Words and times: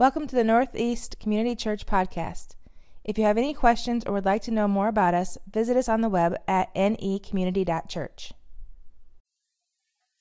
Welcome 0.00 0.26
to 0.28 0.34
the 0.34 0.44
Northeast 0.44 1.20
Community 1.20 1.54
Church 1.54 1.84
podcast. 1.84 2.56
If 3.04 3.18
you 3.18 3.24
have 3.24 3.36
any 3.36 3.52
questions 3.52 4.02
or 4.06 4.14
would 4.14 4.24
like 4.24 4.40
to 4.44 4.50
know 4.50 4.66
more 4.66 4.88
about 4.88 5.12
us, 5.12 5.36
visit 5.52 5.76
us 5.76 5.90
on 5.90 6.00
the 6.00 6.08
web 6.08 6.36
at 6.48 6.74
necommunity.church. 6.74 8.32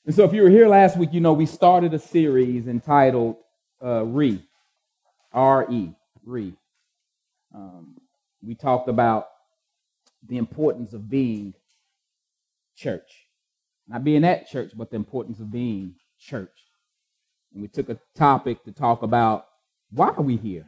And 0.05 0.13
so, 0.13 0.25
if 0.25 0.33
you 0.33 0.41
were 0.41 0.49
here 0.49 0.67
last 0.67 0.97
week, 0.97 1.13
you 1.13 1.21
know 1.21 1.31
we 1.31 1.45
started 1.45 1.93
a 1.93 1.99
series 1.99 2.67
entitled 2.67 3.37
uh, 3.81 4.03
Re, 4.03 4.43
R 5.31 5.65
E, 5.71 5.93
Re. 6.25 6.53
Um, 7.55 8.01
we 8.45 8.55
talked 8.55 8.89
about 8.89 9.29
the 10.27 10.39
importance 10.39 10.91
of 10.91 11.09
being 11.09 11.53
church. 12.75 13.29
Not 13.87 14.03
being 14.03 14.25
at 14.25 14.49
church, 14.49 14.73
but 14.75 14.89
the 14.89 14.97
importance 14.97 15.39
of 15.39 15.49
being 15.49 15.95
church. 16.19 16.65
And 17.53 17.61
we 17.61 17.69
took 17.69 17.87
a 17.87 17.97
topic 18.13 18.65
to 18.65 18.73
talk 18.73 19.03
about 19.03 19.45
why 19.91 20.09
are 20.09 20.21
we 20.21 20.37
here? 20.37 20.65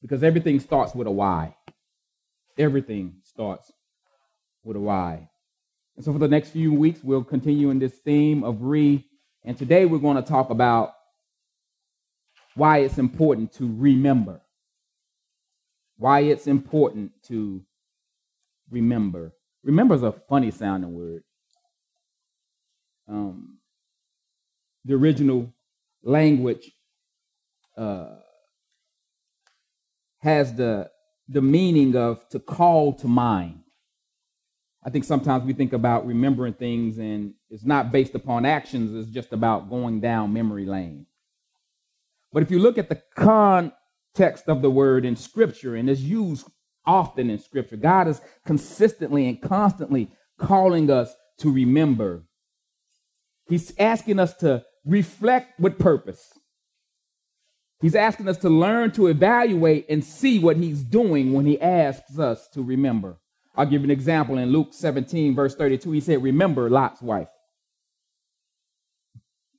Because 0.00 0.22
everything 0.22 0.58
starts 0.60 0.94
with 0.94 1.06
a 1.06 1.10
why. 1.10 1.54
Everything 2.58 3.16
starts 3.22 3.70
with 4.64 4.76
a 4.76 4.80
why. 4.80 5.28
And 5.96 6.04
so 6.04 6.12
for 6.12 6.18
the 6.18 6.28
next 6.28 6.50
few 6.50 6.72
weeks, 6.72 7.00
we'll 7.02 7.24
continue 7.24 7.70
in 7.70 7.78
this 7.78 7.92
theme 7.92 8.42
of 8.42 8.62
re. 8.62 9.04
And 9.44 9.56
today 9.56 9.86
we're 9.86 9.98
going 9.98 10.16
to 10.16 10.22
talk 10.22 10.50
about 10.50 10.92
why 12.54 12.78
it's 12.78 12.98
important 12.98 13.52
to 13.54 13.72
remember. 13.78 14.40
Why 15.98 16.20
it's 16.20 16.46
important 16.46 17.12
to 17.28 17.62
remember. 18.70 19.32
Remember 19.62 19.94
is 19.94 20.02
a 20.02 20.12
funny 20.12 20.50
sounding 20.50 20.94
word. 20.94 21.22
Um, 23.08 23.58
the 24.84 24.94
original 24.94 25.52
language 26.02 26.72
uh, 27.76 28.16
has 30.18 30.54
the 30.54 30.90
the 31.28 31.42
meaning 31.42 31.96
of 31.96 32.28
to 32.30 32.38
call 32.38 32.92
to 32.94 33.08
mind. 33.08 33.60
I 34.84 34.90
think 34.90 35.04
sometimes 35.04 35.44
we 35.44 35.52
think 35.52 35.72
about 35.72 36.06
remembering 36.06 36.54
things 36.54 36.98
and 36.98 37.34
it's 37.50 37.64
not 37.64 37.92
based 37.92 38.14
upon 38.14 38.44
actions, 38.44 38.94
it's 38.94 39.14
just 39.14 39.32
about 39.32 39.70
going 39.70 40.00
down 40.00 40.32
memory 40.32 40.66
lane. 40.66 41.06
But 42.32 42.42
if 42.42 42.50
you 42.50 42.58
look 42.58 42.78
at 42.78 42.88
the 42.88 43.00
context 43.14 44.48
of 44.48 44.62
the 44.62 44.70
word 44.70 45.04
in 45.04 45.16
Scripture, 45.16 45.76
and 45.76 45.88
it's 45.88 46.00
used 46.00 46.46
often 46.84 47.30
in 47.30 47.38
Scripture, 47.38 47.76
God 47.76 48.08
is 48.08 48.20
consistently 48.44 49.28
and 49.28 49.40
constantly 49.40 50.10
calling 50.38 50.90
us 50.90 51.14
to 51.38 51.52
remember. 51.52 52.24
He's 53.48 53.72
asking 53.78 54.18
us 54.18 54.34
to 54.38 54.64
reflect 54.84 55.60
with 55.60 55.78
purpose. 55.78 56.32
He's 57.82 57.96
asking 57.96 58.28
us 58.28 58.38
to 58.38 58.48
learn 58.48 58.92
to 58.92 59.08
evaluate 59.08 59.86
and 59.90 60.04
see 60.04 60.38
what 60.38 60.56
he's 60.56 60.82
doing 60.82 61.32
when 61.32 61.44
he 61.44 61.60
asks 61.60 62.16
us 62.16 62.48
to 62.50 62.62
remember. 62.62 63.18
I'll 63.56 63.66
give 63.66 63.82
you 63.82 63.86
an 63.86 63.90
example 63.90 64.38
in 64.38 64.50
Luke 64.50 64.68
17, 64.70 65.34
verse 65.34 65.56
32. 65.56 65.90
He 65.90 66.00
said, 66.00 66.22
Remember 66.22 66.70
Lot's 66.70 67.02
wife. 67.02 67.28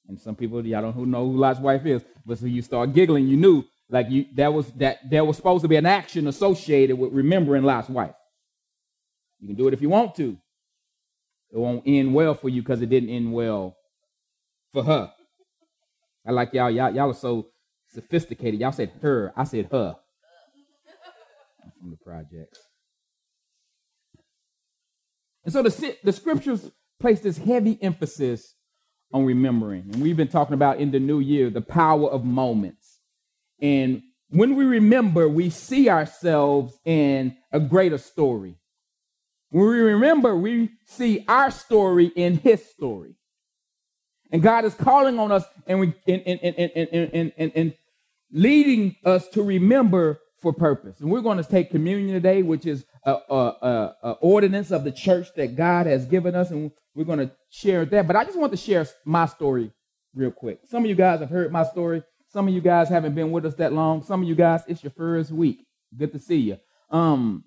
And 0.08 0.20
some 0.20 0.36
people, 0.36 0.66
y'all 0.66 0.82
don't 0.82 1.08
know 1.08 1.26
who 1.26 1.38
Lot's 1.38 1.60
wife 1.60 1.86
is, 1.86 2.02
but 2.26 2.38
so 2.38 2.46
you 2.46 2.62
start 2.62 2.94
giggling, 2.94 3.28
you 3.28 3.38
knew 3.38 3.64
like 3.90 4.10
you 4.10 4.26
that 4.36 4.54
was 4.54 4.72
that 4.74 4.98
there 5.10 5.26
was 5.26 5.36
supposed 5.36 5.62
to 5.62 5.68
be 5.68 5.76
an 5.76 5.86
action 5.86 6.28
associated 6.28 6.98
with 6.98 7.12
remembering 7.12 7.64
Lot's 7.64 7.90
wife. 7.90 8.16
You 9.40 9.48
can 9.48 9.58
do 9.58 9.68
it 9.68 9.74
if 9.74 9.82
you 9.82 9.90
want 9.90 10.16
to. 10.16 10.38
It 11.52 11.58
won't 11.58 11.84
end 11.86 12.14
well 12.14 12.34
for 12.34 12.50
you 12.50 12.62
because 12.62 12.82
it 12.82 12.90
didn't 12.90 13.10
end 13.10 13.34
well 13.34 13.76
for 14.72 14.84
her. 14.84 15.12
I 16.26 16.32
like 16.32 16.54
y'all, 16.54 16.72
y'all, 16.72 16.94
y'all 16.94 17.12
are 17.12 17.14
so 17.14 17.50
sophisticated. 17.94 18.60
Y'all 18.60 18.72
said 18.72 18.92
her. 19.02 19.34
I 19.36 19.44
said 19.44 19.70
her. 19.72 19.96
I'm 21.64 21.72
from 21.80 21.92
the 21.92 21.98
projects. 21.98 22.60
And 25.44 25.54
so 25.54 25.62
the, 25.62 25.98
the 26.04 26.14
scriptures 26.14 26.72
place 27.00 27.20
this 27.20 27.38
heavy 27.38 27.78
emphasis 27.82 28.56
on 29.14 29.26
remembering. 29.26 29.90
And 29.92 30.02
we've 30.02 30.18
been 30.18 30.28
talking 30.28 30.54
about 30.54 30.80
in 30.80 30.92
the 30.92 31.00
new 31.00 31.20
year 31.20 31.50
the 31.50 31.62
power 31.62 32.10
of 32.10 32.24
moments. 32.26 33.00
And 33.62 34.02
when 34.30 34.56
we 34.56 34.66
remember, 34.66 35.30
we 35.30 35.50
see 35.50 35.90
ourselves 35.90 36.78
in 36.86 37.38
a 37.52 37.60
greater 37.60 37.98
story. 37.98 38.58
When 39.50 39.68
we 39.68 39.80
remember, 39.80 40.36
we 40.36 40.72
see 40.86 41.24
our 41.28 41.52
story 41.52 42.08
in 42.08 42.38
his 42.38 42.66
story. 42.66 43.16
And 44.32 44.42
God 44.42 44.66
is 44.66 44.74
calling 44.74 45.20
on 45.20 45.32
us 45.32 45.44
and, 45.68 45.80
we, 45.80 45.94
and, 46.08 46.24
and, 46.26 46.40
and, 46.42 46.72
and, 46.76 46.90
and, 47.14 47.34
and, 47.38 47.52
and 47.56 47.74
leading 48.34 48.96
us 49.06 49.28
to 49.30 49.44
remember 49.44 50.20
for 50.42 50.52
purpose. 50.52 51.00
And 51.00 51.10
we're 51.10 51.22
going 51.22 51.38
to 51.38 51.44
take 51.44 51.72
communion 51.72 52.14
today, 52.14 52.42
which 52.42 52.66
is 52.66 52.84
a, 53.06 53.12
a, 53.12 53.36
a, 53.36 53.96
a, 54.04 54.12
ordinance 54.20 54.72
of 54.72 54.84
the 54.84 54.92
church 54.92 55.30
that 55.38 55.56
God 55.56 55.86
has 55.86 56.06
given 56.06 56.36
us, 56.36 56.52
and 56.52 56.72
we're 56.96 57.06
going 57.06 57.20
to 57.20 57.32
share 57.50 57.86
that. 57.86 58.08
But 58.08 58.18
I 58.18 58.26
just 58.26 58.38
want 58.38 58.52
to 58.52 58.58
share 58.58 58.86
my 59.06 59.28
story 59.28 59.72
real 60.14 60.32
quick. 60.32 60.60
Some 60.66 60.84
of 60.84 60.90
you 60.90 60.96
guys 60.96 61.22
have 61.22 61.30
heard 61.30 61.52
my 61.52 61.64
story. 61.64 62.04
Some 62.28 62.48
of 62.48 62.54
you 62.54 62.62
guys 62.62 62.90
haven't 62.90 63.16
been 63.16 63.32
with 63.32 63.46
us 63.46 63.54
that 63.56 63.72
long. 63.72 64.04
Some 64.04 64.24
of 64.24 64.28
you 64.28 64.36
guys, 64.36 64.64
it's 64.68 64.84
your 64.84 64.92
first 64.92 65.32
week. 65.32 65.66
Good 65.96 66.12
to 66.12 66.20
see 66.20 66.38
you. 66.38 66.58
Um, 66.90 67.44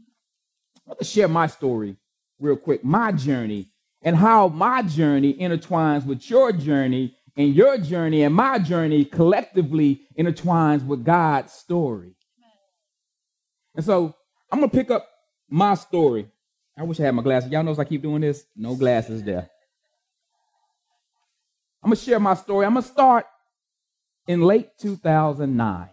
I 0.86 0.90
want 0.90 0.98
to 1.00 1.04
share 1.04 1.28
my 1.28 1.48
story 1.48 1.96
real 2.38 2.56
quick, 2.56 2.84
my 2.84 3.12
journey, 3.12 3.66
and 4.02 4.16
how 4.16 4.48
my 4.48 4.82
journey 4.82 5.34
intertwines 5.34 6.06
with 6.06 6.30
your 6.30 6.52
journey 6.52 7.16
and 7.36 7.54
your 7.54 7.78
journey 7.78 8.22
and 8.22 8.34
my 8.34 8.58
journey 8.58 9.04
collectively 9.04 10.02
intertwines 10.18 10.84
with 10.84 11.04
God's 11.04 11.52
story. 11.52 12.16
And 13.74 13.84
so 13.84 14.14
I'm 14.50 14.60
gonna 14.60 14.70
pick 14.70 14.90
up 14.90 15.06
my 15.48 15.74
story. 15.74 16.28
I 16.78 16.82
wish 16.82 17.00
I 17.00 17.04
had 17.04 17.14
my 17.14 17.22
glasses. 17.22 17.50
Y'all 17.50 17.62
knows 17.62 17.78
I 17.78 17.84
keep 17.84 18.02
doing 18.02 18.22
this. 18.22 18.44
No 18.56 18.74
glasses 18.74 19.22
there. 19.22 19.48
I'm 21.82 21.90
gonna 21.90 21.96
share 21.96 22.18
my 22.18 22.34
story. 22.34 22.66
I'm 22.66 22.74
gonna 22.74 22.86
start 22.86 23.26
in 24.26 24.40
late 24.40 24.70
2009. 24.78 25.90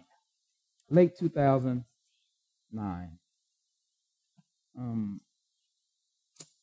Late 0.90 1.18
2009. 1.18 3.18
Um, 4.78 5.22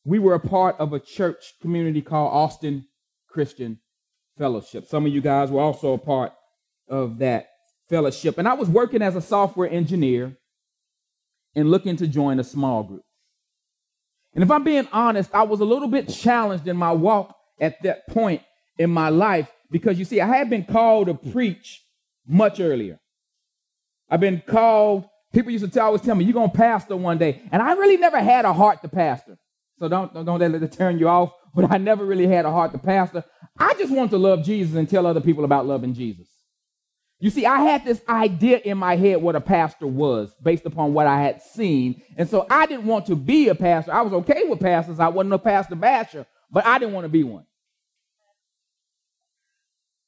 we 0.03 0.19
were 0.19 0.33
a 0.33 0.39
part 0.39 0.77
of 0.79 0.93
a 0.93 0.99
church 0.99 1.53
community 1.61 2.01
called 2.01 2.33
Austin 2.33 2.85
Christian 3.27 3.79
fellowship. 4.41 4.87
Some 4.87 5.05
of 5.05 5.13
you 5.13 5.21
guys 5.21 5.51
were 5.51 5.61
also 5.61 5.93
a 5.93 5.99
part 5.99 6.33
of 6.89 7.19
that 7.19 7.51
fellowship. 7.87 8.39
And 8.39 8.47
I 8.47 8.53
was 8.53 8.67
working 8.67 9.03
as 9.03 9.15
a 9.15 9.21
software 9.21 9.69
engineer 9.69 10.35
and 11.55 11.69
looking 11.69 11.95
to 11.97 12.07
join 12.07 12.39
a 12.39 12.43
small 12.43 12.81
group. 12.81 13.03
And 14.33 14.43
if 14.43 14.49
I'm 14.49 14.63
being 14.63 14.87
honest, 14.91 15.29
I 15.31 15.43
was 15.43 15.59
a 15.59 15.63
little 15.65 15.87
bit 15.87 16.09
challenged 16.09 16.67
in 16.67 16.75
my 16.75 16.91
walk 16.91 17.35
at 17.59 17.83
that 17.83 18.07
point 18.07 18.41
in 18.79 18.89
my 18.89 19.09
life 19.09 19.51
because 19.69 19.99
you 19.99 20.05
see, 20.05 20.19
I 20.19 20.25
had 20.25 20.49
been 20.49 20.65
called 20.65 21.05
to 21.05 21.13
preach 21.13 21.83
much 22.25 22.59
earlier. 22.59 22.99
I've 24.09 24.21
been 24.21 24.41
called, 24.43 25.05
people 25.33 25.51
used 25.51 25.65
to 25.65 25.69
tell, 25.69 25.85
always 25.85 26.01
tell 26.01 26.15
me, 26.15 26.25
you're 26.25 26.33
going 26.33 26.49
to 26.49 26.57
pastor 26.57 26.95
one 26.97 27.19
day. 27.19 27.43
And 27.51 27.61
I 27.61 27.73
really 27.73 27.97
never 27.97 28.19
had 28.19 28.45
a 28.45 28.53
heart 28.53 28.81
to 28.81 28.89
pastor. 28.89 29.37
So 29.77 29.87
don't, 29.87 30.11
don't, 30.15 30.25
don't 30.25 30.39
let 30.39 30.63
it 30.63 30.71
turn 30.71 30.97
you 30.97 31.07
off. 31.07 31.31
But 31.55 31.71
I 31.71 31.77
never 31.77 32.05
really 32.05 32.27
had 32.27 32.45
a 32.45 32.51
heart 32.51 32.71
to 32.71 32.77
pastor. 32.77 33.25
I 33.59 33.73
just 33.73 33.91
want 33.91 34.11
to 34.11 34.17
love 34.17 34.43
Jesus 34.43 34.75
and 34.75 34.89
tell 34.89 35.05
other 35.05 35.19
people 35.19 35.43
about 35.43 35.65
loving 35.65 35.93
Jesus. 35.93 36.27
You 37.19 37.29
see, 37.29 37.45
I 37.45 37.59
had 37.61 37.85
this 37.85 38.01
idea 38.09 38.59
in 38.59 38.77
my 38.77 38.95
head 38.95 39.21
what 39.21 39.35
a 39.35 39.41
pastor 39.41 39.85
was 39.85 40.33
based 40.41 40.65
upon 40.65 40.93
what 40.93 41.05
I 41.05 41.21
had 41.21 41.41
seen. 41.41 42.01
And 42.17 42.27
so 42.27 42.47
I 42.49 42.65
didn't 42.65 42.85
want 42.85 43.05
to 43.07 43.15
be 43.15 43.49
a 43.49 43.55
pastor. 43.55 43.93
I 43.93 44.01
was 44.01 44.13
okay 44.13 44.43
with 44.45 44.59
pastors. 44.59 44.99
I 44.99 45.09
wasn't 45.09 45.33
a 45.33 45.39
pastor 45.39 45.75
basher, 45.75 46.25
but 46.49 46.65
I 46.65 46.79
didn't 46.79 46.95
want 46.95 47.05
to 47.05 47.09
be 47.09 47.23
one. 47.23 47.45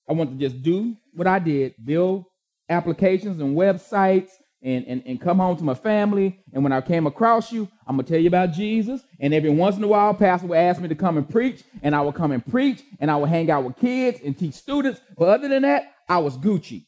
I 0.10 0.14
wanted 0.14 0.40
to 0.40 0.50
just 0.50 0.64
do 0.64 0.98
what 1.14 1.28
I 1.28 1.40
did, 1.40 1.76
build 1.84 2.26
applications 2.68 3.40
and 3.40 3.56
websites 3.56 4.32
and, 4.64 4.88
and, 4.88 5.04
and 5.06 5.22
come 5.22 5.40
home 5.40 5.58
to 5.58 5.64
my 5.64 5.74
family. 5.74 6.40
And 6.54 6.64
when 6.64 6.72
I 6.72 6.82
came 6.82 7.06
across 7.06 7.52
you, 7.52 7.68
I'm 7.86 7.98
going 7.98 8.06
to 8.06 8.14
tell 8.14 8.22
you 8.22 8.30
about 8.30 8.54
Jesus. 8.54 9.02
And 9.20 9.34
every 9.34 9.50
once 9.50 9.76
in 9.76 9.84
a 9.84 9.88
while, 9.88 10.14
pastor 10.14 10.48
would 10.48 10.58
ask 10.58 10.82
me 10.82 10.88
to 10.88 10.96
come 10.96 11.18
and 11.18 11.30
preach, 11.30 11.64
and 11.82 11.94
I 11.94 12.02
would 12.02 12.16
come 12.16 12.32
and 12.32 12.46
preach, 12.46 12.82
and 13.00 13.12
I 13.12 13.18
would 13.18 13.30
hang 13.30 13.52
out 13.52 13.66
with 13.66 13.78
kids 13.78 14.20
and 14.24 14.38
teach 14.38 14.54
students. 14.54 15.02
But 15.18 15.30
other 15.30 15.50
than 15.50 15.64
that, 15.64 15.94
I 16.08 16.20
was 16.20 16.38
Gucci. 16.38 16.86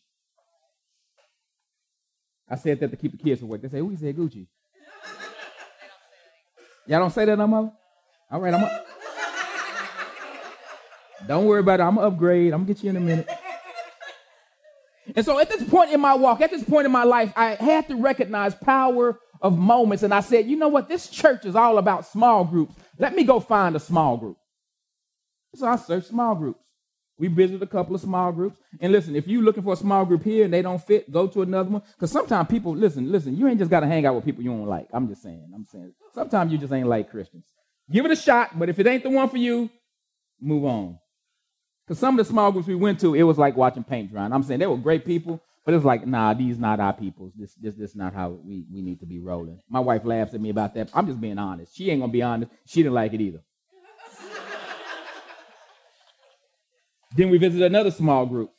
I 2.50 2.56
said 2.56 2.80
that 2.80 2.92
to 2.92 2.98
keep 2.98 3.12
the 3.12 3.24
kids 3.24 3.42
awake. 3.42 3.62
They 3.62 3.70
say, 3.70 3.80
who 3.80 3.96
said 3.98 4.16
Gucci? 4.16 4.48
Y'all 6.88 7.00
don't 7.00 7.14
say 7.14 7.26
that 7.26 7.38
no 7.38 7.48
more? 7.48 7.74
All 8.32 8.40
right, 8.40 8.54
I'm 8.54 8.64
up. 8.64 8.88
Don't 11.28 11.46
worry 11.46 11.62
about 11.62 11.80
it. 11.80 11.84
I'm 11.84 11.96
to 11.96 12.02
upgrade. 12.02 12.54
I'm 12.54 12.66
to 12.66 12.74
get 12.74 12.84
you 12.84 12.92
in 12.92 12.98
a 12.98 13.00
minute. 13.00 13.28
And 15.16 15.26
so 15.26 15.40
at 15.40 15.50
this 15.50 15.64
point 15.64 15.92
in 15.92 16.02
my 16.02 16.14
walk, 16.14 16.42
at 16.42 16.52
this 16.52 16.64
point 16.64 16.86
in 16.86 16.92
my 16.92 17.04
life, 17.04 17.32
I 17.36 17.56
had 17.56 17.88
to 17.88 17.96
recognize 17.96 18.54
power 18.54 19.20
of 19.42 19.58
moments. 19.58 20.04
And 20.04 20.14
I 20.14 20.20
said, 20.20 20.48
you 20.48 20.58
know 20.58 20.68
what? 20.68 20.90
This 20.90 21.08
church 21.08 21.46
is 21.46 21.56
all 21.56 21.78
about 21.78 22.06
small 22.06 22.44
groups. 22.44 22.76
Let 23.00 23.16
me 23.16 23.24
go 23.24 23.40
find 23.40 23.76
a 23.76 23.80
small 23.80 24.18
group. 24.18 24.38
So 25.56 25.68
I 25.68 25.78
searched 25.78 26.08
small 26.08 26.36
groups. 26.36 26.66
We 27.18 27.30
visited 27.30 27.64
a 27.64 27.68
couple 27.68 27.96
of 27.96 28.02
small 28.02 28.34
groups. 28.34 28.60
And 28.82 28.92
listen, 28.92 29.16
if 29.16 29.26
you're 29.26 29.42
looking 29.42 29.64
for 29.64 29.72
a 29.72 29.78
small 29.78 30.04
group 30.04 30.24
here 30.24 30.44
and 30.44 30.54
they 30.54 30.62
don't 30.62 30.84
fit, 30.86 31.10
go 31.10 31.28
to 31.28 31.44
another 31.44 31.70
one. 31.70 31.82
Because 31.94 32.12
sometimes 32.12 32.50
people, 32.50 32.76
listen, 32.76 33.10
listen, 33.10 33.38
you 33.38 33.48
ain't 33.48 33.60
just 33.60 33.72
got 33.72 33.80
to 33.82 33.88
hang 33.88 34.06
out 34.06 34.16
with 34.16 34.26
people 34.26 34.44
you 34.44 34.50
don't 34.50 34.66
like. 34.66 34.90
I'm 34.92 35.08
just 35.08 35.24
saying. 35.24 35.50
I'm 35.56 35.64
saying. 35.64 35.94
Sometimes 36.14 36.52
you 36.52 36.58
just 36.58 36.74
ain't 36.74 36.90
like 36.90 37.10
Christians. 37.10 37.46
Give 37.90 38.04
it 38.04 38.12
a 38.12 38.18
shot, 38.18 38.60
but 38.60 38.68
if 38.68 38.80
it 38.80 38.88
ain't 38.88 39.04
the 39.04 39.10
one 39.10 39.30
for 39.30 39.38
you, 39.38 39.70
move 40.42 40.66
on. 40.66 41.00
Because 41.86 42.00
some 42.00 42.18
of 42.18 42.26
the 42.26 42.30
small 42.30 42.52
groups 42.52 42.68
we 42.68 42.76
went 42.76 43.00
to, 43.02 43.14
it 43.14 43.24
was 43.24 43.38
like 43.38 43.56
watching 43.56 43.84
paint 43.84 44.12
dry. 44.12 44.26
And 44.26 44.34
I'm 44.34 44.42
saying 44.42 44.60
they 44.60 44.66
were 44.66 44.78
great 44.78 45.06
people, 45.06 45.40
but 45.64 45.74
it 45.74 45.78
was 45.78 45.86
like, 45.86 46.08
nah, 46.08 46.34
these 46.34 46.58
not 46.58 46.80
our 46.80 46.94
peoples. 46.94 47.34
This, 47.36 47.54
this, 47.56 47.76
this 47.76 47.96
not 47.96 48.14
how 48.14 48.30
we, 48.30 48.66
we 48.72 48.82
need 48.82 49.00
to 49.02 49.06
be 49.06 49.20
rolling. 49.20 49.60
My 49.70 49.80
wife 49.80 50.04
laughs 50.04 50.34
at 50.34 50.42
me 50.42 50.50
about 50.50 50.74
that. 50.76 50.90
I'm 50.94 51.06
just 51.06 51.22
being 51.22 51.38
honest. 51.38 51.76
She 51.76 51.92
ain't 51.92 52.02
gonna 52.02 52.12
be 52.12 52.24
honest. 52.24 52.52
She 52.66 52.82
didn't 52.82 52.96
like 52.96 53.14
it 53.14 53.22
either. 53.22 53.42
then 57.16 57.30
we 57.30 57.38
visited 57.38 57.66
another 57.66 57.92
small 57.92 58.26
group, 58.26 58.50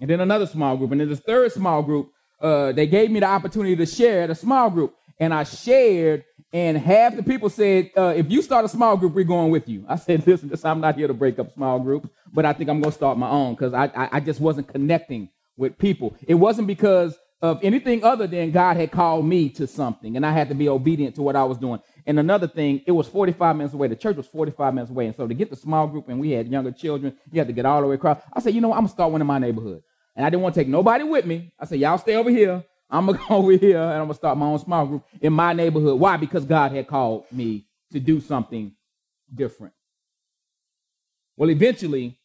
and 0.00 0.08
then 0.08 0.20
another 0.20 0.46
small 0.46 0.76
group, 0.76 0.92
and 0.92 1.00
then 1.00 1.08
the 1.08 1.16
third 1.16 1.50
small 1.52 1.82
group. 1.82 2.10
Uh, 2.40 2.72
they 2.72 2.88
gave 2.88 3.08
me 3.08 3.20
the 3.20 3.26
opportunity 3.26 3.76
to 3.76 3.86
share 3.86 4.22
at 4.22 4.30
a 4.30 4.34
small 4.34 4.68
group, 4.68 4.92
and 5.22 5.32
I 5.32 5.44
shared 5.44 6.24
and 6.52 6.76
half 6.76 7.14
the 7.14 7.22
people 7.22 7.48
said, 7.48 7.92
uh, 7.96 8.12
if 8.16 8.28
you 8.28 8.42
start 8.42 8.64
a 8.64 8.68
small 8.68 8.96
group, 8.96 9.14
we're 9.14 9.24
going 9.24 9.52
with 9.52 9.68
you. 9.68 9.84
I 9.88 9.94
said, 9.94 10.26
listen, 10.26 10.52
I'm 10.64 10.80
not 10.80 10.96
here 10.96 11.06
to 11.06 11.14
break 11.14 11.38
up 11.38 11.52
small 11.52 11.78
groups, 11.78 12.08
but 12.32 12.44
I 12.44 12.52
think 12.52 12.68
I'm 12.68 12.80
going 12.80 12.90
to 12.90 12.96
start 12.96 13.16
my 13.16 13.30
own 13.30 13.54
because 13.54 13.72
I, 13.72 13.84
I, 13.84 14.08
I, 14.14 14.20
just 14.20 14.40
wasn't 14.40 14.66
connecting 14.66 15.28
with 15.56 15.78
people. 15.78 16.16
It 16.26 16.34
wasn't 16.34 16.66
because 16.66 17.16
of 17.40 17.62
anything 17.62 18.02
other 18.02 18.26
than 18.26 18.50
God 18.50 18.76
had 18.76 18.90
called 18.90 19.24
me 19.24 19.48
to 19.50 19.68
something 19.68 20.16
and 20.16 20.26
I 20.26 20.32
had 20.32 20.48
to 20.48 20.56
be 20.56 20.68
obedient 20.68 21.14
to 21.14 21.22
what 21.22 21.36
I 21.36 21.44
was 21.44 21.56
doing. 21.56 21.80
And 22.04 22.18
another 22.18 22.48
thing, 22.48 22.82
it 22.84 22.92
was 22.92 23.06
45 23.06 23.54
minutes 23.54 23.74
away. 23.74 23.86
The 23.86 23.96
church 23.96 24.16
was 24.16 24.26
45 24.26 24.74
minutes 24.74 24.90
away. 24.90 25.06
And 25.06 25.14
so 25.14 25.28
to 25.28 25.34
get 25.34 25.50
the 25.50 25.56
small 25.56 25.86
group 25.86 26.08
and 26.08 26.18
we 26.18 26.32
had 26.32 26.48
younger 26.48 26.72
children, 26.72 27.16
you 27.30 27.38
had 27.38 27.46
to 27.46 27.54
get 27.54 27.64
all 27.64 27.80
the 27.80 27.86
way 27.86 27.94
across. 27.94 28.20
I 28.32 28.40
said, 28.40 28.54
you 28.54 28.60
know 28.60 28.68
what? 28.68 28.76
I'm 28.76 28.82
going 28.82 28.88
to 28.88 28.92
start 28.92 29.12
one 29.12 29.20
in 29.20 29.26
my 29.28 29.38
neighborhood. 29.38 29.84
And 30.16 30.26
I 30.26 30.30
didn't 30.30 30.42
want 30.42 30.56
to 30.56 30.60
take 30.60 30.68
nobody 30.68 31.04
with 31.04 31.24
me. 31.24 31.52
I 31.60 31.64
said, 31.64 31.78
y'all 31.78 31.96
stay 31.96 32.16
over 32.16 32.28
here. 32.28 32.64
I'm 32.92 33.06
gonna 33.06 33.18
go 33.28 33.36
over 33.36 33.52
here 33.52 33.78
and 33.78 33.92
I'm 33.92 34.04
gonna 34.04 34.14
start 34.14 34.38
my 34.38 34.46
own 34.46 34.58
small 34.58 34.86
group 34.86 35.04
in 35.20 35.32
my 35.32 35.52
neighborhood. 35.52 35.98
Why? 35.98 36.16
Because 36.16 36.44
God 36.44 36.72
had 36.72 36.86
called 36.86 37.24
me 37.32 37.64
to 37.90 37.98
do 37.98 38.20
something 38.20 38.72
different. 39.34 39.72
Well, 41.36 41.50
eventually, 41.50 42.18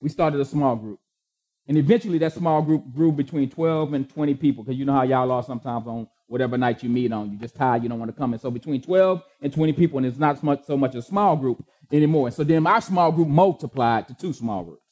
we 0.00 0.08
started 0.08 0.40
a 0.40 0.44
small 0.44 0.76
group. 0.76 1.00
And 1.68 1.76
eventually 1.76 2.18
that 2.18 2.32
small 2.32 2.62
group 2.62 2.84
grew 2.94 3.10
between 3.10 3.50
12 3.50 3.92
and 3.92 4.08
20 4.08 4.34
people, 4.34 4.62
because 4.62 4.78
you 4.78 4.84
know 4.84 4.92
how 4.92 5.02
y'all 5.02 5.32
are 5.32 5.42
sometimes 5.42 5.86
on 5.88 6.06
whatever 6.28 6.56
night 6.56 6.82
you 6.82 6.88
meet 6.88 7.12
on. 7.12 7.32
You 7.32 7.38
just 7.38 7.56
tired, 7.56 7.82
you 7.82 7.88
don't 7.88 7.98
want 7.98 8.10
to 8.10 8.16
come 8.16 8.32
in. 8.32 8.38
So 8.38 8.50
between 8.50 8.80
12 8.80 9.22
and 9.42 9.52
20 9.52 9.72
people, 9.72 9.98
and 9.98 10.06
it's 10.06 10.18
not 10.18 10.38
so 10.38 10.46
much, 10.46 10.64
so 10.64 10.76
much 10.76 10.94
a 10.94 11.02
small 11.02 11.36
group 11.36 11.64
anymore. 11.90 12.28
And 12.28 12.36
so 12.36 12.44
then 12.44 12.62
my 12.62 12.78
small 12.78 13.10
group 13.10 13.28
multiplied 13.28 14.06
to 14.08 14.14
two 14.14 14.32
small 14.32 14.62
groups. 14.62 14.85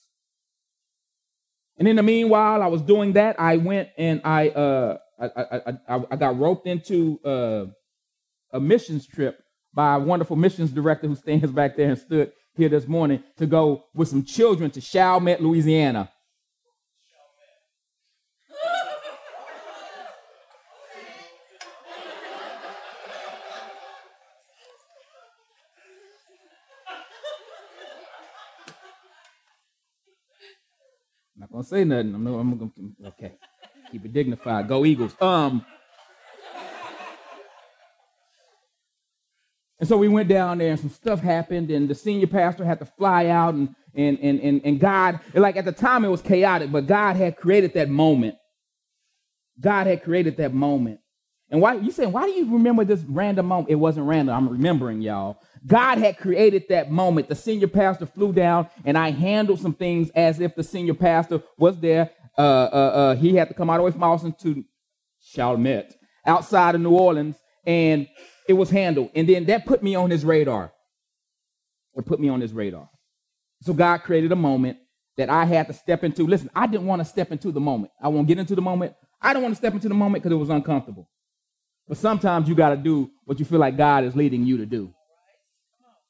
And 1.79 1.88
in 1.88 1.97
the 1.97 2.03
meanwhile, 2.03 2.62
I 2.62 2.67
was 2.69 2.82
doing 2.82 3.15
that. 3.15 3.38
I 3.38 3.56
went 3.56 3.88
and 3.99 4.21
I 4.25 4.49
uh, 4.49 4.99
I, 5.19 5.26
I, 5.37 5.73
I, 5.88 6.05
I 6.12 6.17
got 6.17 6.38
roped 6.38 6.67
into 6.67 7.21
uh, 7.25 7.67
a 8.53 8.61
missions 8.61 9.06
trip 9.06 9.41
by 9.73 9.97
a 9.97 9.99
wonderful 9.99 10.37
missions 10.37 10.71
director 10.71 11.09
who 11.09 11.17
stands 11.17 11.50
back 11.53 11.76
there 11.76 11.91
and 11.91 11.99
stood 11.99 12.32
here 12.56 12.69
this 12.69 12.87
morning 12.87 13.23
to 13.37 13.47
go 13.47 13.85
with 13.94 14.09
some 14.09 14.25
children 14.25 14.71
to 14.71 14.81
Chalmette, 14.81 15.41
Louisiana. 15.41 16.11
Gonna 31.54 31.64
say 31.64 31.84
nothing. 31.84 32.14
I'm, 32.14 32.26
I'm 32.26 32.58
gonna 32.58 32.70
okay. 33.08 33.32
Keep 33.92 34.06
it 34.06 34.12
dignified. 34.12 34.68
Go 34.68 34.84
Eagles. 34.84 35.14
Um. 35.20 35.64
And 39.80 39.88
so 39.88 39.96
we 39.96 40.08
went 40.08 40.28
down 40.28 40.58
there 40.58 40.70
and 40.70 40.80
some 40.80 40.88
stuff 40.88 41.20
happened, 41.20 41.70
and 41.70 41.88
the 41.88 41.94
senior 41.94 42.26
pastor 42.26 42.64
had 42.64 42.78
to 42.78 42.86
fly 42.86 43.26
out, 43.26 43.54
and 43.54 43.74
and 43.94 44.18
and 44.20 44.40
and, 44.40 44.60
and 44.64 44.80
God, 44.80 45.20
like 45.34 45.56
at 45.56 45.64
the 45.64 45.72
time 45.72 46.04
it 46.04 46.08
was 46.08 46.22
chaotic, 46.22 46.72
but 46.72 46.86
God 46.86 47.16
had 47.16 47.36
created 47.36 47.74
that 47.74 47.88
moment. 47.88 48.36
God 49.60 49.86
had 49.86 50.02
created 50.02 50.36
that 50.38 50.52
moment. 50.52 51.00
And 51.50 51.60
why 51.60 51.74
you 51.74 51.92
saying, 51.92 52.10
why 52.10 52.24
do 52.24 52.32
you 52.32 52.52
remember 52.52 52.84
this 52.84 53.04
random 53.06 53.46
moment? 53.46 53.70
It 53.70 53.76
wasn't 53.76 54.06
random. 54.06 54.34
I'm 54.34 54.48
remembering 54.48 55.02
y'all. 55.02 55.38
God 55.66 55.99
had 55.99 56.19
created 56.19 56.64
that 56.69 56.90
moment. 56.90 57.28
The 57.28 57.34
senior 57.34 57.69
pastor 57.69 58.06
flew 58.06 58.32
down, 58.32 58.69
and 58.84 58.99
I 58.99 59.11
handled 59.11 59.61
some 59.61 59.72
things 59.72 60.11
as 60.11 60.40
if 60.40 60.55
the 60.55 60.62
senior 60.62 60.94
pastor 60.94 61.43
was 61.56 61.78
there. 61.78 62.11
Uh, 62.37 62.40
uh, 62.40 62.44
uh, 62.76 63.16
he 63.16 63.37
had 63.37 63.49
to 63.49 63.55
come 63.55 63.70
all 63.70 63.76
the 63.76 63.82
way 63.82 63.90
from 63.90 64.02
Austin 64.02 64.34
to 64.40 64.64
Chalmette, 65.22 65.94
outside 66.26 66.75
of 66.75 66.81
New 66.81 66.90
Orleans, 66.90 67.37
and 67.64 68.08
it 68.49 68.55
was 68.55 68.70
handled. 68.70 69.11
And 69.14 69.28
then 69.28 69.46
that 69.46 69.64
put 69.64 69.82
me 69.82 69.94
on 69.94 70.11
his 70.11 70.25
radar. 70.25 70.72
It 71.96 72.05
put 72.05 72.20
me 72.20 72.28
on 72.28 72.40
his 72.40 72.52
radar. 72.52 72.90
So 73.62 73.72
God 73.72 73.99
created 73.99 74.32
a 74.32 74.37
moment 74.37 74.78
that 75.16 75.31
I 75.31 75.44
had 75.44 75.69
to 75.69 75.72
step 75.72 76.05
into. 76.05 76.26
Listen, 76.26 76.50
I 76.55 76.66
didn't 76.66 76.87
want 76.87 77.00
to 77.00 77.05
step 77.05 77.31
into 77.32 77.52
the 77.52 77.61
moment. 77.61 77.93
I 78.02 78.08
won't 78.08 78.26
get 78.26 78.38
into 78.38 78.55
the 78.55 78.61
moment. 78.62 78.94
I 79.22 79.32
don't 79.32 79.43
want 79.43 79.55
to 79.55 79.58
step 79.58 79.72
into 79.72 79.88
the 79.88 79.94
moment 79.94 80.22
because 80.22 80.34
it 80.34 80.38
was 80.38 80.50
uncomfortable. 80.50 81.08
But 81.88 81.96
sometimes 81.96 82.49
you 82.49 82.55
got 82.55 82.70
to 82.70 82.76
do 82.76 83.11
what 83.25 83.38
you 83.38 83.44
feel 83.44 83.58
like 83.61 83.76
God 83.76 84.05
is 84.05 84.16
leading 84.16 84.44
you 84.44 84.58
to 84.58 84.66
do. 84.66 84.93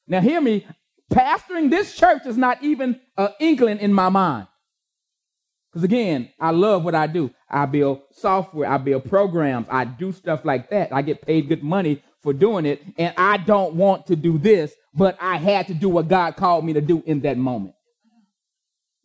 Now, 0.07 0.21
hear 0.21 0.41
me. 0.41 0.67
Pastoring 1.13 1.71
this 1.71 1.95
church 1.95 2.27
is 2.27 2.37
not 2.37 2.63
even 2.63 2.99
an 3.17 3.29
inkling 3.39 3.79
in 3.79 3.93
my 3.93 4.09
mind. 4.09 4.49
Because 5.71 5.85
again, 5.85 6.31
I 6.41 6.51
love 6.51 6.85
what 6.85 6.95
I 6.95 7.07
do. 7.07 7.31
I 7.51 7.67
build 7.67 8.03
software, 8.13 8.69
I 8.69 8.79
build 8.79 9.09
programs, 9.09 9.67
I 9.69 9.85
do 9.85 10.13
stuff 10.13 10.45
like 10.45 10.71
that. 10.71 10.93
I 10.93 11.03
get 11.03 11.23
paid 11.23 11.49
good 11.49 11.63
money 11.63 12.03
for 12.23 12.33
doing 12.33 12.65
it. 12.65 12.81
And 12.97 13.13
I 13.17 13.37
don't 13.39 13.75
want 13.75 14.07
to 14.07 14.17
do 14.17 14.39
this, 14.39 14.73
but 14.95 15.17
I 15.21 15.37
had 15.37 15.67
to 15.67 15.75
do 15.75 15.89
what 15.89 16.09
God 16.09 16.37
called 16.37 16.65
me 16.65 16.73
to 16.73 16.81
do 16.81 17.03
in 17.07 17.21
that 17.21 17.37
moment. 17.37 17.75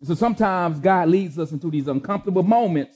So 0.04 0.13
sometimes 0.13 0.80
God 0.80 1.10
leads 1.10 1.38
us 1.38 1.51
into 1.51 1.69
these 1.69 1.88
uncomfortable 1.88 2.44
moments 2.44 2.96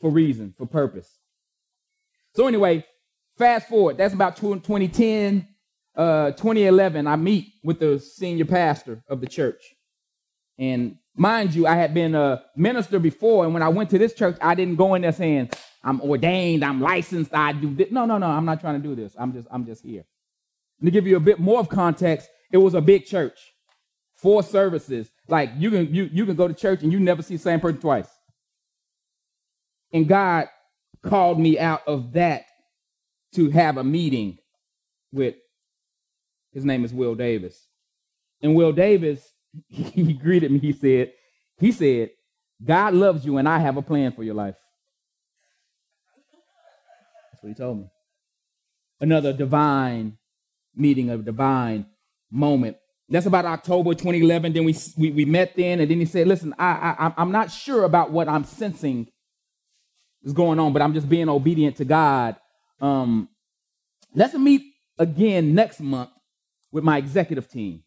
for 0.00 0.10
reason, 0.10 0.54
for 0.56 0.66
purpose. 0.66 1.18
So 2.34 2.46
anyway, 2.46 2.84
fast 3.36 3.68
forward. 3.68 3.98
That's 3.98 4.14
about 4.14 4.36
2010, 4.36 5.46
uh, 5.98 6.30
2011, 6.30 7.08
I 7.08 7.16
meet 7.16 7.54
with 7.64 7.80
the 7.80 7.98
senior 7.98 8.44
pastor 8.44 9.02
of 9.08 9.20
the 9.20 9.26
church. 9.26 9.74
And 10.56 10.96
mind 11.16 11.54
you, 11.54 11.66
I 11.66 11.74
had 11.74 11.92
been 11.92 12.14
a 12.14 12.44
minister 12.56 13.00
before, 13.00 13.44
and 13.44 13.52
when 13.52 13.64
I 13.64 13.68
went 13.68 13.90
to 13.90 13.98
this 13.98 14.14
church, 14.14 14.36
I 14.40 14.54
didn't 14.54 14.76
go 14.76 14.94
in 14.94 15.02
there 15.02 15.12
saying, 15.12 15.50
I'm 15.82 16.00
ordained, 16.00 16.64
I'm 16.64 16.80
licensed, 16.80 17.34
I 17.34 17.52
do 17.52 17.74
this. 17.74 17.90
No, 17.90 18.06
no, 18.06 18.16
no, 18.16 18.28
I'm 18.28 18.44
not 18.44 18.60
trying 18.60 18.80
to 18.80 18.88
do 18.88 18.94
this. 18.94 19.12
I'm 19.18 19.32
just, 19.32 19.48
I'm 19.50 19.66
just 19.66 19.84
here. 19.84 20.04
And 20.80 20.86
to 20.86 20.90
give 20.92 21.06
you 21.06 21.16
a 21.16 21.20
bit 21.20 21.40
more 21.40 21.58
of 21.58 21.68
context, 21.68 22.28
it 22.52 22.58
was 22.58 22.74
a 22.74 22.80
big 22.80 23.04
church, 23.04 23.38
four 24.14 24.44
services. 24.44 25.10
Like 25.26 25.50
you 25.58 25.70
can 25.70 25.94
you, 25.94 26.08
you 26.12 26.24
can 26.24 26.36
go 26.36 26.48
to 26.48 26.54
church 26.54 26.82
and 26.82 26.92
you 26.92 27.00
never 27.00 27.22
see 27.22 27.36
the 27.36 27.42
same 27.42 27.60
person 27.60 27.80
twice. 27.80 28.08
And 29.92 30.08
God 30.08 30.46
called 31.02 31.40
me 31.40 31.58
out 31.58 31.82
of 31.86 32.12
that 32.12 32.44
to 33.34 33.50
have 33.50 33.76
a 33.76 33.84
meeting 33.84 34.38
with 35.12 35.34
his 36.52 36.64
name 36.64 36.84
is 36.84 36.92
Will 36.92 37.14
Davis. 37.14 37.66
And 38.42 38.54
Will 38.54 38.72
Davis, 38.72 39.32
he 39.68 40.12
greeted 40.12 40.50
me. 40.50 40.58
He 40.58 40.72
said, 40.72 41.12
he 41.58 41.72
said, 41.72 42.10
God 42.64 42.94
loves 42.94 43.24
you 43.24 43.36
and 43.36 43.48
I 43.48 43.58
have 43.58 43.76
a 43.76 43.82
plan 43.82 44.12
for 44.12 44.22
your 44.22 44.34
life. 44.34 44.56
That's 47.30 47.42
what 47.42 47.48
he 47.48 47.54
told 47.54 47.78
me. 47.78 47.90
Another 49.00 49.32
divine 49.32 50.18
meeting, 50.74 51.10
a 51.10 51.18
divine 51.18 51.86
moment. 52.30 52.76
That's 53.08 53.26
about 53.26 53.44
October 53.44 53.94
2011. 53.94 54.52
Then 54.52 54.64
we, 54.64 54.76
we, 54.96 55.12
we 55.12 55.24
met 55.24 55.56
then, 55.56 55.80
and 55.80 55.90
then 55.90 55.98
he 55.98 56.04
said, 56.04 56.26
listen, 56.26 56.54
I, 56.58 56.96
I, 56.98 57.12
I'm 57.16 57.32
not 57.32 57.50
sure 57.50 57.84
about 57.84 58.10
what 58.10 58.28
I'm 58.28 58.44
sensing 58.44 59.08
is 60.22 60.32
going 60.32 60.58
on, 60.58 60.72
but 60.72 60.82
I'm 60.82 60.92
just 60.92 61.08
being 61.08 61.28
obedient 61.28 61.76
to 61.76 61.84
God. 61.84 62.36
Um, 62.80 63.28
let's 64.14 64.34
meet 64.34 64.62
again 64.98 65.54
next 65.54 65.80
month 65.80 66.10
with 66.72 66.84
my 66.84 66.98
executive 66.98 67.48
team. 67.48 67.82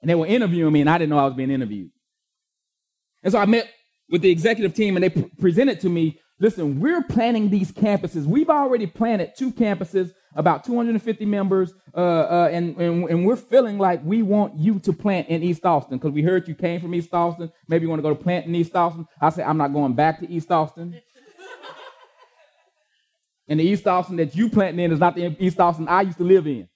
And 0.00 0.08
they 0.08 0.14
were 0.14 0.26
interviewing 0.26 0.72
me, 0.72 0.80
and 0.80 0.90
I 0.90 0.98
didn't 0.98 1.10
know 1.10 1.18
I 1.18 1.26
was 1.26 1.34
being 1.34 1.50
interviewed. 1.50 1.90
And 3.22 3.32
so 3.32 3.38
I 3.38 3.46
met 3.46 3.68
with 4.08 4.22
the 4.22 4.30
executive 4.30 4.74
team, 4.74 4.96
and 4.96 5.02
they 5.02 5.10
p- 5.10 5.30
presented 5.38 5.80
to 5.80 5.88
me 5.88 6.20
listen, 6.40 6.80
we're 6.80 7.02
planning 7.02 7.50
these 7.50 7.72
campuses. 7.72 8.24
We've 8.24 8.50
already 8.50 8.86
planted 8.86 9.32
two 9.36 9.52
campuses, 9.52 10.12
about 10.34 10.64
250 10.64 11.24
members, 11.24 11.72
uh, 11.94 11.98
uh, 11.98 12.50
and, 12.52 12.76
and, 12.76 13.08
and, 13.08 13.26
we're 13.26 13.36
feeling 13.36 13.78
like 13.78 14.04
we 14.04 14.22
want 14.22 14.56
you 14.58 14.78
to 14.80 14.92
plant 14.92 15.28
in 15.28 15.42
East 15.42 15.64
Austin 15.64 15.98
because 15.98 16.12
we 16.12 16.22
heard 16.22 16.46
you 16.46 16.54
came 16.54 16.80
from 16.80 16.94
East 16.94 17.12
Austin. 17.12 17.50
Maybe 17.66 17.84
you 17.84 17.88
want 17.88 17.98
to 17.98 18.02
go 18.02 18.14
to 18.14 18.22
plant 18.22 18.46
in 18.46 18.54
East 18.54 18.76
Austin. 18.76 19.06
I 19.20 19.30
said, 19.30 19.46
I'm 19.46 19.58
not 19.58 19.72
going 19.72 19.94
back 19.94 20.20
to 20.20 20.30
East 20.30 20.50
Austin. 20.50 21.00
and 23.48 23.58
the 23.58 23.64
East 23.64 23.86
Austin 23.86 24.16
that 24.16 24.36
you 24.36 24.48
planting 24.48 24.84
in 24.84 24.92
is 24.92 25.00
not 25.00 25.16
the 25.16 25.34
East 25.40 25.58
Austin 25.58 25.88
I 25.88 26.02
used 26.02 26.18
to 26.18 26.24
live 26.24 26.46
in. 26.46 26.68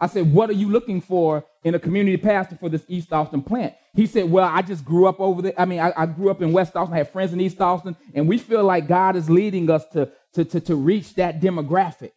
I 0.00 0.06
said, 0.06 0.32
What 0.32 0.50
are 0.50 0.54
you 0.54 0.68
looking 0.68 1.00
for 1.00 1.44
in 1.68 1.74
a 1.74 1.78
community 1.78 2.16
pastor 2.16 2.56
for 2.56 2.68
this 2.68 2.84
East 2.88 3.12
Austin 3.12 3.42
plant. 3.42 3.74
He 3.94 4.06
said, 4.06 4.30
Well, 4.30 4.48
I 4.48 4.62
just 4.62 4.84
grew 4.84 5.06
up 5.06 5.20
over 5.20 5.42
there. 5.42 5.54
I 5.56 5.64
mean, 5.64 5.80
I, 5.80 5.92
I 5.96 6.06
grew 6.06 6.30
up 6.30 6.42
in 6.42 6.52
West 6.52 6.74
Austin, 6.76 6.94
I 6.94 6.98
had 6.98 7.10
friends 7.10 7.32
in 7.32 7.40
East 7.40 7.60
Austin, 7.60 7.96
and 8.14 8.28
we 8.28 8.38
feel 8.38 8.64
like 8.64 8.88
God 8.88 9.16
is 9.16 9.28
leading 9.28 9.70
us 9.70 9.84
to, 9.92 10.10
to, 10.34 10.44
to, 10.44 10.60
to 10.60 10.76
reach 10.76 11.14
that 11.14 11.40
demographic. 11.40 12.12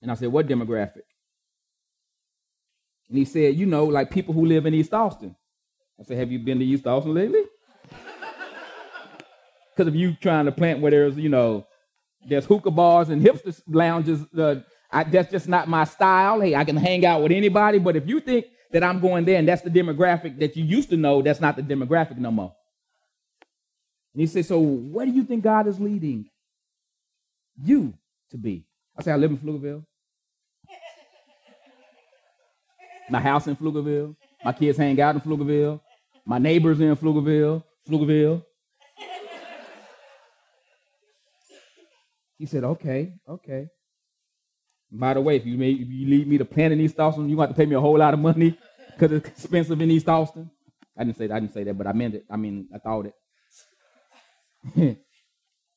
And 0.00 0.10
I 0.10 0.14
said, 0.14 0.28
What 0.28 0.46
demographic? 0.46 1.02
And 3.08 3.18
he 3.18 3.24
said, 3.24 3.54
You 3.54 3.66
know, 3.66 3.84
like 3.84 4.10
people 4.10 4.34
who 4.34 4.46
live 4.46 4.66
in 4.66 4.74
East 4.74 4.94
Austin. 4.94 5.36
I 6.00 6.04
said, 6.04 6.18
Have 6.18 6.32
you 6.32 6.38
been 6.38 6.58
to 6.58 6.64
East 6.64 6.86
Austin 6.86 7.14
lately? 7.14 7.42
Because 9.74 9.88
if 9.88 9.98
you 9.98 10.14
trying 10.14 10.44
to 10.44 10.52
plant 10.52 10.80
where 10.80 10.90
there's, 10.90 11.16
you 11.16 11.30
know, 11.30 11.66
there's 12.28 12.44
hookah 12.44 12.70
bars 12.70 13.08
and 13.08 13.22
hipster 13.22 13.58
lounges, 13.66 14.22
uh, 14.36 14.56
I, 14.92 15.04
that's 15.04 15.30
just 15.30 15.48
not 15.48 15.68
my 15.68 15.84
style. 15.84 16.40
Hey, 16.40 16.54
I 16.54 16.64
can 16.64 16.76
hang 16.76 17.06
out 17.06 17.22
with 17.22 17.32
anybody, 17.32 17.78
but 17.78 17.96
if 17.96 18.06
you 18.06 18.20
think 18.20 18.46
that 18.72 18.84
I'm 18.84 19.00
going 19.00 19.24
there 19.24 19.38
and 19.38 19.48
that's 19.48 19.62
the 19.62 19.70
demographic 19.70 20.38
that 20.38 20.56
you 20.56 20.64
used 20.64 20.90
to 20.90 20.96
know, 20.96 21.22
that's 21.22 21.40
not 21.40 21.56
the 21.56 21.62
demographic 21.62 22.18
no 22.18 22.30
more. 22.30 22.54
And 24.12 24.20
he 24.20 24.26
said, 24.26 24.44
So 24.44 24.60
where 24.60 25.06
do 25.06 25.12
you 25.12 25.24
think 25.24 25.42
God 25.42 25.66
is 25.66 25.80
leading 25.80 26.28
you 27.62 27.94
to 28.30 28.36
be? 28.36 28.66
I 28.96 29.02
say, 29.02 29.12
I 29.12 29.16
live 29.16 29.30
in 29.30 29.38
Pflugerville. 29.38 29.84
My 33.08 33.20
house 33.20 33.46
in 33.46 33.56
Pflugerville. 33.56 34.14
My 34.44 34.52
kids 34.52 34.76
hang 34.76 35.00
out 35.00 35.14
in 35.14 35.20
Pflugerville. 35.20 35.80
My 36.26 36.38
neighbors 36.38 36.80
in 36.80 36.94
Pflugerville. 36.96 37.62
Pflugerville. 37.88 38.44
He 42.38 42.46
said, 42.46 42.64
okay, 42.64 43.12
okay. 43.28 43.68
By 44.94 45.14
the 45.14 45.20
way, 45.20 45.36
if 45.36 45.46
you, 45.46 45.56
may, 45.56 45.70
if 45.70 45.88
you 45.88 46.06
lead 46.06 46.28
me 46.28 46.38
to 46.38 46.44
plant 46.44 46.74
in 46.74 46.80
East 46.80 47.00
Austin, 47.00 47.28
you're 47.28 47.36
going 47.36 47.48
to 47.48 47.54
pay 47.54 47.64
me 47.64 47.74
a 47.74 47.80
whole 47.80 47.98
lot 47.98 48.12
of 48.12 48.20
money 48.20 48.58
because 48.92 49.12
it's 49.12 49.28
expensive 49.28 49.80
in 49.80 49.90
East 49.90 50.08
Austin. 50.08 50.50
I 50.96 51.04
didn't 51.04 51.16
say 51.16 51.26
that. 51.28 51.34
I 51.34 51.40
didn't 51.40 51.54
say 51.54 51.64
that, 51.64 51.78
but 51.78 51.86
I 51.86 51.92
meant 51.92 52.14
it. 52.14 52.24
I 52.30 52.36
mean, 52.36 52.68
I 52.74 52.78
thought 52.78 53.06
it. 53.06 53.14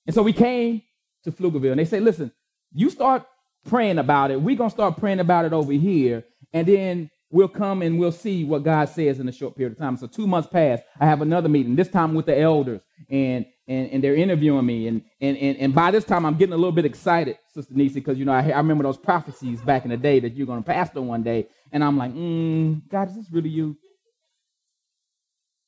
and 0.05 0.13
so 0.13 0.21
we 0.21 0.33
came 0.33 0.81
to 1.23 1.31
Pflugerville, 1.31 1.71
and 1.71 1.79
they 1.79 1.85
said, 1.85 2.03
listen, 2.03 2.31
you 2.73 2.89
start 2.89 3.25
praying 3.65 3.97
about 3.97 4.31
it. 4.31 4.41
We're 4.41 4.57
to 4.57 4.69
start 4.69 4.97
praying 4.97 5.21
about 5.21 5.45
it 5.45 5.53
over 5.53 5.71
here, 5.71 6.25
and 6.53 6.67
then 6.67 7.09
we'll 7.31 7.47
come 7.47 7.81
and 7.81 7.97
we'll 7.97 8.11
see 8.11 8.43
what 8.43 8.63
God 8.63 8.89
says 8.89 9.19
in 9.19 9.27
a 9.27 9.31
short 9.31 9.55
period 9.55 9.73
of 9.73 9.79
time. 9.79 9.97
So 9.97 10.07
two 10.07 10.27
months 10.27 10.49
passed. 10.49 10.83
I 10.99 11.05
have 11.05 11.21
another 11.21 11.49
meeting, 11.49 11.75
this 11.75 11.89
time 11.89 12.13
with 12.13 12.25
the 12.25 12.39
elders, 12.39 12.81
and 13.09 13.45
and, 13.67 13.89
and 13.91 14.03
they're 14.03 14.15
interviewing 14.15 14.65
me. 14.65 14.87
And, 14.87 15.01
and, 15.19 15.37
and, 15.37 15.57
and 15.57 15.75
by 15.75 15.91
this 15.91 16.03
time, 16.03 16.25
I'm 16.25 16.37
getting 16.37 16.53
a 16.53 16.57
little 16.57 16.71
bit 16.71 16.85
excited, 16.85 17.37
Sister 17.53 17.73
Nisi, 17.73 17.95
because, 17.95 18.17
you 18.17 18.25
know, 18.25 18.33
I, 18.33 18.49
I 18.49 18.57
remember 18.57 18.83
those 18.83 18.97
prophecies 18.97 19.61
back 19.61 19.85
in 19.85 19.91
the 19.91 19.97
day 19.97 20.19
that 20.19 20.35
you're 20.35 20.47
going 20.47 20.63
to 20.63 20.65
pastor 20.65 21.01
one 21.01 21.23
day. 21.23 21.47
And 21.71 21.83
I'm 21.83 21.97
like, 21.97 22.13
mm, 22.13 22.87
God, 22.89 23.09
is 23.09 23.15
this 23.15 23.31
really 23.31 23.49
you? 23.49 23.77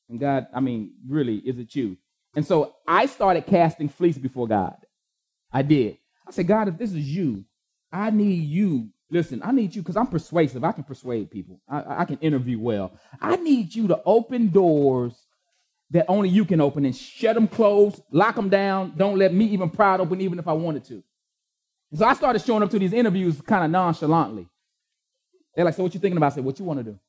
And 0.10 0.20
God, 0.20 0.48
I 0.54 0.60
mean, 0.60 0.94
really, 1.08 1.38
is 1.38 1.58
it 1.58 1.76
you? 1.76 1.98
And 2.36 2.46
so 2.46 2.76
I 2.88 3.08
started 3.08 3.46
casting 3.46 3.90
fleece 3.90 4.18
before 4.18 4.48
God. 4.48 4.78
I 5.52 5.64
did. 5.64 5.98
I 6.28 6.32
said, 6.32 6.48
God, 6.48 6.68
if 6.68 6.78
this 6.78 6.92
is 6.92 7.08
you, 7.08 7.46
I 7.92 8.12
need 8.12 8.44
you. 8.44 8.90
Listen, 9.10 9.42
I 9.44 9.52
need 9.52 9.74
you 9.74 9.82
because 9.82 9.96
I'm 9.96 10.08
persuasive. 10.08 10.64
I 10.64 10.74
can 10.74 10.84
persuade 10.84 11.32
people. 11.32 11.62
I, 11.68 12.02
I 12.02 12.06
can 12.06 12.18
interview 12.20 12.60
well. 12.60 12.92
I 13.22 13.38
need 13.38 13.74
you 13.74 13.88
to 13.88 14.02
open 14.06 14.50
doors 14.50 15.27
that 15.92 16.06
only 16.08 16.30
you 16.30 16.46
can 16.46 16.60
open 16.60 16.86
and 16.86 16.96
shut 16.96 17.36
them 17.36 17.48
closed, 17.48 18.02
lock 18.12 18.36
them 18.36 18.50
down. 18.50 18.94
Don't 18.98 19.18
let 19.18 19.34
me 19.34 19.46
even 19.46 19.70
pry 19.70 19.98
open, 19.98 20.20
even 20.22 20.40
if 20.40 20.48
I 20.48 20.54
wanted 20.54 20.84
to. 20.86 21.04
And 21.92 22.00
so 22.00 22.06
I 22.06 22.14
started 22.14 22.42
showing 22.44 22.64
up 22.64 22.70
to 22.72 22.80
these 22.80 22.94
interviews 22.94 23.42
kind 23.42 23.64
of 23.64 23.72
nonchalantly. 23.72 24.48
They're 25.56 25.66
like, 25.66 25.76
"So 25.76 25.84
what 25.84 25.94
you 25.94 26.00
thinking 26.00 26.18
about?" 26.18 26.34
I 26.34 26.36
said, 26.36 26.46
"What 26.46 26.60
you 26.60 26.66
want 26.66 26.80
to 26.80 26.84
do?" 26.84 27.00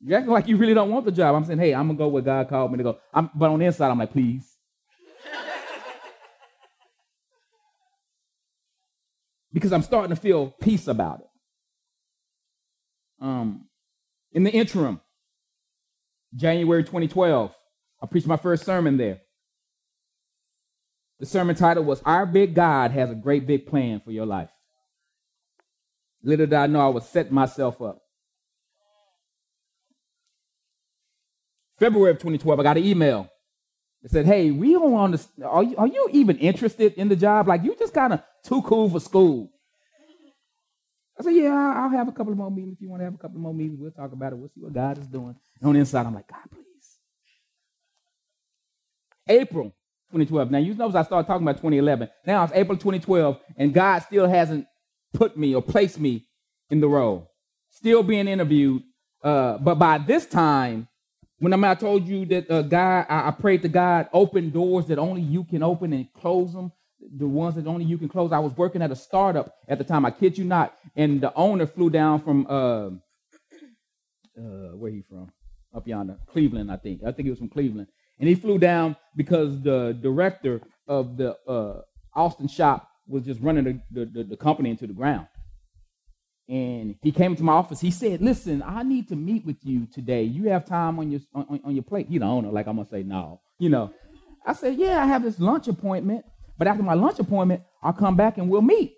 You 0.00 0.14
acting 0.14 0.32
like 0.32 0.48
you 0.48 0.56
really 0.56 0.74
don't 0.74 0.90
want 0.90 1.04
the 1.04 1.12
job. 1.12 1.34
I'm 1.34 1.44
saying, 1.44 1.58
"Hey, 1.58 1.74
I'm 1.74 1.88
gonna 1.88 1.98
go 1.98 2.08
where 2.08 2.22
God 2.22 2.48
called 2.48 2.70
me 2.70 2.78
to 2.78 2.84
go." 2.84 2.98
I'm, 3.12 3.30
but 3.34 3.50
on 3.50 3.58
the 3.58 3.66
inside, 3.66 3.90
I'm 3.90 3.98
like, 3.98 4.12
"Please." 4.12 4.54
because 9.52 9.72
I'm 9.72 9.82
starting 9.82 10.14
to 10.14 10.20
feel 10.20 10.50
peace 10.60 10.86
about 10.88 11.20
it. 11.20 11.27
Um, 13.20 13.66
in 14.32 14.44
the 14.44 14.50
interim, 14.50 15.00
January 16.34 16.84
2012, 16.84 17.54
I 18.02 18.06
preached 18.06 18.26
my 18.26 18.36
first 18.36 18.64
sermon 18.64 18.96
there. 18.96 19.20
The 21.18 21.26
sermon 21.26 21.56
title 21.56 21.82
was 21.82 22.00
Our 22.02 22.26
Big 22.26 22.54
God 22.54 22.92
Has 22.92 23.10
a 23.10 23.14
Great 23.14 23.46
Big 23.46 23.66
Plan 23.66 24.00
for 24.00 24.12
Your 24.12 24.26
Life. 24.26 24.50
Little 26.22 26.46
did 26.46 26.54
I 26.54 26.66
know 26.66 26.80
I 26.80 26.88
was 26.88 27.08
setting 27.08 27.34
myself 27.34 27.80
up. 27.82 28.02
February 31.78 32.10
of 32.10 32.18
2012, 32.18 32.58
I 32.58 32.62
got 32.62 32.76
an 32.76 32.84
email. 32.84 33.28
It 34.02 34.10
said, 34.10 34.26
Hey, 34.26 34.50
we 34.50 34.72
don't 34.72 34.98
understand. 34.98 35.46
Are 35.46 35.62
you, 35.62 35.76
are 35.76 35.86
you 35.86 36.08
even 36.12 36.38
interested 36.38 36.94
in 36.94 37.08
the 37.08 37.16
job? 37.16 37.48
Like, 37.48 37.64
you 37.64 37.74
just 37.78 37.94
kind 37.94 38.12
of 38.12 38.22
too 38.44 38.62
cool 38.62 38.88
for 38.90 39.00
school. 39.00 39.50
I 41.18 41.24
said, 41.24 41.34
yeah, 41.34 41.74
I'll 41.76 41.90
have 41.90 42.08
a 42.08 42.12
couple 42.12 42.32
of 42.32 42.38
more 42.38 42.50
meetings. 42.50 42.74
If 42.74 42.82
you 42.82 42.88
want 42.88 43.00
to 43.00 43.04
have 43.04 43.14
a 43.14 43.18
couple 43.18 43.40
more 43.40 43.52
meetings, 43.52 43.80
we'll 43.80 43.90
talk 43.90 44.12
about 44.12 44.32
it. 44.32 44.36
We'll 44.36 44.50
see 44.54 44.60
what 44.60 44.72
God 44.72 44.98
is 44.98 45.06
doing. 45.06 45.34
And 45.60 45.68
on 45.68 45.74
the 45.74 45.80
inside, 45.80 46.06
I'm 46.06 46.14
like, 46.14 46.28
God, 46.28 46.48
please. 46.50 46.64
April 49.28 49.74
2012. 50.12 50.50
Now, 50.50 50.58
you 50.58 50.74
know, 50.74 50.86
I 50.86 51.02
started 51.02 51.26
talking 51.26 51.42
about 51.42 51.56
2011. 51.56 52.08
Now 52.24 52.44
it's 52.44 52.52
April 52.54 52.78
2012, 52.78 53.38
and 53.56 53.74
God 53.74 53.98
still 54.00 54.28
hasn't 54.28 54.66
put 55.12 55.36
me 55.36 55.54
or 55.54 55.62
placed 55.62 55.98
me 55.98 56.26
in 56.70 56.80
the 56.80 56.88
role. 56.88 57.30
Still 57.70 58.02
being 58.02 58.28
interviewed. 58.28 58.82
Uh, 59.22 59.58
but 59.58 59.74
by 59.74 59.98
this 59.98 60.24
time, 60.24 60.86
when 61.40 61.52
I 61.52 61.74
told 61.74 62.06
you 62.06 62.26
that 62.26 62.50
uh, 62.50 62.62
God, 62.62 63.06
I, 63.08 63.28
I 63.28 63.30
prayed 63.32 63.62
to 63.62 63.68
God, 63.68 64.08
open 64.12 64.50
doors 64.50 64.86
that 64.86 64.98
only 64.98 65.22
you 65.22 65.44
can 65.44 65.62
open 65.62 65.92
and 65.92 66.12
close 66.12 66.52
them 66.52 66.72
the 67.16 67.28
ones 67.28 67.54
that 67.54 67.66
only 67.66 67.84
you 67.84 67.98
can 67.98 68.08
close. 68.08 68.32
I 68.32 68.38
was 68.38 68.56
working 68.56 68.82
at 68.82 68.90
a 68.90 68.96
startup 68.96 69.54
at 69.68 69.78
the 69.78 69.84
time. 69.84 70.04
I 70.04 70.10
kid 70.10 70.36
you 70.36 70.44
not. 70.44 70.76
And 70.96 71.20
the 71.20 71.32
owner 71.34 71.66
flew 71.66 71.90
down 71.90 72.20
from 72.20 72.46
uh, 72.48 72.90
uh, 74.38 74.76
where 74.76 74.90
he 74.90 75.02
from? 75.08 75.30
Up 75.74 75.86
yonder, 75.86 76.16
Cleveland, 76.26 76.72
I 76.72 76.76
think. 76.76 77.02
I 77.04 77.12
think 77.12 77.26
he 77.26 77.30
was 77.30 77.38
from 77.38 77.50
Cleveland. 77.50 77.88
And 78.18 78.28
he 78.28 78.34
flew 78.34 78.58
down 78.58 78.96
because 79.14 79.60
the 79.62 79.96
director 80.00 80.60
of 80.86 81.16
the 81.16 81.36
uh, 81.46 81.82
Austin 82.14 82.48
shop 82.48 82.88
was 83.06 83.24
just 83.24 83.40
running 83.40 83.82
the, 83.90 84.04
the, 84.06 84.24
the 84.24 84.36
company 84.36 84.70
into 84.70 84.86
the 84.86 84.92
ground. 84.92 85.26
And 86.48 86.96
he 87.02 87.12
came 87.12 87.36
to 87.36 87.42
my 87.42 87.52
office. 87.52 87.78
He 87.78 87.90
said, 87.90 88.22
"Listen, 88.22 88.62
I 88.62 88.82
need 88.82 89.08
to 89.08 89.16
meet 89.16 89.44
with 89.44 89.58
you 89.64 89.86
today. 89.92 90.22
You 90.22 90.48
have 90.48 90.64
time 90.64 90.98
on 90.98 91.10
your 91.10 91.20
on, 91.34 91.60
on 91.62 91.74
your 91.74 91.84
plate." 91.84 92.08
You 92.08 92.20
know, 92.20 92.30
owner. 92.30 92.50
like 92.50 92.66
I'm 92.66 92.76
gonna 92.76 92.88
say 92.88 93.02
no. 93.02 93.42
You 93.58 93.68
know, 93.68 93.92
I 94.46 94.54
said, 94.54 94.76
"Yeah, 94.78 95.02
I 95.02 95.04
have 95.04 95.22
this 95.22 95.38
lunch 95.38 95.68
appointment." 95.68 96.24
But 96.58 96.66
after 96.66 96.82
my 96.82 96.94
lunch 96.94 97.18
appointment, 97.18 97.62
I'll 97.82 97.92
come 97.92 98.16
back 98.16 98.36
and 98.36 98.50
we'll 98.50 98.62
meet. 98.62 98.94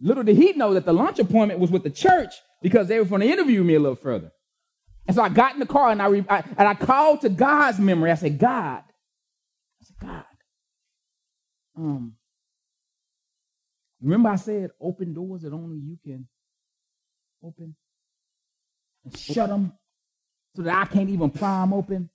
Little 0.00 0.22
did 0.22 0.36
he 0.36 0.52
know 0.52 0.74
that 0.74 0.84
the 0.84 0.92
lunch 0.92 1.18
appointment 1.18 1.58
was 1.58 1.70
with 1.70 1.82
the 1.82 1.90
church 1.90 2.34
because 2.62 2.86
they 2.86 2.98
were 2.98 3.06
going 3.06 3.22
to 3.22 3.28
interview 3.28 3.64
me 3.64 3.74
a 3.74 3.80
little 3.80 3.96
further. 3.96 4.30
And 5.06 5.14
so 5.14 5.22
I 5.22 5.28
got 5.30 5.54
in 5.54 5.60
the 5.60 5.66
car 5.66 5.90
and 5.90 6.02
I, 6.02 6.06
re- 6.06 6.24
I, 6.28 6.44
and 6.58 6.68
I 6.68 6.74
called 6.74 7.22
to 7.22 7.28
God's 7.28 7.78
memory. 7.78 8.10
I 8.10 8.16
said, 8.16 8.38
God, 8.38 8.82
I 8.82 9.84
said, 9.84 9.96
God, 10.00 10.24
um, 11.76 12.16
remember 14.02 14.28
I 14.28 14.36
said 14.36 14.70
open 14.80 15.14
doors 15.14 15.42
that 15.42 15.52
only 15.52 15.78
you 15.78 15.98
can 16.04 16.28
open 17.42 17.74
and 19.04 19.16
shut 19.16 19.48
them 19.48 19.72
so 20.54 20.62
that 20.62 20.76
I 20.76 20.84
can't 20.86 21.08
even 21.08 21.30
pry 21.30 21.60
them 21.60 21.72
open. 21.72 22.10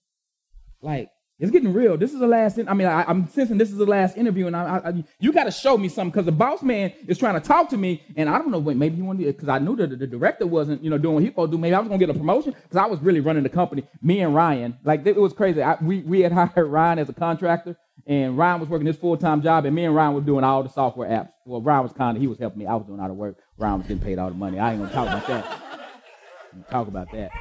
Like 0.82 1.10
it's 1.42 1.50
getting 1.50 1.74
real. 1.74 1.98
This 1.98 2.14
is 2.14 2.20
the 2.20 2.28
last. 2.28 2.60
I 2.68 2.74
mean, 2.76 2.88
I, 2.88 3.10
am 3.10 3.28
sensing 3.28 3.58
this 3.58 3.72
is 3.72 3.78
the 3.78 3.86
last 3.86 4.16
interview, 4.16 4.46
and 4.46 4.56
I, 4.56 4.78
I, 4.78 5.04
you 5.20 5.34
got 5.34 5.46
to 5.46 5.52
show 5.52 5.76
me 5.76 5.90
something 5.90 6.12
because 6.12 6.26
the 6.28 6.32
boss 6.32 6.62
man 6.62 6.94
is 7.08 7.18
trying 7.18 7.34
to 7.34 7.40
talk 7.40 7.70
to 7.70 7.78
me, 7.78 8.04
and 8.16 8.30
I 8.30 8.38
don't 8.38 8.52
know. 8.52 8.60
Wait, 8.60 8.78
maybe 8.78 8.98
he 8.98 9.02
wanted 9.02 9.26
because 9.26 9.50
I 9.50 9.58
knew 9.58 9.76
that 9.78 9.90
the, 9.90 9.96
the, 9.96 10.06
director 10.06 10.46
wasn't, 10.46 10.84
you 10.84 10.92
know, 10.92 11.00
doing 11.00 11.16
what 11.16 11.24
he 11.24 11.30
supposed 11.30 11.52
to 11.52 11.58
do. 11.58 11.60
Maybe 11.60 11.74
I 11.74 11.80
was 11.80 11.88
gonna 11.88 11.98
get 11.98 12.12
a 12.12 12.14
promotion 12.14 12.54
because 12.62 12.78
I 12.78 12.86
was 12.86 13.00
really 13.00 13.22
running 13.22 13.42
the 13.42 13.50
company. 13.50 13.84
Me 14.04 14.20
and 14.20 14.36
Ryan, 14.36 14.78
like 14.84 15.04
it 15.08 15.16
was 15.16 15.34
crazy. 15.34 15.64
I, 15.64 15.78
we 15.82 16.02
we 16.02 16.20
had 16.20 16.32
hired 16.54 16.68
Ryan 16.68 17.00
as 17.00 17.10
a 17.10 17.14
contractor, 17.14 17.76
and 18.06 18.38
Ryan 18.38 18.60
was 18.60 18.70
working 18.70 18.86
his 18.86 18.98
full 18.98 19.18
time 19.18 19.42
job, 19.42 19.66
and 19.66 19.76
me 19.76 19.86
and 19.86 19.96
Ryan 19.96 20.14
were 20.14 20.22
doing 20.22 20.44
all 20.44 20.62
the 20.62 20.70
software 20.70 21.10
apps. 21.10 21.32
Well, 21.48 21.62
Ryan 21.62 21.82
was 21.82 21.94
kind 21.94 22.18
of 22.18 22.22
he 22.22 22.28
was 22.28 22.38
helping 22.38 22.60
me. 22.60 22.68
I 22.68 22.76
was 22.76 22.86
doing 22.86 23.00
all 23.00 23.08
the 23.08 23.16
work. 23.16 23.38
Ryan 23.58 23.80
was 23.80 23.88
getting 23.88 24.04
paid 24.04 24.20
all 24.20 24.30
the 24.30 24.36
money. 24.36 24.60
I 24.60 24.74
ain't 24.74 24.82
gonna 24.82 24.94
talk 24.94 25.08
about 25.08 25.28
that. 25.28 26.70
talk 26.70 26.88
about 26.88 27.12
that. 27.14 27.32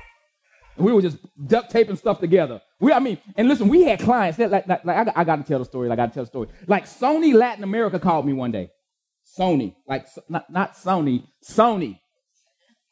We 0.81 0.93
were 0.93 1.03
just 1.03 1.19
duct 1.47 1.71
taping 1.71 1.97
stuff 1.97 2.21
together. 2.21 2.61
We, 2.81 2.93
I 2.93 2.99
mean, 2.99 3.19
and 3.37 3.49
listen, 3.49 3.69
we 3.69 3.85
had 3.85 4.01
clients 4.01 4.39
that, 4.39 4.51
like, 4.51 4.67
like, 4.67 4.85
like 4.85 5.09
I, 5.09 5.21
I 5.21 5.25
got 5.25 5.37
to 5.37 5.43
tell 5.43 5.59
the 5.59 5.65
story. 5.65 5.89
Like, 5.89 5.99
I 5.99 6.03
got 6.03 6.09
to 6.09 6.15
tell 6.15 6.25
the 6.25 6.29
story. 6.29 6.49
Like, 6.67 6.87
Sony 6.87 7.35
Latin 7.35 7.65
America 7.65 7.99
called 7.99 8.27
me 8.27 8.33
one 8.33 8.51
day. 8.51 8.71
Sony, 9.39 9.75
like, 9.87 10.07
not, 10.29 10.51
not 10.51 10.75
Sony, 10.75 11.25
Sony. 11.49 11.99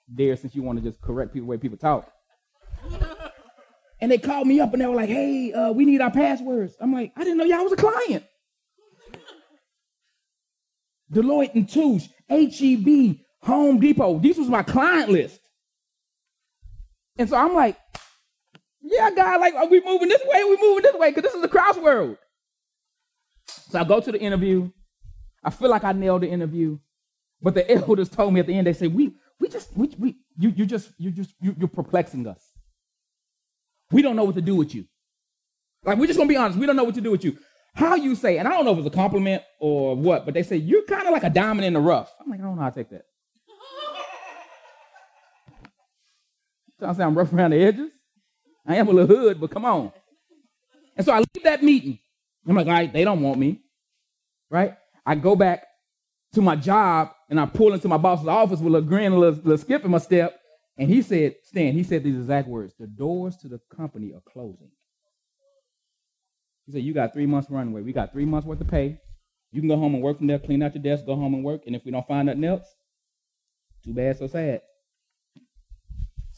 There, 0.08 0.36
since 0.36 0.54
you 0.54 0.62
want 0.62 0.78
to 0.78 0.84
just 0.84 1.00
correct 1.02 1.34
people 1.34 1.46
the 1.46 1.50
way 1.50 1.56
people 1.58 1.76
talk. 1.76 2.10
and 4.00 4.10
they 4.10 4.18
called 4.18 4.46
me 4.46 4.60
up 4.60 4.72
and 4.72 4.80
they 4.80 4.86
were 4.86 4.94
like, 4.94 5.10
hey, 5.10 5.52
uh, 5.52 5.72
we 5.72 5.84
need 5.84 6.00
our 6.00 6.10
passwords. 6.10 6.74
I'm 6.80 6.94
like, 6.94 7.12
I 7.16 7.24
didn't 7.24 7.38
know 7.38 7.44
y'all 7.44 7.64
was 7.64 7.72
a 7.72 7.76
client. 7.76 8.24
Deloitte 11.12 11.54
and 11.54 11.68
Touche, 11.68 12.08
HEB, 12.28 13.18
Home 13.42 13.80
Depot. 13.80 14.18
These 14.18 14.38
was 14.38 14.48
my 14.48 14.62
client 14.62 15.10
list. 15.10 15.40
And 17.18 17.28
so 17.28 17.36
I'm 17.36 17.54
like, 17.54 17.76
yeah, 18.80 19.10
God, 19.10 19.40
like, 19.40 19.54
are 19.54 19.66
we 19.66 19.82
moving 19.84 20.08
this 20.08 20.22
way? 20.24 20.40
Are 20.40 20.48
we 20.48 20.56
moving 20.60 20.82
this 20.82 20.94
way? 20.94 21.10
Because 21.10 21.24
this 21.24 21.34
is 21.34 21.42
the 21.42 21.48
crossroad. 21.48 22.16
So 23.46 23.80
I 23.80 23.84
go 23.84 24.00
to 24.00 24.12
the 24.12 24.20
interview. 24.20 24.70
I 25.42 25.50
feel 25.50 25.68
like 25.68 25.84
I 25.84 25.92
nailed 25.92 26.22
the 26.22 26.28
interview. 26.28 26.78
But 27.42 27.54
the 27.54 27.70
elders 27.86 28.08
told 28.08 28.32
me 28.32 28.40
at 28.40 28.46
the 28.46 28.54
end, 28.54 28.66
they 28.66 28.72
said, 28.72 28.94
we, 28.94 29.14
we 29.40 29.48
just, 29.48 29.76
we, 29.76 29.94
we, 29.98 30.16
you, 30.38 30.50
you 30.50 30.66
just, 30.66 30.92
you 30.98 31.10
just, 31.10 31.34
you, 31.40 31.54
you're 31.58 31.68
perplexing 31.68 32.26
us. 32.26 32.42
We 33.90 34.02
don't 34.02 34.16
know 34.16 34.24
what 34.24 34.34
to 34.36 34.42
do 34.42 34.54
with 34.54 34.74
you. 34.74 34.86
Like, 35.84 35.98
we're 35.98 36.06
just 36.06 36.18
gonna 36.18 36.28
be 36.28 36.36
honest, 36.36 36.58
we 36.58 36.66
don't 36.66 36.76
know 36.76 36.84
what 36.84 36.94
to 36.96 37.00
do 37.00 37.10
with 37.10 37.24
you. 37.24 37.38
How 37.74 37.94
you 37.94 38.14
say, 38.14 38.38
and 38.38 38.48
I 38.48 38.50
don't 38.50 38.64
know 38.64 38.72
if 38.72 38.78
it's 38.78 38.86
a 38.88 38.90
compliment 38.90 39.42
or 39.60 39.94
what, 39.94 40.24
but 40.24 40.34
they 40.34 40.42
say, 40.42 40.56
you're 40.56 40.82
kind 40.82 41.06
of 41.06 41.12
like 41.12 41.22
a 41.22 41.30
diamond 41.30 41.64
in 41.64 41.72
the 41.72 41.80
rough. 41.80 42.12
I'm 42.20 42.30
like, 42.30 42.40
I 42.40 42.42
don't 42.42 42.56
know 42.56 42.62
how 42.62 42.70
to 42.70 42.74
take 42.74 42.90
that. 42.90 43.04
I 46.80 46.92
say 46.92 47.02
I'm 47.02 47.16
rough 47.16 47.32
around 47.32 47.50
the 47.50 47.62
edges. 47.62 47.90
I 48.66 48.76
am 48.76 48.88
a 48.88 48.92
little 48.92 49.16
hood, 49.16 49.40
but 49.40 49.50
come 49.50 49.64
on. 49.64 49.92
And 50.96 51.04
so 51.04 51.12
I 51.12 51.18
leave 51.18 51.44
that 51.44 51.62
meeting. 51.62 51.98
I'm 52.46 52.56
like, 52.56 52.66
all 52.66 52.72
right, 52.72 52.92
they 52.92 53.04
don't 53.04 53.22
want 53.22 53.38
me. 53.38 53.60
Right? 54.50 54.74
I 55.04 55.14
go 55.14 55.36
back 55.36 55.64
to 56.34 56.42
my 56.42 56.56
job 56.56 57.10
and 57.30 57.40
I 57.40 57.46
pull 57.46 57.72
into 57.72 57.88
my 57.88 57.96
boss's 57.96 58.28
office 58.28 58.60
with 58.60 58.74
a 58.74 58.80
grin, 58.80 59.12
a 59.12 59.18
little, 59.18 59.40
little 59.40 59.58
skip 59.58 59.84
in 59.84 59.90
my 59.90 59.98
step. 59.98 60.38
And 60.76 60.88
he 60.88 61.02
said, 61.02 61.36
Stan, 61.44 61.72
he 61.72 61.82
said 61.82 62.04
these 62.04 62.16
exact 62.16 62.48
words 62.48 62.74
the 62.78 62.86
doors 62.86 63.36
to 63.38 63.48
the 63.48 63.60
company 63.74 64.12
are 64.14 64.22
closing. 64.30 64.70
He 66.66 66.72
said, 66.72 66.82
You 66.82 66.94
got 66.94 67.12
three 67.12 67.26
months 67.26 67.50
runway. 67.50 67.82
We 67.82 67.92
got 67.92 68.12
three 68.12 68.26
months 68.26 68.46
worth 68.46 68.60
of 68.60 68.68
pay. 68.68 69.00
You 69.50 69.60
can 69.60 69.68
go 69.68 69.76
home 69.76 69.94
and 69.94 70.02
work 70.02 70.18
from 70.18 70.26
there, 70.26 70.38
clean 70.38 70.62
out 70.62 70.74
your 70.74 70.82
desk, 70.82 71.06
go 71.06 71.16
home 71.16 71.34
and 71.34 71.42
work. 71.42 71.62
And 71.66 71.74
if 71.74 71.84
we 71.84 71.90
don't 71.90 72.06
find 72.06 72.26
nothing 72.26 72.44
else, 72.44 72.66
too 73.84 73.94
bad, 73.94 74.18
so 74.18 74.26
sad. 74.26 74.60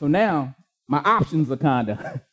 So 0.01 0.07
now 0.07 0.57
my 0.89 0.99
options 0.99 1.51
are 1.51 1.57
kind 1.57 1.91
of. 1.91 2.21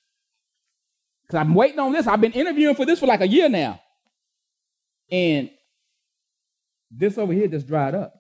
Because 1.28 1.42
I'm 1.42 1.54
waiting 1.56 1.80
on 1.80 1.92
this. 1.92 2.08
I've 2.08 2.22
been 2.22 2.32
interviewing 2.32 2.74
for 2.74 2.86
this 2.86 3.00
for 3.00 3.06
like 3.06 3.20
a 3.20 3.28
year 3.28 3.50
now. 3.50 3.82
And 5.12 5.50
this 6.90 7.18
over 7.18 7.34
here 7.34 7.50
just 7.50 7.68
dried 7.68 7.94
up. 7.96 8.14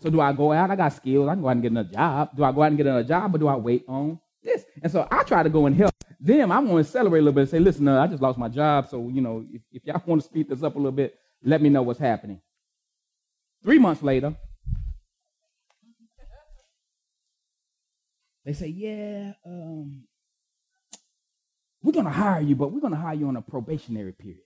So 0.00 0.08
do 0.08 0.20
I 0.20 0.32
go 0.32 0.52
out? 0.52 0.70
I 0.70 0.76
got 0.76 0.92
skills. 0.92 1.28
I 1.28 1.32
can 1.32 1.42
go 1.42 1.48
out 1.48 1.52
and 1.52 1.62
get 1.62 1.72
another 1.72 1.92
job. 1.92 2.30
Do 2.36 2.44
I 2.44 2.52
go 2.52 2.62
out 2.62 2.68
and 2.68 2.76
get 2.76 2.86
another 2.86 3.08
job 3.08 3.34
or 3.34 3.38
do 3.38 3.48
I 3.48 3.56
wait 3.56 3.84
on 3.88 4.20
this? 4.40 4.64
And 4.80 4.92
so 4.92 5.08
I 5.10 5.24
try 5.24 5.42
to 5.42 5.50
go 5.50 5.66
and 5.66 5.74
help 5.74 5.92
them. 6.20 6.52
I 6.52 6.60
want 6.60 6.86
to 6.86 6.92
celebrate 6.92 7.18
a 7.18 7.22
little 7.22 7.32
bit 7.32 7.40
and 7.40 7.50
say, 7.50 7.58
listen, 7.58 7.88
uh, 7.88 8.00
I 8.00 8.06
just 8.06 8.22
lost 8.22 8.38
my 8.38 8.48
job. 8.48 8.88
So, 8.88 9.08
you 9.08 9.20
know, 9.20 9.44
if, 9.50 9.62
if 9.72 9.84
y'all 9.84 10.00
want 10.06 10.22
to 10.22 10.28
speed 10.28 10.48
this 10.48 10.62
up 10.62 10.76
a 10.76 10.78
little 10.78 10.92
bit, 10.92 11.16
let 11.42 11.60
me 11.60 11.70
know 11.70 11.82
what's 11.82 11.98
happening. 11.98 12.40
Three 13.64 13.80
months 13.80 14.00
later, 14.00 14.36
they 18.44 18.52
say, 18.52 18.68
yeah, 18.68 19.32
um, 19.46 20.04
we're 21.82 21.92
going 21.92 22.06
to 22.06 22.10
hire 22.10 22.40
you, 22.40 22.56
but 22.56 22.72
we're 22.72 22.80
going 22.80 22.92
to 22.92 22.98
hire 22.98 23.14
you 23.14 23.28
on 23.28 23.36
a 23.36 23.42
probationary 23.42 24.12
period. 24.12 24.42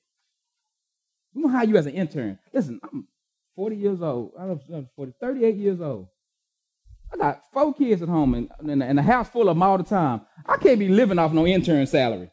We're 1.35 1.43
going 1.43 1.53
to 1.53 1.59
hire 1.59 1.69
you 1.69 1.77
as 1.77 1.87
an 1.87 1.95
intern. 1.95 2.39
Listen, 2.53 2.81
I'm 2.83 3.09
40 3.57 3.77
years 3.77 4.03
old. 4.03 4.33
I 4.39 4.47
was 4.47 4.61
40, 4.97 5.15
38 5.21 5.57
years 5.57 5.81
old. 5.81 6.09
I 7.13 7.17
got 7.17 7.43
four 7.53 7.73
kids 7.75 8.03
at 8.03 8.09
home 8.09 8.35
and, 8.35 8.51
and, 8.59 8.83
and 8.83 8.99
a 8.99 9.03
house 9.03 9.29
full 9.29 9.49
of 9.49 9.57
them 9.57 9.63
all 9.63 9.79
the 9.79 9.85
time. 9.85 10.23
I 10.45 10.57
can't 10.57 10.79
be 10.79 10.89
living 10.89 11.19
off 11.19 11.33
no 11.33 11.47
intern 11.47 11.87
salary. 11.87 12.31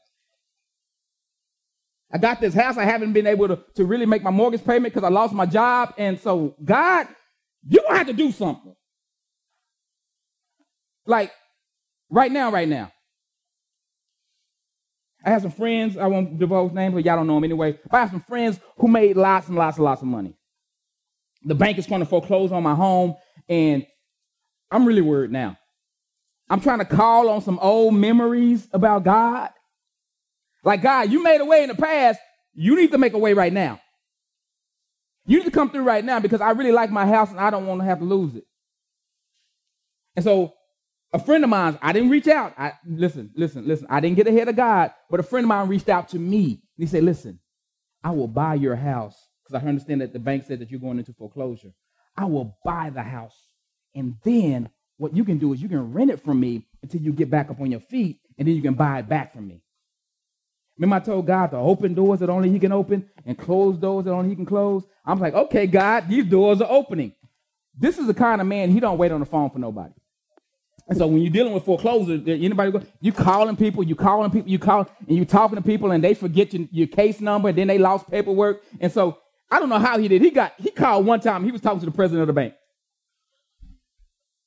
I 2.12 2.17
got 2.17 2.39
this 2.39 2.53
house. 2.53 2.77
I 2.77 2.86
haven't 2.86 3.13
been 3.13 3.27
able 3.27 3.48
to, 3.48 3.60
to 3.75 3.86
really 3.86 4.05
make 4.05 4.24
my 4.24 4.32
mortgage 4.32 4.63
payment 4.63 4.93
because 4.93 5.03
I 5.03 5.12
lost 5.12 5.34
my 5.34 5.46
job. 5.46 5.93
And 5.98 6.20
so, 6.20 6.55
God, 6.63 7.08
to 7.72 7.84
have 7.89 8.08
to 8.08 8.13
do 8.13 8.32
something. 8.32 8.75
Like, 11.05 11.32
right 12.13 12.32
now, 12.32 12.51
right 12.51 12.67
now. 12.67 12.91
I 15.26 15.32
have 15.32 15.41
some 15.41 15.52
friends, 15.52 15.97
I 15.97 16.08
won't 16.08 16.38
divulge 16.38 16.73
names, 16.73 16.93
but 16.93 17.06
y'all 17.06 17.15
don't 17.15 17.28
know 17.28 17.36
them 17.36 17.45
anyway. 17.45 17.80
But 17.89 17.97
I 17.97 17.99
have 18.02 18.12
some 18.12 18.21
friends 18.21 18.60
who 18.78 18.88
made 18.88 19.15
lots 19.15 19.47
and 19.47 19.58
lots 19.58 19.78
and 19.78 19.86
lots 19.86 20.02
of 20.02 20.08
money. 20.08 20.36
The 21.43 21.56
bank 21.56 21.78
is 21.78 21.88
trying 21.88 22.02
to 22.02 22.06
foreclose 22.06 22.52
on 22.52 22.62
my 22.62 22.76
home, 22.76 23.15
and 23.49 23.86
I'm 24.69 24.86
really 24.86 25.02
worried 25.02 25.32
now. 25.32 25.58
I'm 26.49 26.62
trying 26.62 26.80
to 26.80 26.86
call 26.86 27.30
on 27.30 27.41
some 27.41 27.58
old 27.60 27.95
memories 27.95 28.67
about 28.73 29.04
God. 29.04 29.49
Like, 30.63 30.82
God, 30.82 31.10
you 31.10 31.23
made 31.23 31.41
a 31.41 31.45
way 31.45 31.63
in 31.63 31.69
the 31.69 31.76
past. 31.76 32.19
You 32.54 32.76
need 32.76 32.91
to 32.91 32.97
make 32.97 33.13
a 33.13 33.17
way 33.17 33.34
right 33.34 33.52
now. 33.52 33.80
You 35.26 35.38
need 35.38 35.45
to 35.45 35.52
come 35.52 35.69
through 35.69 35.84
right 35.84 36.04
now 36.04 36.19
because 36.19 36.41
I 36.41 36.52
really 36.52 36.71
like 36.71 36.91
my 36.91 37.06
house 37.06 37.32
and 37.32 37.39
I 37.39 37.49
don't 37.49 37.65
want 37.65 37.82
to 37.82 37.86
have 37.86 37.99
to 37.99 38.06
lose 38.06 38.36
it. 38.36 38.43
And 40.15 40.23
so 40.23 40.54
a 41.13 41.19
friend 41.19 41.43
of 41.43 41.49
mine, 41.49 41.78
I 41.82 41.93
didn't 41.93 42.10
reach 42.10 42.28
out. 42.28 42.54
I 42.58 42.73
listen, 42.86 43.32
listen, 43.36 43.67
listen. 43.67 43.88
I 43.89 43.99
didn't 43.99 44.17
get 44.17 44.28
ahead 44.28 44.49
of 44.49 44.56
God, 44.56 44.91
but 45.10 45.19
a 45.19 45.23
friend 45.23 45.45
of 45.45 45.49
mine 45.49 45.69
reached 45.69 45.89
out 45.89 46.10
to 46.10 46.19
me. 46.19 46.63
He 46.76 46.88
said, 46.88 47.04
"Listen, 47.04 47.39
I 48.04 48.12
will 48.12 48.28
buy 48.28 48.56
your 48.56 48.76
house 48.76 49.15
because 49.43 49.62
I 49.62 49.67
understand 49.67 50.02
that 50.02 50.12
the 50.12 50.19
bank 50.19 50.45
said 50.45 50.60
that 50.60 50.71
you're 50.71 50.80
going 50.80 50.97
into 50.97 51.13
foreclosure. 51.13 51.71
I 52.17 52.26
will 52.26 52.58
buy 52.65 52.89
the 52.89 53.04
house, 53.04 53.38
and 53.93 54.15
then 54.23 54.69
what 54.97 55.15
you 55.15 55.23
can 55.23 55.38
do 55.38 55.54
is 55.54 55.62
you 55.62 55.69
can 55.69 55.93
rent 55.93 56.12
it 56.12 56.19
from 56.19 56.39
me 56.39 56.65
until 56.82 57.02
you 57.02 57.13
get 57.13 57.30
back 57.30 57.49
up 57.52 57.62
on 57.62 57.69
your 57.69 57.80
feet, 57.80 58.19
and 58.38 58.47
then 58.47 58.56
you 58.56 58.62
can 58.62 58.73
buy 58.73 58.99
it 58.99 59.08
back 59.08 59.34
from 59.34 59.47
me." 59.47 59.62
Remember, 60.78 60.95
I 60.95 60.99
told 60.99 61.28
God 61.28 61.47
to 61.52 61.58
open 61.58 61.93
doors 61.93 62.19
that 62.21 62.32
only 62.32 62.49
He 62.49 62.58
can 62.58 62.71
open 62.71 63.08
and 63.26 63.38
close 63.38 63.78
doors 63.78 64.06
that 64.06 64.12
only 64.12 64.30
He 64.30 64.36
can 64.36 64.45
close. 64.45 64.84
I'm 65.06 65.19
like, 65.19 65.36
okay, 65.36 65.67
God, 65.67 66.08
these 66.10 66.26
doors 66.26 66.62
are 66.62 66.71
opening. 66.71 67.13
This 67.78 67.99
is 67.99 68.08
the 68.08 68.13
kind 68.13 68.41
of 68.41 68.47
man 68.47 68.71
He 68.71 68.80
don't 68.80 68.97
wait 68.97 69.12
on 69.12 69.19
the 69.19 69.26
phone 69.28 69.52
for 69.52 69.60
nobody. 69.60 69.93
And 70.88 70.98
so 70.98 71.08
when 71.08 71.22
you're 71.22 71.32
dealing 71.32 71.54
with 71.54 71.63
foreclosure, 71.63 72.22
eh, 72.28 72.34
anybody 72.34 72.72
go, 72.72 72.82
you 73.00 73.13
calling 73.13 73.56
people, 73.56 73.84
you 73.84 73.96
calling 73.96 74.32
people, 74.32 74.50
you 74.50 74.60
call, 74.60 74.88
and 75.08 75.17
you 75.17 75.24
talking 75.24 75.56
to 75.56 75.62
people, 75.62 75.91
and 75.91 76.04
they 76.04 76.13
forget 76.13 76.54
your, 76.54 76.67
your 76.72 76.88
case 76.88 77.22
number, 77.22 77.50
and 77.50 77.58
then 77.58 77.67
they 77.67 77.78
lost 77.78 78.10
paperwork. 78.10 78.62
And 78.82 78.91
so 78.91 79.17
I 79.50 79.60
don't 79.60 79.69
know 79.69 79.80
how 79.80 79.98
he 79.98 80.08
did. 80.08 80.22
He 80.22 80.32
got 80.32 80.54
he 80.58 80.72
called 80.72 81.06
one 81.06 81.22
time. 81.22 81.46
He 81.46 81.52
was 81.52 81.62
talking 81.62 81.80
to 81.80 81.86
the 81.86 81.91
president 81.91 82.22
of 82.22 82.28
the 82.28 82.34
bank. 82.34 82.54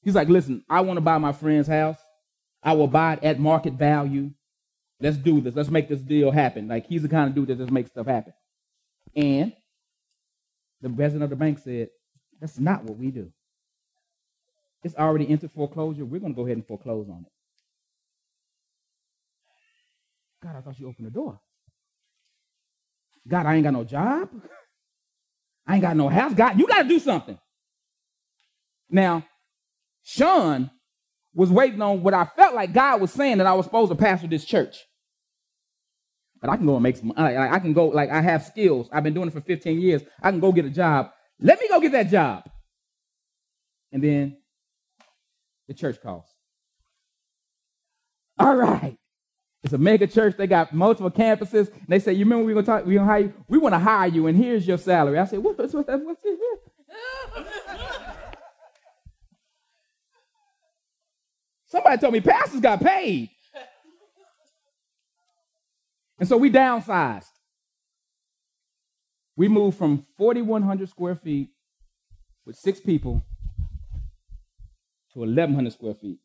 He's 0.03 0.15
like, 0.15 0.29
"Listen, 0.29 0.63
I 0.69 0.83
want 0.83 0.99
to 0.99 1.01
buy 1.01 1.19
my 1.19 1.33
friend's 1.33 1.69
house. 1.69 1.99
I 2.63 2.73
will 2.75 2.89
buy 2.89 3.15
it 3.15 3.25
at 3.25 3.39
market 3.39 3.75
value. 3.75 4.31
Let's 5.01 5.17
do 5.17 5.41
this. 5.41 5.55
Let's 5.55 5.71
make 5.71 5.89
this 5.89 6.01
deal 6.01 6.31
happen." 6.31 6.69
Like 6.69 6.87
he's 6.87 7.03
the 7.03 7.09
kind 7.09 7.29
of 7.29 7.35
dude 7.35 7.49
that 7.49 7.59
just 7.59 7.71
makes 7.71 7.91
stuff 7.91 8.07
happen. 8.07 8.35
And 9.15 9.53
the 10.83 10.91
president 10.91 11.25
of 11.25 11.31
the 11.31 11.37
bank 11.37 11.61
said, 11.61 11.89
"That's 12.41 12.59
not 12.59 12.85
what 12.85 12.99
we 12.99 13.11
do." 13.11 13.33
It's 14.87 14.95
already 14.95 15.29
entered 15.29 15.51
foreclosure. 15.51 16.05
We're 16.05 16.21
going 16.21 16.33
to 16.33 16.37
go 16.37 16.47
ahead 16.47 16.57
and 16.57 16.65
foreclose 16.65 17.09
on 17.09 17.27
it. 17.27 17.33
God, 20.45 20.55
I 20.57 20.61
thought 20.61 20.79
you 20.79 20.87
opened 20.87 21.09
the 21.09 21.11
door. 21.11 21.41
God, 23.27 23.47
I 23.47 23.57
ain't 23.57 23.65
got 23.65 23.73
no 23.73 23.83
job. 23.83 24.31
I 25.67 25.75
ain't 25.75 25.83
got 25.83 25.97
no 25.97 26.09
house. 26.09 26.35
God, 26.35 26.57
you 26.57 26.69
got 26.69 26.85
to 26.85 26.89
do 26.89 27.01
something. 27.01 27.37
Now, 28.89 29.27
Sean 30.05 30.71
was 31.35 31.51
waiting 31.51 31.83
on 31.83 32.05
what 32.05 32.15
I 32.15 32.25
felt 32.25 32.55
like 32.55 32.73
God 32.73 33.01
was 33.01 33.11
saying 33.11 33.39
that 33.39 33.47
I 33.49 33.55
was 33.55 33.67
supposed 33.67 33.91
to 33.91 33.97
pastor 33.97 34.29
this 34.29 34.45
church. 34.45 34.77
But 36.41 36.51
I 36.51 36.57
can 36.57 36.67
go 36.67 36.75
and 36.75 36.83
make 36.85 36.97
some. 36.97 37.13
I 37.17 37.59
can 37.59 37.73
go 37.73 37.89
like 37.89 38.11
I 38.11 38.21
have 38.21 38.45
skills. 38.45 38.89
I've 38.93 39.03
been 39.03 39.15
doing 39.15 39.27
it 39.27 39.33
for 39.33 39.41
15 39.41 39.81
years. 39.81 40.03
I 40.23 40.31
can 40.31 40.39
go 40.39 40.53
get 40.53 40.65
a 40.65 40.71
job. 40.71 41.11
Let 41.41 41.59
me 41.59 41.67
go 41.69 41.81
get 41.81 41.91
that 41.91 42.09
job. 42.09 42.45
And 43.91 44.05
then 44.05 44.37
the 45.69 45.75
church 45.75 46.01
costs. 46.01 46.35
All 48.39 48.57
right. 48.57 48.97
It's 49.65 49.73
a 49.73 49.79
mega 49.79 50.07
church. 50.07 50.37
They 50.37 50.47
got 50.47 50.73
multiple 50.73 51.11
campuses. 51.11 51.73
And 51.73 51.89
they 51.89 51.99
say, 51.99 52.13
You 52.13 52.25
remember 52.25 52.45
we 52.45 52.53
are 52.53 52.63
gonna 52.63 52.67
talk, 52.67 52.87
we're 52.87 52.99
gonna 52.99 53.11
hire 53.11 53.21
you? 53.21 53.35
We 53.49 53.59
want 53.59 53.75
to 53.75 53.79
hire 53.79 54.09
you, 54.09 54.27
and 54.29 54.37
here's 54.37 54.67
your 54.67 54.79
salary. 54.79 55.19
I 55.19 55.25
said, 55.25 55.41
what, 55.41 55.59
what's, 55.59 55.75
what's, 55.75 55.89
what's 55.89 56.25
it 56.25 56.39
here? 56.39 57.45
Somebody 61.67 61.99
told 61.99 62.13
me 62.13 62.21
pastors 62.21 62.61
got 62.61 62.81
paid. 62.81 63.31
And 66.19 66.29
so 66.29 66.37
we 66.37 66.51
downsized. 66.51 67.27
We 69.37 69.49
moved 69.49 69.77
from 69.77 70.05
4,100 70.17 70.89
square 70.89 71.17
feet 71.17 71.51
with 72.47 72.57
six 72.57 72.81
people 72.81 73.23
to 75.17 75.21
1,100 75.21 75.73
square 75.73 75.95
feet. 75.95 76.19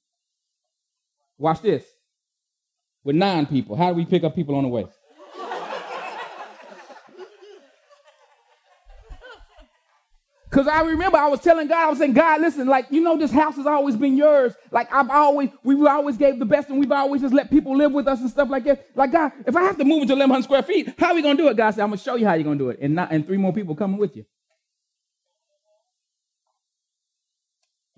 Watch 1.38 1.62
this. 1.62 1.86
With 3.04 3.16
nine 3.16 3.46
people, 3.48 3.76
how 3.76 3.90
do 3.90 3.96
we 3.96 4.06
pick 4.06 4.24
up 4.24 4.36
people 4.36 4.56
on 4.56 4.64
the 4.64 4.70
way? 4.70 4.86
Because 10.50 10.68
I 10.68 10.82
remember 10.82 11.18
I 11.18 11.30
was 11.30 11.40
telling 11.40 11.70
God, 11.70 11.78
I 11.78 11.90
was 11.90 11.98
saying, 11.98 12.12
God, 12.12 12.42
listen, 12.42 12.68
like, 12.68 12.88
you 12.90 13.00
know, 13.00 13.18
this 13.18 13.32
house 13.32 13.56
has 13.56 13.66
always 13.66 13.96
been 13.96 14.18
yours. 14.18 14.54
Like, 14.70 14.94
I've 14.94 15.10
always, 15.10 15.50
we 15.64 15.88
always 15.88 16.18
gave 16.18 16.40
the 16.40 16.46
best 16.46 16.68
and 16.68 16.78
we've 16.78 16.92
always 16.92 17.22
just 17.22 17.34
let 17.34 17.50
people 17.50 17.74
live 17.78 17.94
with 17.94 18.06
us 18.06 18.20
and 18.20 18.30
stuff 18.30 18.50
like 18.50 18.66
that. 18.66 18.86
Like, 18.94 19.14
God, 19.14 19.32
if 19.48 19.56
I 19.56 19.62
have 19.62 19.78
to 19.78 19.86
move 19.86 20.02
into 20.02 20.14
1,100 20.14 20.44
square 20.44 20.62
feet, 20.62 20.94
how 21.00 21.12
are 21.12 21.16
we 21.16 21.22
going 21.22 21.38
to 21.38 21.44
do 21.44 21.48
it? 21.48 21.56
God 21.56 21.72
said, 21.72 21.84
I'm 21.84 21.88
going 21.88 22.00
to 22.00 22.04
show 22.04 22.16
you 22.16 22.28
how 22.28 22.34
you're 22.34 22.44
going 22.44 22.58
to 22.58 22.64
do 22.66 22.70
it. 22.70 22.80
And, 22.82 22.96
not, 22.96 23.14
and 23.14 23.26
three 23.26 23.38
more 23.38 23.54
people 23.54 23.78
coming 23.78 23.98
with 23.98 24.18
you. 24.18 24.26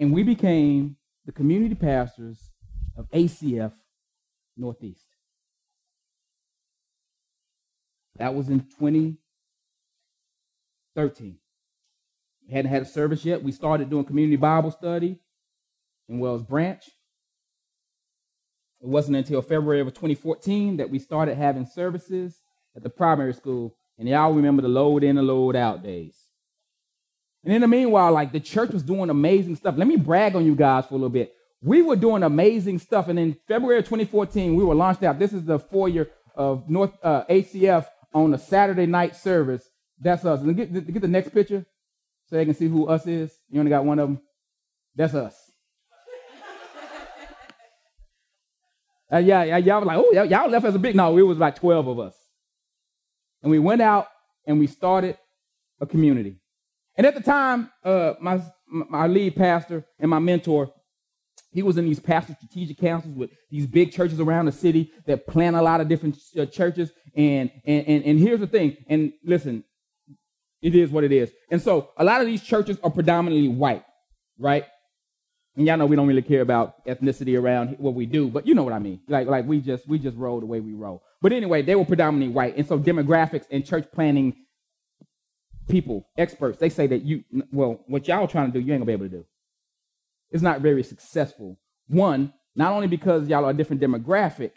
And 0.04 0.12
we 0.12 0.24
became 0.24 0.98
the 1.26 1.32
community 1.32 1.76
pastors 1.76 2.52
of 2.98 3.10
ACF 3.12 3.72
Northeast. 4.58 5.06
That 8.18 8.36
was 8.36 8.50
in 8.50 8.60
2013. 8.60 11.38
We 12.46 12.54
hadn't 12.54 12.70
had 12.70 12.82
a 12.82 12.86
service 12.86 13.24
yet. 13.24 13.44
We 13.44 13.54
started 13.54 13.90
doing 13.90 14.04
community 14.04 14.36
Bible 14.36 14.72
study 14.72 15.20
in 16.10 16.20
Wells 16.20 16.44
Branch. 16.44 16.84
It 18.82 18.88
wasn't 18.88 19.16
until 19.16 19.42
February 19.42 19.80
of 19.80 19.88
2014 19.88 20.76
that 20.76 20.90
we 20.90 21.00
started 21.00 21.38
having 21.38 21.66
services 21.66 22.42
at 22.76 22.84
the 22.84 22.90
primary 22.90 23.34
school. 23.34 23.78
And 23.98 24.10
y'all 24.10 24.34
remember 24.34 24.64
the 24.64 24.68
load 24.68 25.06
in 25.06 25.18
and 25.18 25.26
load 25.26 25.56
out 25.56 25.82
days. 25.82 26.23
And 27.44 27.54
in 27.54 27.62
the 27.62 27.68
meanwhile, 27.68 28.12
like 28.12 28.32
the 28.32 28.40
church 28.40 28.72
was 28.72 28.84
doing 28.84 29.10
amazing 29.10 29.56
stuff. 29.56 29.76
Let 29.78 29.88
me 29.88 29.98
brag 29.98 30.36
on 30.36 30.46
you 30.46 30.56
guys 30.56 30.86
for 30.86 30.94
a 30.94 30.98
little 30.98 31.10
bit. 31.10 31.34
We 31.62 31.82
were 31.82 31.96
doing 31.96 32.24
amazing 32.24 32.80
stuff. 32.80 33.08
And 33.08 33.20
in 33.20 33.38
February 33.48 33.80
of 33.80 33.86
2014, 33.86 34.56
we 34.56 34.64
were 34.64 34.76
launched 34.76 35.04
out. 35.04 35.20
This 35.20 35.34
is 35.34 35.44
the 35.44 35.60
foyer 35.60 36.10
of 36.36 36.70
North 36.70 36.92
uh, 37.04 37.26
ACF 37.30 37.86
on 38.14 38.34
a 38.34 38.38
Saturday 38.38 38.86
night 38.86 39.16
service. 39.16 39.68
That's 40.00 40.26
us. 40.26 40.42
And 40.42 40.56
get, 40.56 40.72
get 40.72 41.02
the 41.02 41.08
next 41.08 41.30
picture 41.30 41.66
so 42.30 42.36
they 42.36 42.46
can 42.46 42.54
see 42.54 42.68
who 42.68 42.88
us 42.88 43.08
is. 43.08 43.32
You 43.50 43.60
only 43.60 43.70
got 43.70 43.86
one 43.86 44.00
of 44.00 44.10
them. 44.10 44.22
That's 44.96 45.14
us. 45.14 45.36
uh, 49.12 49.18
yeah, 49.18 49.44
yeah, 49.44 49.58
y'all 49.58 49.80
were 49.80 49.86
like, 49.86 49.98
oh, 49.98 50.12
y'all 50.12 50.50
left 50.50 50.66
as 50.66 50.76
a 50.76 50.80
big. 50.80 50.96
No, 50.96 51.18
it 51.18 51.22
was 51.22 51.38
like 51.38 51.56
12 51.56 51.88
of 51.88 52.00
us. 52.00 52.16
And 53.42 53.52
we 53.52 53.60
went 53.60 53.82
out 53.82 54.08
and 54.46 54.60
we 54.60 54.68
started 54.68 55.18
a 55.80 55.86
community. 55.86 56.38
And 56.96 57.08
at 57.08 57.16
the 57.16 57.22
time, 57.22 57.72
uh, 57.84 58.14
my, 58.22 58.42
my 58.68 59.08
lead 59.08 59.36
pastor 59.36 59.86
and 60.00 60.10
my 60.10 60.20
mentor, 60.20 60.72
he 61.52 61.64
was 61.64 61.78
in 61.78 61.86
these 61.86 62.00
pastor 62.00 62.36
strategic 62.36 62.78
councils 62.78 63.16
with 63.16 63.32
these 63.50 63.68
big 63.68 63.92
churches 63.92 64.20
around 64.20 64.46
the 64.46 64.52
city 64.52 64.92
that 65.06 65.28
plan 65.28 65.56
a 65.56 65.62
lot 65.62 65.82
of 65.82 65.88
different 65.88 66.18
uh, 66.38 66.46
churches. 66.46 66.92
And, 67.16 67.52
and, 67.66 67.88
and, 67.88 68.04
and 68.04 68.20
here's 68.20 68.40
the 68.40 68.48
thing. 68.48 68.78
And 68.88 69.14
listen, 69.24 69.64
it 70.62 70.76
is 70.76 70.90
what 70.90 71.04
it 71.04 71.12
is. 71.12 71.32
And 71.52 71.62
so 71.62 71.90
a 71.98 72.04
lot 72.04 72.22
of 72.22 72.28
these 72.28 72.42
churches 72.42 72.78
are 72.84 72.90
predominantly 72.90 73.50
white, 73.50 73.84
right? 74.40 74.66
And 75.56 75.68
y'all 75.68 75.78
know 75.78 75.86
we 75.86 75.96
don't 75.96 76.08
really 76.08 76.24
care 76.24 76.42
about 76.42 76.84
ethnicity 76.86 77.40
around 77.40 77.76
what 77.78 77.94
we 77.94 78.08
do, 78.08 78.28
but 78.28 78.48
you 78.48 78.56
know 78.56 78.64
what 78.64 78.74
I 78.74 78.80
mean. 78.80 79.02
Like, 79.08 79.28
like 79.28 79.46
we 79.46 79.62
just 79.62 79.88
we 79.88 80.00
just 80.00 80.18
roll 80.18 80.40
the 80.40 80.48
way 80.48 80.60
we 80.60 80.74
roll. 80.74 81.04
But 81.22 81.32
anyway, 81.32 81.62
they 81.62 81.76
were 81.76 81.86
predominantly 81.86 82.34
white, 82.34 82.58
and 82.58 82.68
so 82.68 82.80
demographics 82.80 83.46
and 83.52 83.64
church 83.64 83.86
planning 83.94 84.34
people, 85.68 86.08
experts, 86.18 86.58
they 86.60 86.70
say 86.70 86.88
that 86.88 87.04
you 87.04 87.24
well, 87.52 87.84
what 87.88 88.08
y'all 88.08 88.28
trying 88.28 88.52
to 88.52 88.60
do, 88.60 88.66
you 88.66 88.74
ain't 88.74 88.82
gonna 88.82 88.86
be 88.86 88.94
able 88.94 89.06
to 89.06 89.18
do. 89.18 89.26
It's 90.32 90.44
not 90.44 90.62
very 90.62 90.84
successful. 90.84 91.60
One, 91.88 92.34
not 92.56 92.72
only 92.72 92.88
because 92.88 93.28
y'all 93.28 93.46
are 93.46 93.52
a 93.52 93.54
different 93.54 93.82
demographic, 93.82 94.52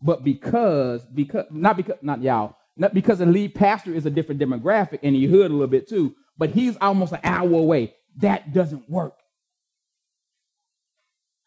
but 0.00 0.24
because 0.24 1.04
because 1.06 1.46
not 1.50 1.76
because 1.76 1.96
not 2.02 2.22
y'all, 2.22 2.56
not 2.76 2.94
because 2.94 3.18
the 3.18 3.26
lead 3.26 3.54
pastor 3.54 3.94
is 3.94 4.06
a 4.06 4.10
different 4.10 4.40
demographic 4.40 5.00
and 5.02 5.14
he 5.14 5.26
hood 5.26 5.50
a 5.50 5.54
little 5.54 5.66
bit 5.66 5.88
too, 5.88 6.14
but 6.36 6.50
he's 6.50 6.76
almost 6.80 7.12
an 7.12 7.20
hour 7.24 7.52
away. 7.52 7.94
That 8.16 8.52
doesn't 8.52 8.88
work. 8.88 9.14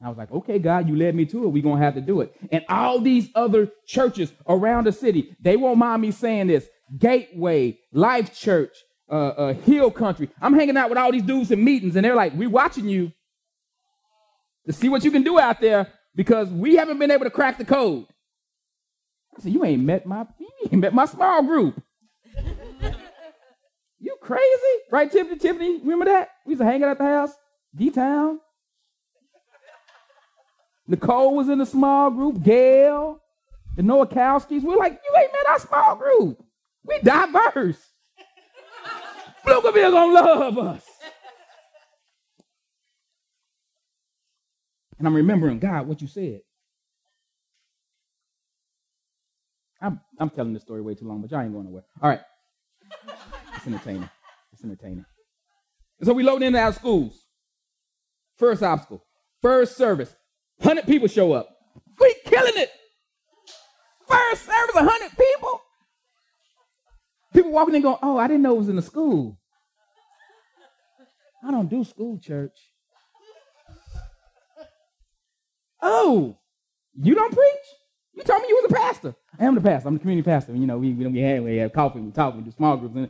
I 0.03 0.09
was 0.09 0.17
like, 0.17 0.31
okay, 0.31 0.57
God, 0.57 0.87
you 0.89 0.95
led 0.95 1.15
me 1.15 1.25
to 1.27 1.43
it. 1.43 1.49
We're 1.49 1.61
going 1.61 1.77
to 1.77 1.83
have 1.83 1.93
to 1.93 2.01
do 2.01 2.21
it. 2.21 2.35
And 2.51 2.65
all 2.67 2.99
these 2.99 3.29
other 3.35 3.71
churches 3.85 4.33
around 4.47 4.85
the 4.87 4.91
city, 4.91 5.35
they 5.39 5.55
won't 5.57 5.77
mind 5.77 6.01
me 6.01 6.11
saying 6.11 6.47
this 6.47 6.67
Gateway, 6.97 7.77
Life 7.93 8.33
Church, 8.33 8.75
uh, 9.11 9.33
uh, 9.37 9.53
Hill 9.53 9.91
Country. 9.91 10.29
I'm 10.41 10.53
hanging 10.53 10.77
out 10.77 10.89
with 10.89 10.97
all 10.97 11.11
these 11.11 11.23
dudes 11.23 11.51
in 11.51 11.63
meetings, 11.63 11.95
and 11.95 12.05
they're 12.05 12.15
like, 12.15 12.33
we're 12.33 12.49
watching 12.49 12.87
you 12.87 13.11
to 14.65 14.73
see 14.73 14.89
what 14.89 15.03
you 15.03 15.11
can 15.11 15.23
do 15.23 15.39
out 15.39 15.59
there 15.59 15.87
because 16.15 16.49
we 16.49 16.75
haven't 16.77 16.97
been 16.97 17.11
able 17.11 17.25
to 17.25 17.29
crack 17.29 17.57
the 17.57 17.65
code. 17.65 18.05
I 19.37 19.41
said, 19.41 19.51
you 19.51 19.63
ain't 19.65 19.83
met 19.83 20.05
my, 20.05 20.25
you 20.39 20.49
ain't 20.71 20.81
met 20.81 20.93
my 20.93 21.05
small 21.05 21.43
group. 21.43 21.81
you 23.99 24.15
crazy? 24.21 24.43
Right, 24.91 25.11
Tiffany? 25.11 25.37
Tiffany, 25.37 25.79
remember 25.79 26.05
that? 26.05 26.29
We 26.45 26.51
used 26.51 26.61
to 26.61 26.65
hang 26.65 26.83
out 26.83 26.91
at 26.91 26.97
the 26.97 27.03
house, 27.03 27.33
D-Town. 27.75 28.39
Nicole 30.87 31.35
was 31.35 31.47
in 31.49 31.57
the 31.57 31.65
small 31.65 32.11
group, 32.11 32.43
Gail, 32.43 33.21
the 33.77 33.81
Nowakowskis. 33.81 34.61
We're 34.61 34.75
like, 34.75 34.99
you 35.03 35.17
ain't 35.17 35.31
met 35.31 35.49
our 35.49 35.59
small 35.59 35.95
group. 35.95 36.43
We 36.83 36.99
diverse. 36.99 37.90
Pflugerville 39.45 39.91
gonna 39.91 40.13
love 40.13 40.57
us. 40.57 40.83
And 44.97 45.07
I'm 45.07 45.15
remembering, 45.15 45.59
God, 45.59 45.87
what 45.87 46.01
you 46.01 46.07
said. 46.07 46.41
I'm, 49.81 49.99
I'm 50.19 50.29
telling 50.29 50.53
this 50.53 50.61
story 50.61 50.81
way 50.81 50.93
too 50.93 51.07
long, 51.07 51.21
but 51.21 51.31
y'all 51.31 51.41
ain't 51.41 51.51
going 51.51 51.65
nowhere. 51.65 51.85
All 52.01 52.09
right. 52.09 52.19
It's 53.55 53.65
entertaining. 53.65 54.09
It's 54.53 54.63
entertaining. 54.63 55.05
And 55.99 56.07
so 56.07 56.13
we 56.13 56.21
load 56.21 56.43
into 56.43 56.59
our 56.59 56.71
schools. 56.71 57.25
First 58.35 58.61
obstacle, 58.61 59.03
first 59.41 59.75
service. 59.75 60.15
100 60.57 60.85
people 60.85 61.07
show 61.07 61.33
up. 61.33 61.49
We 61.99 62.15
killing 62.25 62.53
it. 62.55 62.69
First 64.07 64.45
service, 64.45 64.75
100 64.75 65.17
people. 65.17 65.61
People 67.33 67.51
walking 67.51 67.75
in 67.75 67.81
going, 67.81 67.97
oh, 68.01 68.17
I 68.17 68.27
didn't 68.27 68.43
know 68.43 68.55
it 68.55 68.59
was 68.59 68.69
in 68.69 68.75
the 68.75 68.81
school. 68.81 69.37
I 71.43 71.51
don't 71.51 71.69
do 71.69 71.83
school 71.83 72.19
church. 72.19 72.57
Oh, 75.81 76.37
you 76.95 77.15
don't 77.15 77.33
preach? 77.33 77.65
You 78.13 78.23
told 78.23 78.41
me 78.41 78.49
you 78.49 78.55
was 78.61 78.71
a 78.71 78.73
pastor. 78.73 79.15
I 79.39 79.45
am 79.45 79.55
the 79.55 79.61
pastor. 79.61 79.87
I'm 79.87 79.95
the 79.95 79.99
community 79.99 80.25
pastor. 80.25 80.53
You 80.53 80.67
know, 80.67 80.77
we, 80.77 80.93
we, 80.93 81.07
we, 81.07 81.39
we 81.39 81.57
have 81.57 81.73
coffee, 81.73 81.99
we 81.99 82.11
talk, 82.11 82.35
we 82.35 82.41
do 82.41 82.51
small 82.51 82.77
groups. 82.77 82.95
And 82.95 83.09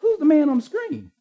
who's 0.00 0.18
the 0.18 0.24
man 0.24 0.50
on 0.50 0.56
the 0.56 0.62
screen? 0.62 1.12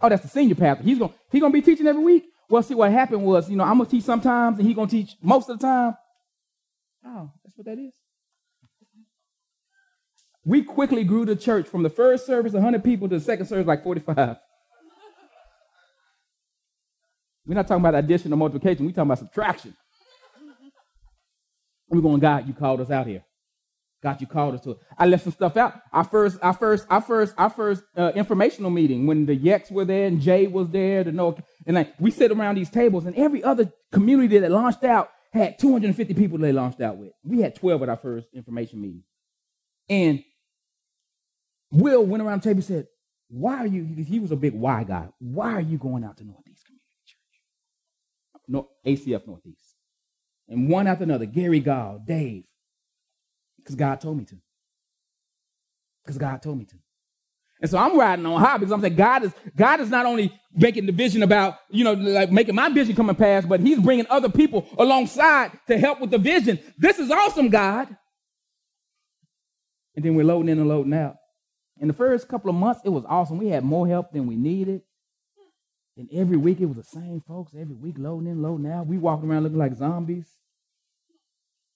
Oh, 0.00 0.08
that's 0.08 0.22
the 0.22 0.28
senior 0.28 0.54
pastor. 0.54 0.82
He's 0.82 0.98
going 0.98 1.12
he 1.30 1.38
gonna 1.38 1.52
be 1.52 1.62
teaching 1.62 1.86
every 1.86 2.02
week? 2.02 2.24
Well, 2.48 2.62
see, 2.62 2.74
what 2.74 2.90
happened 2.90 3.24
was, 3.24 3.48
you 3.48 3.56
know, 3.56 3.64
I'm 3.64 3.78
going 3.78 3.88
to 3.88 3.96
teach 3.96 4.04
sometimes 4.04 4.58
and 4.58 4.66
he's 4.66 4.76
going 4.76 4.88
to 4.88 4.94
teach 4.94 5.16
most 5.22 5.48
of 5.48 5.58
the 5.58 5.66
time. 5.66 5.96
Oh, 7.02 7.30
that's 7.42 7.56
what 7.56 7.64
that 7.64 7.78
is. 7.78 7.94
We 10.44 10.62
quickly 10.62 11.04
grew 11.04 11.24
the 11.24 11.36
church 11.36 11.68
from 11.68 11.82
the 11.82 11.90
first 11.90 12.26
service, 12.26 12.52
100 12.52 12.82
people, 12.82 13.08
to 13.08 13.18
the 13.18 13.24
second 13.24 13.46
service, 13.46 13.66
like 13.66 13.84
45. 13.84 14.36
We're 17.46 17.54
not 17.54 17.66
talking 17.66 17.82
about 17.82 17.94
addition 17.94 18.32
or 18.32 18.36
multiplication. 18.36 18.84
We're 18.84 18.92
talking 18.92 19.10
about 19.10 19.18
subtraction. 19.18 19.76
We're 21.88 22.00
going, 22.00 22.20
God, 22.20 22.46
you 22.48 22.54
called 22.54 22.80
us 22.80 22.90
out 22.90 23.06
here. 23.06 23.24
God, 24.02 24.20
you 24.20 24.26
called 24.26 24.54
us 24.54 24.62
to 24.62 24.72
it. 24.72 24.78
I 24.98 25.06
left 25.06 25.22
some 25.22 25.32
stuff 25.32 25.56
out. 25.56 25.80
Our 25.92 26.02
first, 26.02 26.38
our 26.42 26.54
first, 26.54 26.86
our 26.90 27.00
first, 27.00 27.34
our 27.38 27.50
first 27.50 27.84
uh, 27.96 28.10
informational 28.16 28.70
meeting 28.70 29.06
when 29.06 29.26
the 29.26 29.34
Yeks 29.34 29.70
were 29.70 29.84
there 29.84 30.06
and 30.06 30.20
Jay 30.20 30.48
was 30.48 30.68
there, 30.70 31.04
the 31.04 31.12
no, 31.12 31.36
and 31.66 31.76
like 31.76 31.94
we 32.00 32.10
sit 32.10 32.32
around 32.32 32.56
these 32.56 32.70
tables, 32.70 33.06
and 33.06 33.14
every 33.14 33.44
other 33.44 33.72
community 33.92 34.38
that 34.38 34.50
launched 34.50 34.82
out 34.82 35.10
had 35.32 35.56
250 35.58 36.14
people 36.14 36.36
they 36.38 36.50
launched 36.50 36.80
out 36.80 36.96
with. 36.96 37.12
We 37.22 37.42
had 37.42 37.54
12 37.54 37.82
at 37.84 37.88
our 37.90 37.96
first 37.96 38.26
information 38.34 38.80
meeting, 38.80 39.04
and 39.88 40.24
Will 41.72 42.04
went 42.04 42.22
around 42.22 42.42
the 42.42 42.50
table 42.50 42.58
and 42.58 42.64
said, 42.64 42.86
"Why 43.28 43.58
are 43.58 43.66
you?" 43.66 43.84
He 44.04 44.20
was 44.20 44.30
a 44.30 44.36
big 44.36 44.54
why 44.54 44.84
guy. 44.84 45.08
Why 45.18 45.52
are 45.54 45.60
you 45.60 45.78
going 45.78 46.04
out 46.04 46.18
to 46.18 46.24
Northeast 46.24 46.66
Community 46.66 46.86
Church? 47.06 47.40
No, 48.46 48.68
ACF 48.86 49.26
Northeast, 49.26 49.74
and 50.48 50.68
one 50.68 50.86
after 50.86 51.04
another. 51.04 51.26
Gary 51.26 51.60
Gall, 51.60 51.98
Dave. 52.04 52.44
Because 53.56 53.74
God 53.74 54.00
told 54.00 54.18
me 54.18 54.24
to. 54.24 54.36
Because 56.04 56.18
God 56.18 56.42
told 56.42 56.58
me 56.58 56.64
to. 56.66 56.76
And 57.60 57.70
so 57.70 57.78
I'm 57.78 57.96
riding 57.96 58.26
on 58.26 58.40
high 58.40 58.58
because 58.58 58.72
I'm 58.72 58.80
saying 58.80 58.96
God 58.96 59.22
is 59.22 59.32
God 59.54 59.80
is 59.80 59.88
not 59.88 60.04
only 60.04 60.36
making 60.52 60.86
the 60.86 60.92
vision 60.92 61.22
about, 61.22 61.58
you 61.70 61.84
know, 61.84 61.92
like 61.92 62.32
making 62.32 62.56
my 62.56 62.68
vision 62.70 62.96
come 62.96 63.08
and 63.08 63.16
pass, 63.16 63.44
but 63.46 63.60
he's 63.60 63.78
bringing 63.78 64.06
other 64.10 64.28
people 64.28 64.66
alongside 64.78 65.52
to 65.68 65.78
help 65.78 66.00
with 66.00 66.10
the 66.10 66.18
vision. 66.18 66.58
This 66.76 66.98
is 66.98 67.10
awesome, 67.10 67.48
God. 67.48 67.96
And 69.94 70.04
then 70.04 70.16
we're 70.16 70.24
loading 70.24 70.48
in 70.48 70.58
and 70.58 70.68
loading 70.68 70.92
out. 70.92 71.16
In 71.82 71.88
the 71.88 71.94
first 71.94 72.28
couple 72.28 72.48
of 72.48 72.56
months, 72.56 72.80
it 72.84 72.88
was 72.88 73.04
awesome. 73.06 73.36
We 73.36 73.48
had 73.48 73.62
more 73.62 73.86
help 73.86 74.12
than 74.12 74.26
we 74.26 74.36
needed. 74.36 74.80
And 75.98 76.08
every 76.10 76.38
week 76.38 76.60
it 76.60 76.66
was 76.66 76.78
the 76.78 76.84
same 76.84 77.20
folks. 77.20 77.52
Every 77.54 77.74
week 77.74 77.96
loading 77.98 78.30
in, 78.30 78.40
loading 78.40 78.70
out. 78.70 78.86
We 78.86 78.96
walking 78.96 79.30
around 79.30 79.42
looking 79.42 79.58
like 79.58 79.74
zombies. 79.74 80.26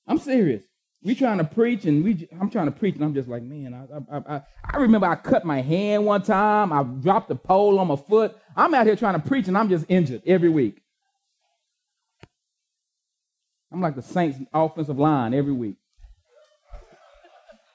I'm 0.07 0.19
serious 0.19 0.63
we 1.07 1.15
trying 1.15 1.39
to 1.39 1.45
preach 1.45 1.85
and 1.85 2.03
we 2.03 2.29
I'm 2.41 2.51
trying 2.51 2.67
to 2.67 2.73
preach 2.73 2.97
and 2.97 3.05
I'm 3.05 3.15
just 3.15 3.29
like, 3.29 3.43
man, 3.43 3.75
I, 3.75 4.17
I, 4.17 4.37
I, 4.37 4.43
I 4.65 4.77
remember 4.79 5.07
I 5.07 5.15
cut 5.15 5.45
my 5.45 5.61
hand 5.61 6.05
one 6.05 6.23
time. 6.23 6.73
I 6.73 6.83
dropped 6.83 7.29
the 7.29 7.37
pole 7.37 7.79
on 7.79 7.87
my 7.87 7.95
foot. 7.97 8.37
I'm 8.57 8.75
out 8.75 8.87
here 8.87 8.97
trying 8.97 9.15
to 9.15 9.27
preach 9.27 9.47
and 9.47 9.57
I'm 9.57 9.69
just 9.69 9.85
injured 9.89 10.23
every 10.27 10.49
week. 10.49 10.83
I'm 13.71 13.81
like 13.81 13.95
the 13.95 14.03
Saints 14.03 14.39
offensive 14.53 14.99
line 14.99 15.33
every 15.33 15.53
week. 15.53 15.77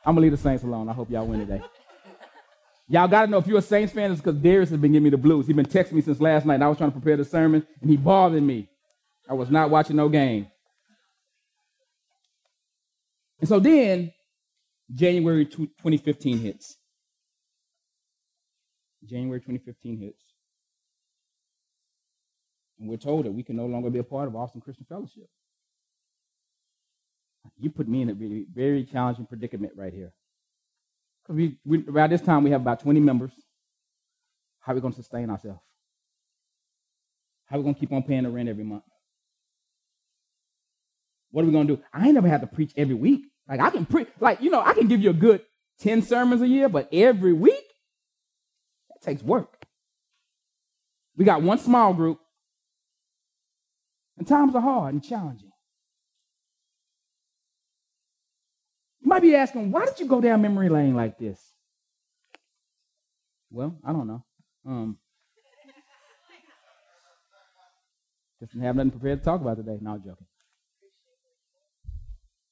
I'm 0.06 0.15
gonna 0.15 0.22
leave 0.22 0.32
the 0.32 0.38
Saints 0.38 0.63
alone. 0.63 0.89
I 0.89 0.94
hope 0.94 1.10
y'all 1.10 1.26
win 1.26 1.39
today. 1.39 1.62
Y'all 2.91 3.08
got 3.08 3.21
to 3.21 3.32
know 3.32 3.38
if 3.38 3.47
you're 3.47 3.60
a 3.60 3.62
Saints 3.62 3.93
fan, 3.93 4.12
it's 4.12 4.19
because 4.19 4.36
Darius 4.36 4.69
has 4.69 4.77
been 4.77 4.91
giving 4.91 5.06
me 5.06 5.10
the 5.12 5.17
blues. 5.17 5.47
He's 5.47 5.56
been 5.56 5.65
texting 5.65 5.93
me 5.93 6.01
since 6.01 6.19
last 6.19 6.45
night, 6.45 6.62
I 6.62 6.67
was 6.67 6.77
trying 6.77 6.91
to 6.91 6.99
prepare 6.99 7.15
the 7.15 7.23
sermon, 7.23 7.65
and 7.80 7.89
he 7.89 7.95
bothered 7.95 8.43
me. 8.43 8.67
I 9.30 9.34
was 9.34 9.49
not 9.49 9.69
watching 9.69 9.95
no 9.95 10.10
game. 10.10 10.47
And 13.39 13.47
so 13.47 13.62
then, 13.62 14.12
January 14.93 15.45
2015 15.45 16.39
hits. 16.39 16.75
January 19.06 19.39
2015 19.39 19.97
hits. 19.97 20.21
And 22.77 22.89
we're 22.89 22.97
told 22.97 23.23
that 23.25 23.32
we 23.32 23.43
can 23.43 23.56
no 23.56 23.67
longer 23.67 23.89
be 23.89 23.99
a 23.99 24.04
part 24.04 24.27
of 24.27 24.36
Austin 24.36 24.60
Christian 24.60 24.86
Fellowship. 24.89 25.30
You 27.58 27.69
put 27.69 27.88
me 27.88 28.01
in 28.01 28.10
a 28.10 28.13
very, 28.13 28.45
very 28.54 28.84
challenging 28.84 29.27
predicament 29.27 29.71
right 29.77 29.93
here. 29.93 30.12
We, 31.32 31.58
we, 31.65 31.84
around 31.88 32.12
this 32.12 32.22
time, 32.22 32.44
we 32.44 32.52
have 32.52 32.62
about 32.62 32.82
20 32.82 33.00
members. 33.00 33.32
How 34.60 34.74
are 34.74 34.76
we 34.76 34.82
going 34.82 34.94
to 34.94 34.98
sustain 34.98 35.30
ourselves? 35.30 35.62
How 37.46 37.56
are 37.56 37.60
we 37.60 37.63
going 37.63 37.76
to 37.76 37.80
keep 37.80 37.91
on 37.91 38.04
paying 38.04 38.24
the 38.24 38.30
rent 38.30 38.50
every 38.50 38.63
month? 38.63 38.84
What 41.32 41.44
are 41.44 41.46
we 41.46 41.54
going 41.54 41.67
to 41.67 41.78
do? 41.78 41.84
I 41.94 42.06
ain't 42.06 42.13
never 42.13 42.28
had 42.28 42.41
to 42.41 42.48
preach 42.48 42.74
every 42.78 42.96
week. 42.96 43.24
Like, 43.48 43.60
I 43.60 43.70
can 43.70 43.86
preach, 43.86 44.08
like, 44.20 44.41
you 44.41 44.50
know, 44.50 44.62
I 44.62 44.74
can 44.74 44.88
give 44.88 45.02
you 45.02 45.10
a 45.10 45.13
good 45.13 45.41
10 45.80 46.04
sermons 46.04 46.41
a 46.41 46.48
year, 46.48 46.70
but 46.70 46.88
every 46.94 47.34
week, 47.34 47.65
that 48.89 49.02
takes 49.02 49.24
work. 49.24 49.65
We 51.17 51.26
got 51.26 51.41
one 51.41 51.58
small 51.58 51.94
group, 51.94 52.20
and 54.17 54.28
times 54.28 54.56
are 54.56 54.62
hard 54.62 54.94
and 54.94 55.04
challenging. 55.04 55.52
You 59.01 59.01
might 59.12 59.21
be 59.21 59.36
asking, 59.36 59.69
why 59.71 59.84
did 59.84 60.00
you 60.00 60.06
go 60.06 60.21
down 60.21 60.41
memory 60.41 60.69
lane 60.69 60.95
like 60.95 61.17
this? 61.17 61.38
Well, 63.52 63.78
I 63.84 63.91
don't 63.91 64.08
know. 64.08 64.24
Um, 64.65 64.97
just 68.39 68.54
didn't 68.54 68.63
have 68.65 68.78
nothing 68.78 68.91
prepared 68.91 69.19
to 69.19 69.26
talk 69.26 69.41
about 69.41 69.58
today. 69.58 69.78
No, 69.82 69.91
I'm 69.91 70.00
joking. 70.00 70.26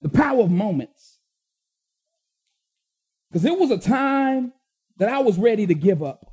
The 0.02 0.10
power 0.10 0.42
of 0.42 0.52
moments. 0.52 1.20
Because 3.32 3.46
it 3.46 3.58
was 3.58 3.72
a 3.72 3.78
time 3.78 4.52
that 4.98 5.08
I 5.08 5.20
was 5.20 5.38
ready 5.38 5.66
to 5.66 5.74
give 5.74 6.04
up. 6.04 6.30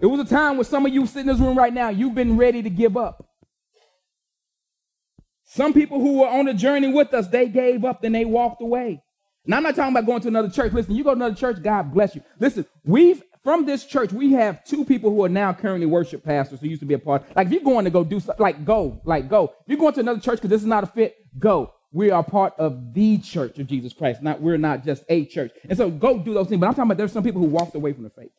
It 0.00 0.06
was 0.06 0.18
a 0.18 0.24
time 0.24 0.56
when 0.56 0.64
some 0.64 0.86
of 0.86 0.94
you 0.94 1.06
sitting 1.06 1.28
in 1.28 1.36
this 1.36 1.38
room 1.38 1.58
right 1.58 1.74
now, 1.74 1.90
you've 1.90 2.14
been 2.14 2.38
ready 2.38 2.62
to 2.62 2.70
give 2.70 2.96
up. 2.96 3.29
Some 5.52 5.72
people 5.72 5.98
who 5.98 6.20
were 6.20 6.28
on 6.28 6.44
the 6.44 6.54
journey 6.54 6.92
with 6.92 7.12
us, 7.12 7.26
they 7.26 7.48
gave 7.48 7.84
up 7.84 8.04
and 8.04 8.14
they 8.14 8.24
walked 8.24 8.62
away. 8.62 9.02
Now, 9.44 9.56
I'm 9.56 9.64
not 9.64 9.74
talking 9.74 9.92
about 9.92 10.06
going 10.06 10.20
to 10.20 10.28
another 10.28 10.48
church. 10.48 10.72
Listen, 10.72 10.94
you 10.94 11.02
go 11.02 11.10
to 11.10 11.16
another 11.16 11.34
church, 11.34 11.60
God 11.60 11.92
bless 11.92 12.14
you. 12.14 12.22
Listen, 12.38 12.66
we've, 12.84 13.20
from 13.42 13.66
this 13.66 13.84
church, 13.84 14.12
we 14.12 14.32
have 14.34 14.62
two 14.62 14.84
people 14.84 15.10
who 15.10 15.24
are 15.24 15.28
now 15.28 15.52
currently 15.52 15.86
worship 15.86 16.22
pastors 16.22 16.60
who 16.60 16.68
used 16.68 16.80
to 16.82 16.86
be 16.86 16.94
a 16.94 17.00
part. 17.00 17.24
Like, 17.34 17.48
if 17.48 17.52
you're 17.52 17.64
going 17.64 17.84
to 17.84 17.90
go 17.90 18.04
do 18.04 18.20
something, 18.20 18.40
like, 18.40 18.64
go, 18.64 19.00
like, 19.04 19.28
go. 19.28 19.46
If 19.46 19.66
you're 19.66 19.78
going 19.78 19.92
to 19.94 20.00
another 20.00 20.20
church 20.20 20.36
because 20.36 20.50
this 20.50 20.60
is 20.60 20.68
not 20.68 20.84
a 20.84 20.86
fit, 20.86 21.16
go. 21.36 21.74
We 21.90 22.12
are 22.12 22.22
part 22.22 22.54
of 22.56 22.94
the 22.94 23.18
church 23.18 23.58
of 23.58 23.66
Jesus 23.66 23.92
Christ. 23.92 24.22
Not, 24.22 24.40
we're 24.40 24.56
not 24.56 24.84
just 24.84 25.02
a 25.08 25.24
church. 25.24 25.50
And 25.68 25.76
so 25.76 25.90
go 25.90 26.20
do 26.20 26.32
those 26.32 26.46
things. 26.46 26.60
But 26.60 26.68
I'm 26.68 26.74
talking 26.74 26.84
about 26.84 26.98
there's 26.98 27.12
some 27.12 27.24
people 27.24 27.40
who 27.40 27.48
walked 27.48 27.74
away 27.74 27.92
from 27.92 28.04
the 28.04 28.10
faith. 28.10 28.30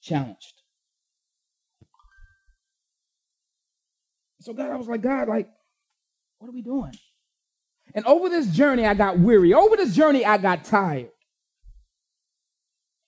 Challenged. 0.00 0.59
So 4.40 4.52
God, 4.52 4.70
I 4.70 4.76
was 4.76 4.88
like, 4.88 5.02
God, 5.02 5.28
like, 5.28 5.48
what 6.38 6.48
are 6.48 6.52
we 6.52 6.62
doing? 6.62 6.92
And 7.94 8.04
over 8.06 8.28
this 8.28 8.48
journey, 8.48 8.86
I 8.86 8.94
got 8.94 9.18
weary. 9.18 9.52
Over 9.52 9.76
this 9.76 9.94
journey, 9.94 10.24
I 10.24 10.38
got 10.38 10.64
tired. 10.64 11.10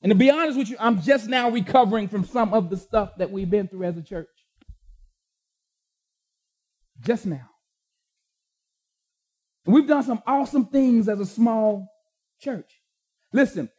And 0.03 0.11
to 0.11 0.17
be 0.17 0.31
honest 0.31 0.59
with 0.59 0.69
you, 0.69 0.77
I'm 0.81 1.01
just 1.01 1.29
now 1.29 1.49
recovering 1.49 2.09
from 2.09 2.25
some 2.25 2.53
of 2.53 2.69
the 2.69 2.77
stuff 2.77 3.17
that 3.19 3.31
we've 3.31 3.49
been 3.49 3.69
through 3.69 3.85
as 3.85 3.97
a 3.97 4.03
church. 4.03 4.29
Just 7.01 7.25
now. 7.25 7.49
And 9.65 9.75
we've 9.75 9.87
done 9.87 10.03
some 10.03 10.23
awesome 10.27 10.67
things 10.67 11.09
as 11.09 11.21
a 11.21 11.27
small 11.27 11.87
church. 12.41 12.81
Listen, 13.33 13.71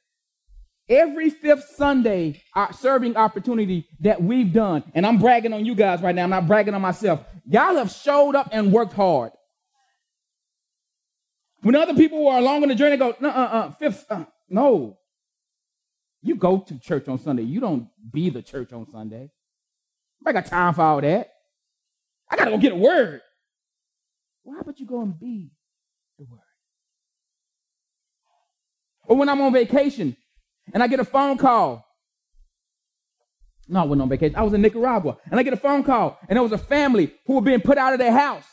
Every 0.89 1.29
fifth 1.29 1.75
Sunday 1.75 2.41
uh, 2.55 2.71
serving 2.73 3.15
opportunity 3.15 3.87
that 4.01 4.21
we've 4.21 4.51
done, 4.51 4.83
and 4.93 5.05
I'm 5.05 5.17
bragging 5.17 5.53
on 5.53 5.65
you 5.65 5.75
guys 5.75 6.01
right 6.01 6.13
now, 6.13 6.23
I'm 6.23 6.29
not 6.29 6.45
bragging 6.45 6.73
on 6.73 6.81
myself. 6.81 7.23
Y'all 7.45 7.75
have 7.77 7.91
showed 7.91 8.35
up 8.35 8.49
and 8.51 8.71
worked 8.71 8.93
hard. 8.93 9.31
When 11.61 11.75
other 11.75 11.93
people 11.93 12.17
who 12.17 12.27
are 12.27 12.39
along 12.39 12.63
on 12.63 12.69
the 12.69 12.75
journey, 12.75 12.97
go, 12.97 13.15
no 13.21 13.29
uh, 13.29 13.31
uh, 13.31 13.71
fifth, 13.71 14.05
uh, 14.09 14.25
no. 14.49 14.97
You 16.21 16.35
go 16.35 16.59
to 16.59 16.79
church 16.79 17.07
on 17.07 17.17
Sunday. 17.17 17.43
You 17.43 17.61
don't 17.61 17.87
be 18.11 18.29
the 18.29 18.41
church 18.41 18.73
on 18.73 18.89
Sunday. 18.89 19.29
I 20.25 20.31
got 20.33 20.45
time 20.45 20.73
for 20.73 20.81
all 20.81 21.01
that. 21.01 21.31
I 22.29 22.35
gotta 22.35 22.51
go 22.51 22.57
get 22.57 22.73
a 22.73 22.77
word. 22.77 23.21
Why 24.43 24.59
would 24.65 24.79
you 24.79 24.85
go 24.85 25.01
and 25.01 25.17
be 25.17 25.51
the 26.17 26.25
word? 26.25 26.39
Or 29.05 29.17
when 29.17 29.29
I'm 29.29 29.41
on 29.41 29.53
vacation, 29.53 30.15
and 30.73 30.83
I 30.83 30.87
get 30.87 30.99
a 30.99 31.05
phone 31.05 31.37
call. 31.37 31.85
No, 33.67 33.79
I 33.79 33.83
wasn't 33.83 34.01
on 34.01 34.09
vacation. 34.09 34.35
I 34.35 34.43
was 34.43 34.53
in 34.53 34.61
Nicaragua. 34.61 35.17
And 35.31 35.39
I 35.39 35.43
get 35.43 35.53
a 35.53 35.57
phone 35.57 35.83
call, 35.83 36.19
and 36.27 36.35
there 36.35 36.43
was 36.43 36.51
a 36.51 36.57
family 36.57 37.13
who 37.25 37.35
were 37.35 37.41
being 37.41 37.61
put 37.61 37.77
out 37.77 37.93
of 37.93 37.99
their 37.99 38.11
house. 38.11 38.45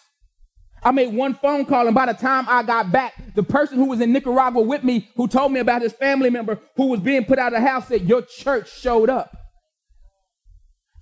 I 0.82 0.92
made 0.92 1.12
one 1.12 1.34
phone 1.34 1.66
call, 1.66 1.86
and 1.86 1.94
by 1.94 2.06
the 2.06 2.14
time 2.14 2.46
I 2.48 2.62
got 2.62 2.90
back, 2.90 3.34
the 3.34 3.42
person 3.42 3.76
who 3.76 3.86
was 3.86 4.00
in 4.00 4.12
Nicaragua 4.12 4.62
with 4.62 4.82
me, 4.82 5.10
who 5.16 5.28
told 5.28 5.52
me 5.52 5.60
about 5.60 5.82
his 5.82 5.92
family 5.92 6.30
member 6.30 6.58
who 6.76 6.86
was 6.86 7.00
being 7.00 7.24
put 7.24 7.38
out 7.38 7.52
of 7.52 7.60
the 7.60 7.66
house, 7.66 7.88
said, 7.88 8.08
Your 8.08 8.22
church 8.22 8.70
showed 8.72 9.10
up. 9.10 9.36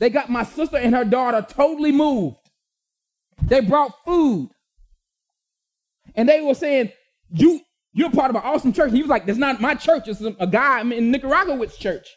They 0.01 0.11
got 0.11 0.31
my 0.31 0.45
sister 0.45 0.77
and 0.77 0.95
her 0.95 1.05
daughter 1.05 1.45
totally 1.49 1.93
moved. 1.93 2.37
They 3.43 3.61
brought 3.61 3.93
food. 4.05 4.51
And 6.15 6.29
they 6.29 6.41
were 6.41 6.55
saying, 6.55 6.93
You 7.31 7.61
you're 7.99 8.11
part 8.11 8.31
of 8.31 8.37
an 8.37 8.43
awesome 8.45 8.73
church. 8.73 8.93
He 8.93 9.03
was 9.03 9.11
like, 9.11 9.27
That's 9.27 9.39
not 9.39 9.61
my 9.61 9.75
church. 9.75 10.07
It's 10.07 10.21
a 10.21 10.47
guy 10.47 10.81
in 10.81 11.11
Nicaragua 11.11 11.55
Nicaragua's 11.55 11.77
church. 11.77 12.17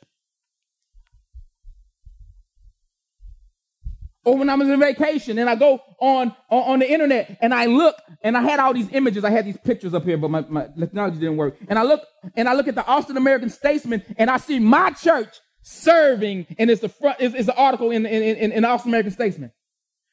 Or 4.24 4.38
when 4.38 4.52
I 4.52 4.54
was 4.54 4.70
on 4.70 4.80
vacation 4.80 5.39
and 5.39 5.50
I 5.50 5.56
go 5.56 5.82
on, 6.00 6.36
on, 6.52 6.74
on 6.74 6.80
the 6.80 6.91
internet 6.91 7.39
and 7.41 7.52
I 7.56 7.65
look 7.65 7.96
and 8.24 8.38
I 8.38 8.44
had 8.44 8.60
all 8.60 8.72
these 8.72 8.89
images, 8.91 9.24
I 9.24 9.32
had 9.32 9.48
these 9.48 9.58
pictures 9.58 9.96
up 9.96 10.04
here, 10.04 10.17
but 10.17 10.30
my, 10.30 10.46
my 10.48 10.67
technology 10.80 11.17
didn't 11.17 11.38
work. 11.38 11.58
And 11.67 11.80
I 11.80 11.82
look 11.82 12.06
and 12.36 12.48
I 12.48 12.54
look 12.54 12.67
at 12.67 12.76
the 12.76 12.86
Austin 12.86 13.17
American 13.17 13.50
Statesman 13.50 14.04
and 14.17 14.30
I 14.30 14.38
see 14.38 14.60
my 14.60 14.91
church 14.91 15.36
serving, 15.63 16.46
and 16.60 16.70
it's 16.70 16.82
the 16.82 16.89
front, 16.89 17.17
it's, 17.20 17.34
it's 17.34 17.48
an 17.48 17.56
article 17.58 17.89
in, 17.89 18.06
in, 18.06 18.22
in, 18.22 18.52
in 18.52 18.65
Austin 18.65 18.91
American 18.91 19.12
Statesman. 19.12 19.52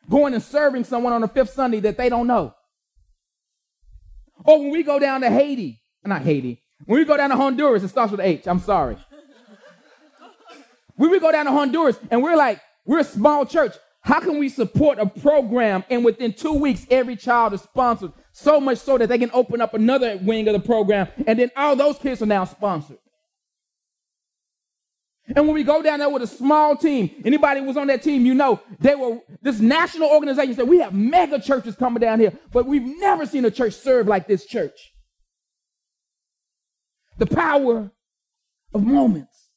Going 0.09 0.33
and 0.33 0.43
serving 0.43 0.85
someone 0.85 1.13
on 1.13 1.21
the 1.21 1.29
fifth 1.29 1.51
Sunday 1.51 1.81
that 1.81 1.99
they 1.99 2.09
don't 2.09 2.27
know. 2.27 2.55
Or 4.45 4.61
when 4.61 4.71
we 4.71 4.83
go 4.83 4.99
down 4.99 5.21
to 5.23 5.31
Haiti, 5.31 5.81
not 6.05 6.23
Haiti, 6.23 6.63
when 6.87 6.99
we 7.01 7.05
go 7.05 7.17
down 7.17 7.31
to 7.31 7.37
Honduras, 7.37 7.83
it 7.83 7.89
starts 7.89 8.13
with 8.13 8.21
H, 8.21 8.47
I'm 8.47 8.61
sorry. 8.61 8.97
when 10.97 11.11
we 11.11 11.21
go 11.21 11.33
down 11.33 11.47
to 11.47 11.53
Honduras 11.53 11.99
and 12.11 12.23
we're 12.23 12.37
like, 12.37 12.61
we're 12.85 13.01
a 13.01 13.05
small 13.05 13.45
church. 13.45 13.75
How 14.01 14.21
can 14.21 14.39
we 14.39 14.49
support 14.49 14.99
a 14.99 15.07
program 15.07 15.85
and 15.91 16.05
within 16.05 16.33
two 16.33 16.55
weeks 16.55 16.87
every 16.91 17.17
child 17.17 17.53
is 17.53 17.63
sponsored? 17.63 18.13
So 18.33 18.61
much 18.61 18.79
so 18.79 18.97
that 18.97 19.09
they 19.09 19.19
can 19.19 19.31
open 19.35 19.61
up 19.61 19.75
another 19.75 20.17
wing 20.19 20.47
of 20.49 20.55
the 20.55 20.61
program 20.61 21.09
and 21.27 21.39
then 21.39 21.51
all 21.57 21.77
those 21.77 21.99
kids 21.99 22.23
are 22.23 22.27
now 22.27 22.45
sponsored. 22.45 22.99
And 25.35 25.47
when 25.47 25.55
we 25.55 25.63
go 25.63 25.83
down 25.83 25.99
there 25.99 26.09
with 26.09 26.23
a 26.23 26.27
small 26.27 26.75
team, 26.75 27.11
anybody 27.25 27.61
who 27.61 27.67
was 27.67 27.77
on 27.77 27.89
that 27.89 28.03
team, 28.03 28.25
you 28.25 28.35
know, 28.35 28.61
they 28.81 28.95
were 28.95 29.19
this 29.43 29.61
national 29.61 30.09
organization 30.09 30.55
said 30.55 30.69
we 30.69 30.79
have 30.81 30.95
mega 30.95 31.39
churches 31.41 31.77
coming 31.77 32.01
down 32.01 32.19
here, 32.19 32.33
but 32.53 32.67
we've 32.67 32.99
never 32.99 33.27
seen 33.27 33.45
a 33.45 33.51
church 33.51 33.75
serve 33.75 34.07
like 34.07 34.27
this 34.27 34.47
church. 34.47 34.93
The 37.19 37.27
power 37.27 37.91
of 38.73 38.83
moments. 38.85 39.51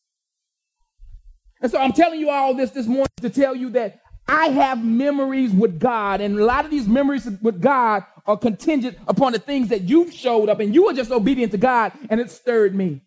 And 1.62 1.71
so 1.71 1.79
I'm 1.79 1.93
telling 1.93 2.19
you 2.19 2.29
all 2.29 2.53
this 2.53 2.71
this 2.71 2.88
morning 2.88 3.07
to 3.21 3.29
tell 3.29 3.55
you 3.55 3.69
that 3.71 3.99
I 4.27 4.47
have 4.47 4.84
memories 4.84 5.51
with 5.51 5.79
God, 5.79 6.21
and 6.21 6.39
a 6.39 6.45
lot 6.45 6.65
of 6.65 6.71
these 6.71 6.88
memories 6.88 7.27
with 7.41 7.62
God 7.62 8.03
are 8.25 8.38
contingent 8.38 8.97
upon 9.07 9.34
the 9.34 9.39
things 9.39 9.69
that 9.69 9.84
you've 9.84 10.13
showed 10.13 10.49
up, 10.49 10.60
and 10.60 10.73
you 10.73 10.86
were 10.86 10.93
just 10.93 11.12
obedient 11.12 11.51
to 11.53 11.57
God, 11.57 11.91
and 12.10 12.19
it 12.19 12.29
stirred 12.29 12.75
me. 12.75 13.01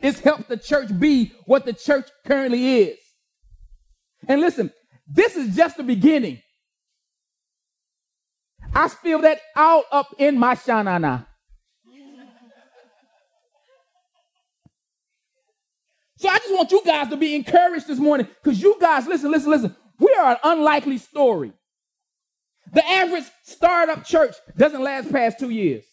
It's 0.00 0.20
helped 0.20 0.48
the 0.48 0.56
church 0.56 0.88
be 0.98 1.32
what 1.44 1.64
the 1.64 1.72
church 1.72 2.08
currently 2.24 2.82
is. 2.82 2.98
And 4.26 4.40
listen, 4.40 4.70
this 5.06 5.36
is 5.36 5.56
just 5.56 5.76
the 5.76 5.82
beginning. 5.82 6.40
I 8.74 8.88
feel 8.88 9.20
that 9.22 9.40
all 9.56 9.84
up 9.90 10.14
in 10.18 10.38
my 10.38 10.54
shanana. 10.54 11.26
So 16.16 16.28
I 16.28 16.38
just 16.38 16.52
want 16.52 16.70
you 16.72 16.82
guys 16.84 17.08
to 17.08 17.16
be 17.16 17.36
encouraged 17.36 17.86
this 17.86 17.98
morning 17.98 18.26
because 18.42 18.60
you 18.60 18.76
guys, 18.80 19.06
listen, 19.06 19.30
listen, 19.30 19.50
listen. 19.50 19.76
We 20.00 20.12
are 20.14 20.32
an 20.32 20.38
unlikely 20.42 20.98
story. 20.98 21.52
The 22.72 22.86
average 22.86 23.24
startup 23.44 24.04
church 24.04 24.34
doesn't 24.56 24.82
last 24.82 25.12
past 25.12 25.38
two 25.38 25.50
years. 25.50 25.84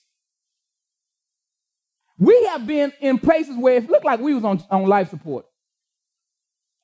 We 2.17 2.45
have 2.45 2.65
been 2.65 2.93
in 3.01 3.19
places 3.19 3.57
where 3.57 3.75
it 3.75 3.89
looked 3.89 4.05
like 4.05 4.19
we 4.19 4.33
was 4.33 4.43
on, 4.43 4.63
on 4.69 4.85
life 4.85 5.09
support. 5.09 5.45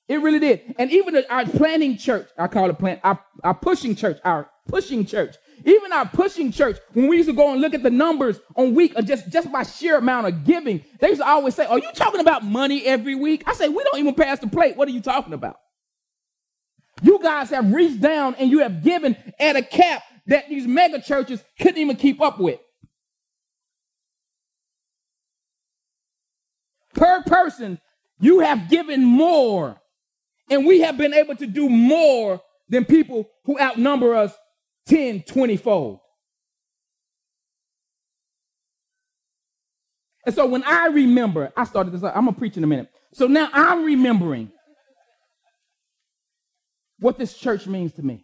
It 0.08 0.22
really 0.22 0.39
did. 0.39 0.76
And 0.78 0.91
even 0.91 1.24
our 1.30 1.46
planning 1.46 1.98
church, 1.98 2.28
I 2.38 2.48
call 2.48 2.70
it 2.70 2.78
plan, 2.78 3.00
our, 3.04 3.17
our 3.44 3.54
pushing 3.54 3.96
church, 3.96 4.20
our 4.26 4.50
pushing 4.67 5.06
church. 5.06 5.36
Even 5.63 5.94
our 5.94 6.06
pushing 6.06 6.52
church, 6.52 6.80
when 6.94 7.08
we 7.08 7.17
used 7.17 7.30
to 7.30 7.36
go 7.36 7.52
and 7.52 7.62
look 7.62 7.74
at 7.74 7.84
the 7.84 7.89
numbers 7.89 8.39
on 8.56 8.74
week, 8.74 8.94
or 8.96 9.04
just, 9.04 9.30
just 9.30 9.52
by 9.52 9.63
sheer 9.63 9.98
amount 9.98 10.28
of 10.28 10.44
giving, 10.44 10.84
they 11.00 11.10
used 11.10 11.22
to 11.22 11.28
always 11.28 11.56
say, 11.56 11.65
Are 11.65 11.78
you 11.78 11.89
talking 11.94 12.20
about 12.20 12.44
money 12.44 12.84
every 12.86 13.15
week? 13.15 13.44
I 13.46 13.54
say, 13.54 13.70
We 13.70 13.84
don't 13.84 14.00
even 14.00 14.15
pass 14.15 14.39
the 14.39 14.48
plate. 14.48 14.76
What 14.76 14.88
are 14.88 14.91
you 14.91 15.02
talking 15.02 15.34
about? 15.34 15.58
You 17.04 17.20
guys 17.22 17.50
have 17.52 17.72
reached 17.72 18.02
down 18.02 18.36
and 18.36 18.52
you 18.52 18.60
have 18.60 18.84
given 18.84 19.15
at 19.39 19.56
a 19.56 19.62
cap 19.62 20.04
that 20.28 20.50
these 20.50 20.67
mega 20.67 21.02
churches 21.02 21.44
couldn't 21.60 21.78
even 21.78 21.96
keep 21.96 22.22
up 22.22 22.39
with. 22.39 22.60
Per 26.95 27.23
person, 27.23 27.80
you 28.19 28.39
have 28.39 28.69
given 28.69 29.04
more. 29.04 29.80
And 30.49 30.65
we 30.65 30.82
have 30.82 30.97
been 30.97 31.13
able 31.13 31.36
to 31.36 31.47
do 31.47 31.69
more 31.69 32.41
than 32.69 32.86
people 32.86 33.30
who 33.45 33.60
outnumber 33.60 34.15
us 34.15 34.34
10, 34.88 35.23
20 35.23 35.58
fold. 35.58 35.99
And 40.25 40.36
so 40.36 40.45
when 40.45 40.63
I 40.63 40.88
remember, 40.88 41.51
I 41.58 41.63
started 41.63 41.93
this, 41.93 42.04
I'm 42.04 42.25
going 42.25 42.34
to 42.34 42.39
preach 42.39 42.58
in 42.58 42.63
a 42.63 42.67
minute. 42.67 42.89
So 43.13 43.27
now 43.27 43.49
I'm 43.51 43.86
remembering 43.86 44.51
what 46.99 47.17
this 47.17 47.34
church 47.36 47.65
means 47.65 47.93
to 47.93 48.04
me. 48.04 48.23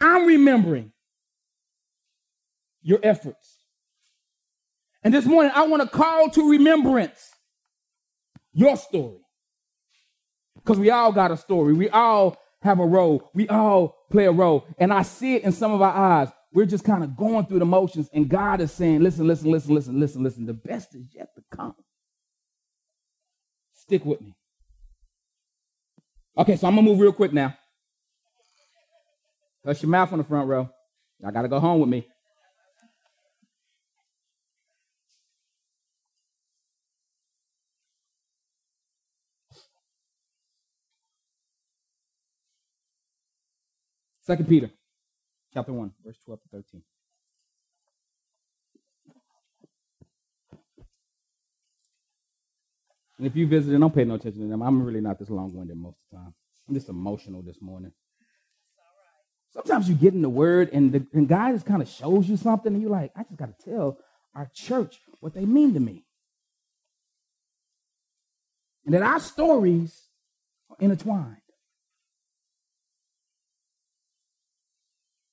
I'm 0.00 0.26
remembering 0.26 0.92
your 2.82 3.00
efforts. 3.02 3.59
And 5.02 5.14
this 5.14 5.24
morning, 5.24 5.52
I 5.54 5.66
want 5.66 5.82
to 5.82 5.88
call 5.88 6.30
to 6.30 6.50
remembrance 6.50 7.30
your 8.52 8.76
story. 8.76 9.18
Because 10.56 10.78
we 10.78 10.90
all 10.90 11.12
got 11.12 11.30
a 11.30 11.36
story. 11.36 11.72
We 11.72 11.88
all 11.88 12.36
have 12.62 12.80
a 12.80 12.86
role. 12.86 13.30
We 13.34 13.48
all 13.48 13.96
play 14.10 14.26
a 14.26 14.32
role. 14.32 14.66
And 14.78 14.92
I 14.92 15.02
see 15.02 15.36
it 15.36 15.44
in 15.44 15.52
some 15.52 15.72
of 15.72 15.80
our 15.80 15.92
eyes. 15.92 16.28
We're 16.52 16.66
just 16.66 16.84
kind 16.84 17.04
of 17.04 17.16
going 17.16 17.46
through 17.46 17.60
the 17.60 17.64
motions, 17.64 18.10
and 18.12 18.28
God 18.28 18.60
is 18.60 18.72
saying, 18.72 19.02
listen, 19.02 19.26
listen, 19.26 19.52
listen, 19.52 19.72
listen, 19.72 20.00
listen, 20.00 20.22
listen. 20.24 20.46
The 20.46 20.52
best 20.52 20.96
is 20.96 21.06
yet 21.14 21.28
to 21.36 21.42
come. 21.56 21.76
Stick 23.72 24.04
with 24.04 24.20
me. 24.20 24.34
Okay, 26.36 26.56
so 26.56 26.66
I'm 26.66 26.74
going 26.74 26.84
to 26.84 26.90
move 26.90 27.00
real 27.00 27.12
quick 27.12 27.32
now. 27.32 27.56
Hush 29.64 29.82
your 29.82 29.90
mouth 29.90 30.12
on 30.12 30.18
the 30.18 30.24
front 30.24 30.48
row. 30.48 30.68
I 31.24 31.30
got 31.30 31.42
to 31.42 31.48
go 31.48 31.60
home 31.60 31.80
with 31.80 31.88
me. 31.88 32.06
Second 44.30 44.46
Peter, 44.46 44.70
chapter 45.52 45.72
1, 45.72 45.90
verse 46.04 46.16
12 46.24 46.40
to 46.40 46.48
13. 46.52 46.82
And 53.18 53.26
if 53.26 53.34
you 53.34 53.48
visit, 53.48 53.72
and 53.72 53.80
don't 53.80 53.92
pay 53.92 54.04
no 54.04 54.14
attention 54.14 54.42
to 54.42 54.46
them. 54.46 54.62
I'm 54.62 54.84
really 54.84 55.00
not 55.00 55.18
this 55.18 55.30
long-winded 55.30 55.76
most 55.76 55.96
of 55.96 56.10
the 56.12 56.16
time. 56.18 56.34
I'm 56.68 56.74
just 56.74 56.88
emotional 56.88 57.42
this 57.42 57.60
morning. 57.60 57.90
Sometimes 59.52 59.88
you 59.88 59.96
get 59.96 60.14
in 60.14 60.22
the 60.22 60.28
word 60.28 60.70
and, 60.72 60.92
the, 60.92 61.04
and 61.12 61.26
God 61.26 61.54
just 61.54 61.66
kind 61.66 61.82
of 61.82 61.88
shows 61.88 62.28
you 62.28 62.36
something 62.36 62.72
and 62.72 62.80
you're 62.80 62.88
like, 62.88 63.10
I 63.16 63.24
just 63.24 63.36
got 63.36 63.58
to 63.58 63.68
tell 63.68 63.98
our 64.36 64.48
church 64.54 65.00
what 65.18 65.34
they 65.34 65.44
mean 65.44 65.74
to 65.74 65.80
me. 65.80 66.04
And 68.84 68.94
that 68.94 69.02
our 69.02 69.18
stories 69.18 70.02
are 70.70 70.76
intertwined. 70.78 71.38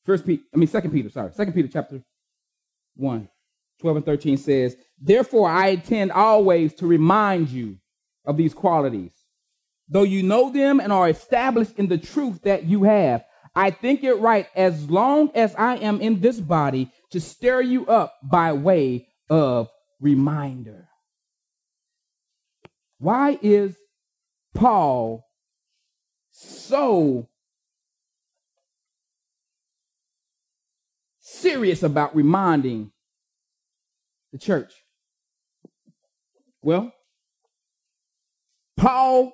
First 0.07 0.25
Peter, 0.25 0.41
I 0.53 0.57
mean 0.57 0.69
Second 0.69 0.91
Peter, 0.91 1.09
sorry. 1.09 1.33
Second 1.33 1.51
Peter 1.51 1.67
chapter 1.67 2.01
1, 2.95 3.27
12 3.81 3.97
and 3.97 4.05
13 4.05 4.37
says, 4.37 4.77
Therefore 4.97 5.49
I 5.49 5.67
intend 5.67 6.13
always 6.13 6.73
to 6.75 6.87
remind 6.87 7.49
you 7.49 7.77
of 8.25 8.37
these 8.37 8.53
qualities. 8.53 9.11
Though 9.89 10.03
you 10.03 10.23
know 10.23 10.49
them 10.49 10.79
and 10.79 10.93
are 10.93 11.09
established 11.09 11.77
in 11.77 11.87
the 11.87 11.97
truth 11.97 12.43
that 12.43 12.63
you 12.63 12.83
have, 12.83 13.25
I 13.53 13.69
think 13.69 14.01
it 14.05 14.13
right 14.13 14.47
as 14.55 14.89
long 14.89 15.29
as 15.35 15.53
I 15.55 15.75
am 15.75 15.99
in 15.99 16.21
this 16.21 16.39
body 16.39 16.89
to 17.11 17.19
stir 17.19 17.61
you 17.61 17.85
up 17.87 18.15
by 18.23 18.53
way 18.53 19.09
of 19.29 19.69
reminder. 19.99 20.87
Why 22.97 23.37
is 23.41 23.75
Paul 24.55 25.25
so 26.31 27.27
serious 31.37 31.83
about 31.83 32.15
reminding 32.15 32.91
the 34.31 34.37
church? 34.37 34.73
Well, 36.61 36.91
Paul 38.75 39.31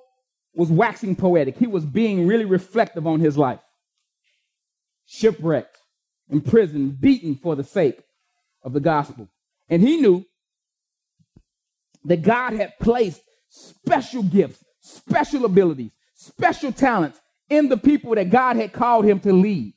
was 0.54 0.70
waxing 0.70 1.16
poetic. 1.16 1.58
He 1.58 1.68
was 1.68 1.86
being 1.86 2.28
really 2.28 2.46
reflective 2.46 3.08
on 3.08 3.20
his 3.20 3.38
life. 3.38 3.60
Shipwrecked, 5.06 5.78
imprisoned, 6.30 7.02
beaten 7.02 7.36
for 7.36 7.56
the 7.56 7.64
sake 7.64 8.02
of 8.64 8.74
the 8.74 8.80
gospel. 8.80 9.30
And 9.70 9.82
he 9.82 10.00
knew 10.00 10.26
that 12.06 12.22
God 12.22 12.54
had 12.54 12.78
placed 12.80 13.22
special 13.50 14.24
gifts, 14.24 14.64
special 14.82 15.46
abilities, 15.46 15.92
special 16.14 16.72
talents 16.72 17.20
in 17.50 17.70
the 17.70 17.78
people 17.78 18.16
that 18.16 18.30
God 18.30 18.56
had 18.56 18.74
called 18.74 19.06
him 19.06 19.20
to 19.22 19.34
lead. 19.34 19.74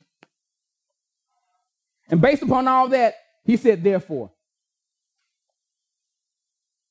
And 2.09 2.21
based 2.21 2.43
upon 2.43 2.67
all 2.67 2.87
that, 2.89 3.15
he 3.43 3.57
said, 3.57 3.83
therefore. 3.83 4.31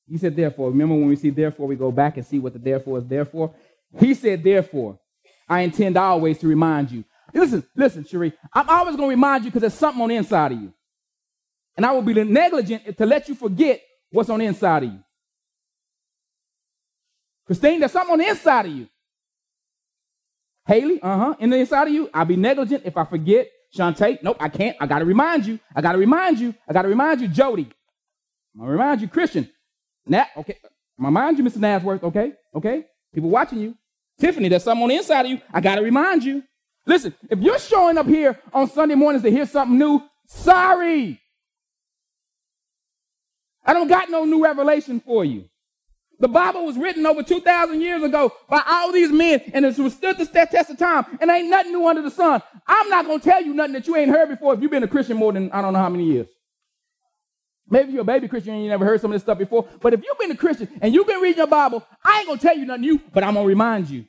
He 0.09 0.17
said, 0.17 0.35
therefore. 0.35 0.69
Remember 0.69 0.95
when 0.95 1.07
we 1.07 1.15
see 1.15 1.29
therefore, 1.29 1.67
we 1.67 1.75
go 1.75 1.91
back 1.91 2.17
and 2.17 2.25
see 2.25 2.39
what 2.39 2.53
the 2.53 2.59
therefore 2.59 2.99
is 2.99 3.05
therefore? 3.05 3.53
He 3.99 4.13
said, 4.13 4.43
therefore, 4.43 4.99
I 5.47 5.61
intend 5.61 5.97
always 5.97 6.37
to 6.39 6.47
remind 6.47 6.91
you. 6.91 7.03
Listen, 7.33 7.63
listen, 7.75 8.05
Cherie. 8.05 8.33
I'm 8.53 8.69
always 8.69 8.95
going 8.95 9.09
to 9.09 9.15
remind 9.15 9.43
you 9.43 9.51
because 9.51 9.61
there's 9.61 9.73
something 9.73 10.01
on 10.01 10.09
the 10.09 10.15
inside 10.15 10.53
of 10.53 10.61
you. 10.61 10.73
And 11.75 11.85
I 11.85 11.91
will 11.91 12.01
be 12.01 12.13
negligent 12.23 12.97
to 12.97 13.05
let 13.05 13.27
you 13.29 13.35
forget 13.35 13.81
what's 14.11 14.29
on 14.29 14.39
the 14.39 14.45
inside 14.45 14.83
of 14.83 14.93
you. 14.93 14.99
Christine, 17.45 17.79
there's 17.79 17.91
something 17.91 18.13
on 18.13 18.19
the 18.19 18.27
inside 18.27 18.65
of 18.65 18.71
you. 18.71 18.87
Haley, 20.65 21.01
uh 21.01 21.17
huh, 21.17 21.35
in 21.39 21.49
the 21.49 21.57
inside 21.57 21.87
of 21.87 21.93
you. 21.93 22.09
I'll 22.13 22.25
be 22.25 22.35
negligent 22.35 22.83
if 22.85 22.97
I 22.97 23.05
forget 23.05 23.47
Shantae, 23.75 24.21
nope, 24.23 24.37
I 24.39 24.49
can't. 24.49 24.77
I 24.79 24.87
got 24.87 24.99
to 24.99 25.05
remind 25.05 25.45
you. 25.45 25.59
I 25.75 25.81
got 25.81 25.93
to 25.93 25.97
remind 25.97 26.39
you. 26.39 26.53
I 26.67 26.73
got 26.73 26.83
to 26.83 26.87
remind 26.87 27.21
you, 27.21 27.27
Jody. 27.27 27.69
I'm 28.55 28.65
to 28.65 28.71
remind 28.71 29.01
you, 29.01 29.07
Christian. 29.07 29.49
Nat, 30.05 30.27
okay. 30.37 30.57
I'm 30.97 31.03
to 31.03 31.07
remind 31.07 31.37
you, 31.37 31.43
Mr. 31.43 31.57
Nasworth, 31.57 32.03
okay? 32.03 32.33
Okay? 32.55 32.85
People 33.13 33.29
watching 33.29 33.59
you. 33.59 33.75
Tiffany, 34.19 34.49
there's 34.49 34.63
something 34.63 34.83
on 34.83 34.89
the 34.89 34.95
inside 34.95 35.25
of 35.25 35.31
you. 35.31 35.41
I 35.53 35.61
got 35.61 35.75
to 35.75 35.81
remind 35.81 36.23
you. 36.23 36.43
Listen, 36.85 37.13
if 37.29 37.39
you're 37.39 37.59
showing 37.59 37.97
up 37.97 38.07
here 38.07 38.39
on 38.53 38.69
Sunday 38.69 38.95
mornings 38.95 39.23
to 39.23 39.29
hear 39.29 39.45
something 39.45 39.77
new, 39.77 40.01
sorry. 40.25 41.21
I 43.65 43.73
don't 43.73 43.89
got 43.89 44.09
no 44.09 44.23
new 44.23 44.41
revelation 44.43 45.01
for 45.01 45.25
you. 45.25 45.49
The 46.19 46.27
Bible 46.27 46.65
was 46.65 46.77
written 46.77 47.05
over 47.05 47.21
2,000 47.21 47.79
years 47.79 48.01
ago 48.01 48.33
by 48.49 48.63
all 48.65 48.91
these 48.91 49.11
men, 49.11 49.41
and 49.53 49.65
it's 49.65 49.77
withstood 49.77 50.17
the 50.17 50.25
test 50.25 50.69
of 50.69 50.77
time, 50.77 51.05
and 51.21 51.29
ain't 51.29 51.49
nothing 51.49 51.71
new 51.71 51.87
under 51.87 52.01
the 52.01 52.09
sun. 52.09 52.41
I'm 52.65 52.89
not 52.89 53.05
going 53.05 53.19
to 53.19 53.29
tell 53.29 53.43
you 53.43 53.53
nothing 53.53 53.73
that 53.73 53.87
you 53.87 53.95
ain't 53.95 54.09
heard 54.09 54.29
before 54.29 54.55
if 54.55 54.61
you've 54.61 54.71
been 54.71 54.83
a 54.83 54.87
Christian 54.87 55.17
more 55.17 55.31
than 55.31 55.51
I 55.51 55.61
don't 55.61 55.73
know 55.73 55.79
how 55.79 55.89
many 55.89 56.05
years. 56.05 56.27
Maybe 57.69 57.91
you're 57.91 58.01
a 58.01 58.05
baby 58.05 58.27
Christian 58.27 58.53
and 58.53 58.63
you 58.63 58.69
never 58.69 58.85
heard 58.85 59.01
some 59.01 59.11
of 59.11 59.15
this 59.15 59.21
stuff 59.21 59.37
before, 59.37 59.67
but 59.81 59.93
if 59.93 60.01
you've 60.03 60.17
been 60.17 60.31
a 60.31 60.37
Christian 60.37 60.69
and 60.81 60.93
you've 60.93 61.05
been 61.05 61.19
reading 61.19 61.37
your 61.37 61.47
Bible, 61.47 61.85
I 62.03 62.19
ain't 62.19 62.27
going 62.27 62.39
to 62.39 62.47
tell 62.47 62.57
you 62.57 62.65
nothing 62.65 62.81
new, 62.81 63.01
but 63.13 63.23
I'm 63.23 63.33
going 63.33 63.43
to 63.43 63.49
remind 63.49 63.89
you. 63.89 64.05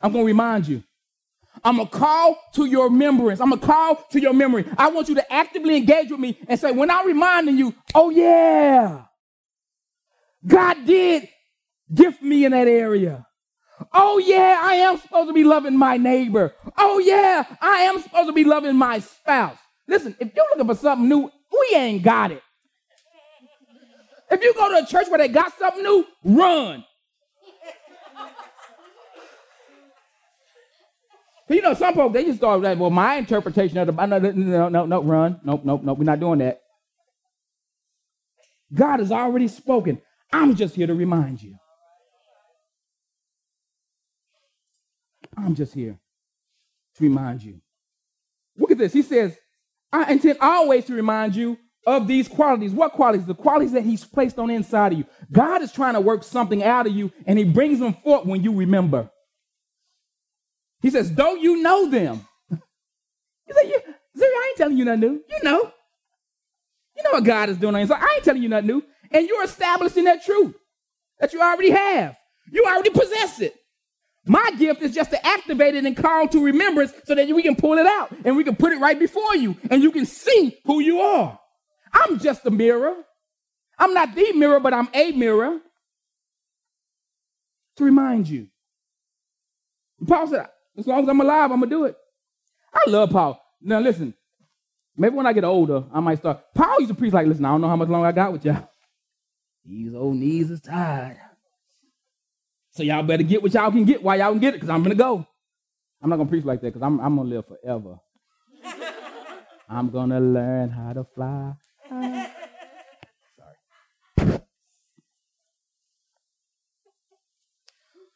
I'm 0.00 0.12
going 0.12 0.24
to 0.24 0.26
remind 0.26 0.68
you. 0.68 0.82
I'm 1.64 1.78
to 1.78 1.86
call 1.86 2.36
to 2.54 2.64
your 2.64 2.84
remembrance. 2.84 3.40
I'm 3.40 3.50
to 3.50 3.56
call 3.56 3.96
to 4.10 4.20
your 4.20 4.32
memory. 4.32 4.64
I 4.76 4.90
want 4.90 5.08
you 5.08 5.14
to 5.16 5.32
actively 5.32 5.76
engage 5.76 6.10
with 6.10 6.20
me 6.20 6.38
and 6.48 6.58
say, 6.58 6.72
when 6.72 6.90
I'm 6.90 7.06
reminding 7.06 7.56
you, 7.56 7.74
oh 7.94 8.10
yeah, 8.10 9.04
God 10.46 10.84
did 10.84 11.28
gift 11.92 12.22
me 12.22 12.44
in 12.44 12.52
that 12.52 12.66
area. 12.66 13.26
Oh 13.92 14.18
yeah, 14.18 14.60
I 14.62 14.74
am 14.74 14.98
supposed 14.98 15.28
to 15.28 15.32
be 15.32 15.44
loving 15.44 15.76
my 15.76 15.96
neighbor. 15.96 16.54
Oh 16.76 16.98
yeah, 16.98 17.44
I 17.60 17.82
am 17.82 18.00
supposed 18.00 18.28
to 18.28 18.32
be 18.32 18.44
loving 18.44 18.76
my 18.76 18.98
spouse. 19.00 19.58
Listen, 19.88 20.16
if 20.20 20.34
you're 20.34 20.46
looking 20.50 20.66
for 20.66 20.80
something 20.80 21.08
new, 21.08 21.30
we 21.52 21.76
ain't 21.76 22.02
got 22.02 22.32
it. 22.32 22.42
If 24.30 24.42
you 24.42 24.54
go 24.54 24.70
to 24.70 24.84
a 24.84 24.86
church 24.86 25.08
where 25.08 25.18
they 25.18 25.28
got 25.28 25.52
something 25.58 25.82
new, 25.82 26.06
run. 26.24 26.84
You 31.52 31.60
know, 31.62 31.74
some 31.74 31.94
folks 31.94 32.14
they 32.14 32.24
just 32.24 32.38
start 32.38 32.62
like, 32.62 32.78
well, 32.78 32.90
my 32.90 33.16
interpretation 33.16 33.78
of 33.78 33.86
the 33.86 34.06
no, 34.06 34.18
no, 34.18 34.68
no, 34.68 34.86
no, 34.86 35.02
run, 35.02 35.40
nope, 35.44 35.62
nope, 35.64 35.82
nope, 35.82 35.98
we're 35.98 36.04
not 36.04 36.20
doing 36.20 36.38
that. 36.38 36.60
God 38.72 39.00
has 39.00 39.12
already 39.12 39.48
spoken. 39.48 40.00
I'm 40.32 40.54
just 40.54 40.74
here 40.74 40.86
to 40.86 40.94
remind 40.94 41.42
you. 41.42 41.56
I'm 45.36 45.54
just 45.54 45.74
here 45.74 45.98
to 46.96 47.02
remind 47.02 47.42
you. 47.42 47.60
Look 48.56 48.70
at 48.70 48.78
this. 48.78 48.92
He 48.92 49.02
says, 49.02 49.36
I 49.92 50.12
intend 50.12 50.38
always 50.40 50.86
to 50.86 50.94
remind 50.94 51.36
you 51.36 51.58
of 51.86 52.06
these 52.06 52.28
qualities. 52.28 52.72
What 52.72 52.92
qualities? 52.92 53.26
The 53.26 53.34
qualities 53.34 53.72
that 53.72 53.82
He's 53.82 54.04
placed 54.04 54.38
on 54.38 54.50
inside 54.50 54.92
of 54.92 54.98
you. 54.98 55.04
God 55.30 55.62
is 55.62 55.72
trying 55.72 55.94
to 55.94 56.00
work 56.00 56.22
something 56.22 56.62
out 56.62 56.86
of 56.86 56.92
you, 56.92 57.12
and 57.26 57.38
He 57.38 57.44
brings 57.44 57.78
them 57.78 57.94
forth 57.94 58.24
when 58.24 58.42
you 58.42 58.54
remember. 58.54 59.10
He 60.82 60.90
says, 60.90 61.10
Don't 61.10 61.40
you 61.40 61.62
know 61.62 61.88
them? 61.88 62.26
He 63.46 63.52
said, 63.54 63.66
"Zuri, 64.16 64.22
I 64.22 64.46
ain't 64.48 64.56
telling 64.56 64.78
you 64.78 64.84
nothing 64.84 65.00
new. 65.00 65.24
You 65.28 65.42
know. 65.42 65.72
You 66.96 67.02
know 67.02 67.10
what 67.12 67.24
God 67.24 67.48
is 67.48 67.56
doing 67.56 67.74
on 67.74 67.80
inside. 67.80 68.02
I 68.02 68.14
ain't 68.14 68.24
telling 68.24 68.42
you 68.42 68.48
nothing 68.48 68.66
new. 68.66 68.82
And 69.10 69.26
you're 69.26 69.44
establishing 69.44 70.04
that 70.04 70.24
truth 70.24 70.54
that 71.18 71.32
you 71.32 71.40
already 71.40 71.70
have. 71.70 72.16
You 72.50 72.64
already 72.64 72.90
possess 72.90 73.40
it. 73.40 73.54
My 74.24 74.52
gift 74.58 74.82
is 74.82 74.94
just 74.94 75.10
to 75.10 75.26
activate 75.26 75.74
it 75.74 75.84
and 75.84 75.96
call 75.96 76.28
to 76.28 76.44
remembrance 76.44 76.92
so 77.04 77.14
that 77.14 77.28
we 77.28 77.42
can 77.42 77.56
pull 77.56 77.78
it 77.78 77.86
out 77.86 78.14
and 78.24 78.36
we 78.36 78.44
can 78.44 78.54
put 78.54 78.72
it 78.72 78.78
right 78.78 78.98
before 78.98 79.34
you 79.36 79.56
and 79.70 79.82
you 79.82 79.90
can 79.90 80.06
see 80.06 80.56
who 80.64 80.80
you 80.80 81.00
are. 81.00 81.38
I'm 81.92 82.18
just 82.18 82.46
a 82.46 82.50
mirror. 82.50 82.94
I'm 83.78 83.94
not 83.94 84.14
the 84.14 84.32
mirror, 84.32 84.60
but 84.60 84.72
I'm 84.72 84.88
a 84.94 85.12
mirror 85.12 85.58
to 87.76 87.84
remind 87.84 88.28
you. 88.28 88.48
Paul 90.06 90.28
said, 90.28 90.46
as 90.76 90.86
long 90.86 91.02
as 91.02 91.08
I'm 91.08 91.20
alive, 91.20 91.50
I'm 91.50 91.60
to 91.60 91.66
do 91.66 91.84
it. 91.84 91.96
I 92.72 92.88
love 92.88 93.10
Paul. 93.10 93.40
Now, 93.60 93.80
listen, 93.80 94.14
maybe 94.96 95.14
when 95.14 95.26
I 95.26 95.32
get 95.32 95.44
older, 95.44 95.84
I 95.92 96.00
might 96.00 96.18
start. 96.18 96.40
Paul 96.54 96.80
used 96.80 96.90
to 96.92 96.94
preach 96.94 97.12
like, 97.12 97.26
listen, 97.26 97.44
I 97.44 97.50
don't 97.50 97.60
know 97.60 97.68
how 97.68 97.76
much 97.76 97.88
longer 97.88 98.06
I 98.06 98.12
got 98.12 98.32
with 98.32 98.44
y'all. 98.44 98.68
These 99.64 99.94
old 99.94 100.16
knees 100.16 100.50
is 100.50 100.60
tired. 100.60 101.18
So 102.70 102.82
y'all 102.82 103.02
better 103.02 103.22
get 103.22 103.42
what 103.42 103.52
y'all 103.52 103.70
can 103.70 103.84
get 103.84 104.02
while 104.02 104.18
y'all 104.18 104.32
can 104.32 104.40
get 104.40 104.54
it, 104.54 104.56
because 104.56 104.70
I'm 104.70 104.82
gonna 104.82 104.94
go. 104.94 105.26
I'm 106.02 106.10
not 106.10 106.16
gonna 106.16 106.28
preach 106.28 106.44
like 106.44 106.60
that, 106.62 106.68
because 106.68 106.82
I'm, 106.82 106.98
I'm 107.00 107.16
gonna 107.16 107.28
live 107.28 107.46
forever. 107.46 107.98
I'm 109.68 109.90
gonna 109.90 110.20
learn 110.20 110.70
how 110.70 110.94
to 110.94 111.04
fly. 111.04 111.52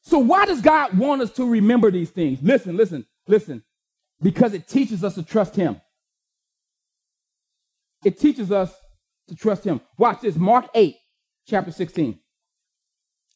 So 0.06 0.20
why 0.20 0.46
does 0.46 0.60
God 0.60 0.96
want 0.96 1.20
us 1.20 1.32
to 1.32 1.44
remember 1.44 1.90
these 1.90 2.10
things? 2.10 2.38
Listen, 2.40 2.76
listen, 2.76 3.04
listen. 3.26 3.64
Because 4.22 4.54
it 4.54 4.68
teaches 4.68 5.02
us 5.02 5.16
to 5.16 5.24
trust 5.24 5.56
Him. 5.56 5.80
It 8.04 8.16
teaches 8.16 8.52
us 8.52 8.72
to 9.26 9.34
trust 9.34 9.64
Him. 9.64 9.80
Watch 9.98 10.20
this. 10.20 10.36
Mark 10.36 10.66
8, 10.76 10.94
chapter 11.48 11.72
16. 11.72 12.20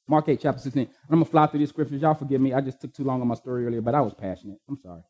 Mark 0.06 0.28
8, 0.28 0.40
chapter 0.40 0.60
16. 0.60 0.84
I'm 0.86 1.16
going 1.16 1.24
to 1.24 1.30
fly 1.30 1.48
through 1.48 1.58
these 1.58 1.70
scriptures. 1.70 2.00
Y'all 2.00 2.14
forgive 2.14 2.40
me. 2.40 2.54
I 2.54 2.60
just 2.60 2.80
took 2.80 2.94
too 2.94 3.02
long 3.02 3.20
on 3.20 3.26
my 3.26 3.34
story 3.34 3.66
earlier, 3.66 3.80
but 3.80 3.96
I 3.96 4.00
was 4.00 4.14
passionate. 4.14 4.58
I'm 4.68 4.78
sorry. 4.80 5.02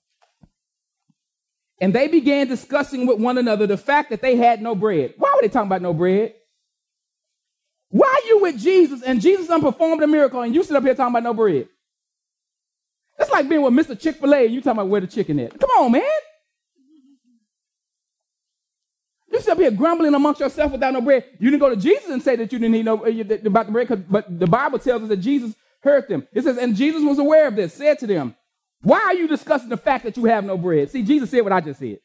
And 1.79 1.95
they 1.95 2.09
began 2.09 2.49
discussing 2.49 3.07
with 3.07 3.19
one 3.19 3.37
another 3.37 3.67
the 3.67 3.77
fact 3.77 4.09
that 4.11 4.23
they 4.23 4.37
had 4.37 4.63
no 4.63 4.75
bread. 4.75 5.13
Why 5.19 5.33
were 5.35 5.43
they 5.43 5.49
talking 5.49 5.69
about 5.69 5.83
no 5.83 5.93
bread? 5.93 6.35
Why 7.91 8.07
are 8.07 8.29
you 8.29 8.43
with 8.43 8.59
Jesus 8.59 9.03
and 9.03 9.21
Jesus 9.21 9.49
done 9.49 9.61
performed 9.61 10.03
a 10.03 10.07
miracle 10.07 10.41
and 10.41 10.55
you 10.55 10.63
sit 10.63 10.77
up 10.77 10.85
here 10.85 10.95
talking 10.95 11.13
about 11.13 11.25
no 11.25 11.35
bread? 11.35 11.69
It's 13.19 13.31
like 13.31 13.49
being 13.49 13.63
with 13.63 13.75
Mr. 13.75 14.01
Chick 14.01 14.17
fil 14.17 14.33
A 14.33 14.45
and 14.47 14.55
you 14.55 14.61
talking 14.61 14.79
about 14.79 14.89
where 14.89 15.01
the 15.01 15.07
chicken 15.07 15.39
is. 15.39 15.53
Come 15.53 15.71
on, 15.71 15.93
man. 15.93 16.03
You 19.31 19.41
sit 19.41 19.51
up 19.51 19.59
here 19.59 19.71
grumbling 19.71 20.15
amongst 20.15 20.41
yourself 20.41 20.73
without 20.73 20.93
no 20.93 21.01
bread. 21.01 21.25
You 21.39 21.51
didn't 21.51 21.61
go 21.61 21.69
to 21.69 21.77
Jesus 21.77 22.11
and 22.11 22.23
say 22.23 22.37
that 22.37 22.53
you 22.53 22.59
didn't 22.59 22.73
need 22.73 22.85
no 22.85 23.05
uh, 23.05 23.37
about 23.45 23.67
the 23.67 23.73
bread, 23.73 24.07
but 24.11 24.39
the 24.39 24.47
Bible 24.47 24.79
tells 24.79 25.03
us 25.03 25.09
that 25.09 25.19
Jesus 25.19 25.55
heard 25.83 26.09
them. 26.09 26.27
It 26.33 26.43
says, 26.43 26.59
and 26.59 26.75
Jesus 26.77 27.03
was 27.03 27.19
aware 27.19 27.49
of 27.49 27.57
this, 27.57 27.75
said 27.75 27.99
to 28.01 28.07
them, 28.07 28.35
Why 28.83 29.01
are 29.01 29.15
you 29.15 29.29
discussing 29.29 29.69
the 29.69 29.77
fact 29.77 30.05
that 30.05 30.17
you 30.17 30.25
have 30.27 30.45
no 30.45 30.57
bread? 30.57 30.91
See, 30.91 31.03
Jesus 31.03 31.31
said 31.31 31.43
what 31.43 31.53
I 31.53 31.61
just 31.61 31.81
said. 31.81 31.99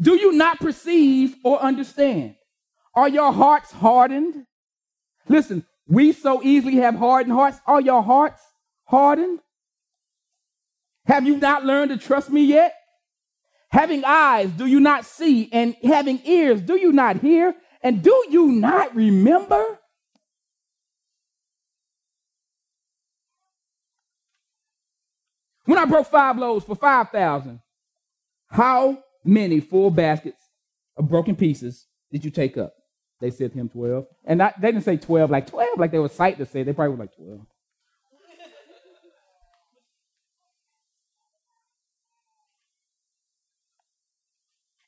Do 0.00 0.14
you 0.14 0.32
not 0.32 0.58
perceive 0.58 1.36
or 1.44 1.60
understand? 1.60 2.36
Are 2.94 3.08
your 3.08 3.32
hearts 3.32 3.72
hardened? 3.72 4.46
Listen, 5.28 5.64
we 5.86 6.12
so 6.12 6.42
easily 6.42 6.76
have 6.76 6.94
hardened 6.94 7.32
hearts. 7.32 7.60
Are 7.66 7.80
your 7.80 8.02
hearts 8.02 8.42
hardened? 8.84 9.40
Have 11.06 11.26
you 11.26 11.36
not 11.36 11.64
learned 11.64 11.90
to 11.90 11.96
trust 11.96 12.30
me 12.30 12.44
yet? 12.44 12.74
Having 13.70 14.04
eyes, 14.04 14.50
do 14.50 14.66
you 14.66 14.80
not 14.80 15.04
see? 15.04 15.48
And 15.52 15.76
having 15.82 16.20
ears, 16.24 16.60
do 16.60 16.76
you 16.76 16.92
not 16.92 17.20
hear? 17.20 17.54
And 17.82 18.02
do 18.02 18.24
you 18.28 18.52
not 18.52 18.94
remember? 18.94 19.78
When 25.64 25.78
I 25.78 25.84
broke 25.84 26.08
five 26.08 26.36
loaves 26.36 26.64
for 26.64 26.74
5,000, 26.74 27.60
how 28.48 28.98
many 29.24 29.60
full 29.60 29.90
baskets 29.90 30.42
of 30.96 31.08
broken 31.08 31.36
pieces 31.36 31.86
did 32.10 32.24
you 32.24 32.30
take 32.32 32.56
up? 32.56 32.74
They 33.20 33.30
said 33.30 33.52
to 33.52 33.58
him 33.58 33.68
12. 33.68 34.06
And 34.24 34.42
I, 34.42 34.54
they 34.58 34.72
didn't 34.72 34.84
say 34.84 34.96
12 34.96 35.30
like 35.30 35.46
12, 35.46 35.78
like 35.78 35.90
they 35.90 35.98
were 35.98 36.08
sight 36.08 36.38
to 36.38 36.46
say. 36.46 36.62
They 36.62 36.72
probably 36.72 36.96
were 36.96 37.04
like 37.04 37.14
12. 37.16 37.40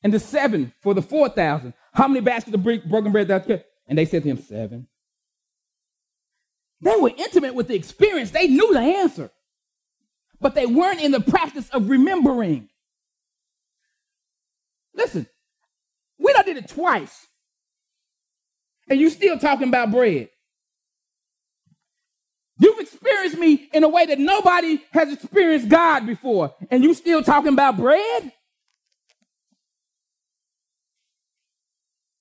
and 0.02 0.12
the 0.12 0.18
seven 0.18 0.72
for 0.80 0.94
the 0.94 1.02
4,000. 1.02 1.74
How 1.92 2.08
many 2.08 2.20
baskets 2.20 2.54
of 2.54 2.62
broken 2.62 3.12
bread 3.12 3.28
that? 3.28 3.66
And 3.86 3.98
they 3.98 4.04
said 4.04 4.22
to 4.22 4.30
him, 4.30 4.38
seven. 4.38 4.88
They 6.80 6.96
were 6.96 7.12
intimate 7.16 7.54
with 7.54 7.68
the 7.68 7.74
experience. 7.74 8.30
They 8.30 8.48
knew 8.48 8.72
the 8.72 8.80
answer, 8.80 9.30
but 10.40 10.54
they 10.54 10.66
weren't 10.66 11.00
in 11.00 11.12
the 11.12 11.20
practice 11.20 11.68
of 11.68 11.88
remembering. 11.88 12.68
Listen, 14.94 15.26
we 16.18 16.32
done 16.32 16.44
did 16.44 16.56
it 16.56 16.68
twice, 16.68 17.28
and 18.92 19.00
you 19.00 19.08
still 19.08 19.38
talking 19.38 19.68
about 19.68 19.90
bread. 19.90 20.28
You've 22.58 22.78
experienced 22.78 23.38
me 23.38 23.70
in 23.72 23.82
a 23.82 23.88
way 23.88 24.04
that 24.06 24.18
nobody 24.18 24.82
has 24.92 25.10
experienced 25.10 25.68
God 25.70 26.06
before, 26.06 26.54
and 26.70 26.84
you 26.84 26.92
still 26.92 27.22
talking 27.22 27.54
about 27.54 27.78
bread? 27.78 28.32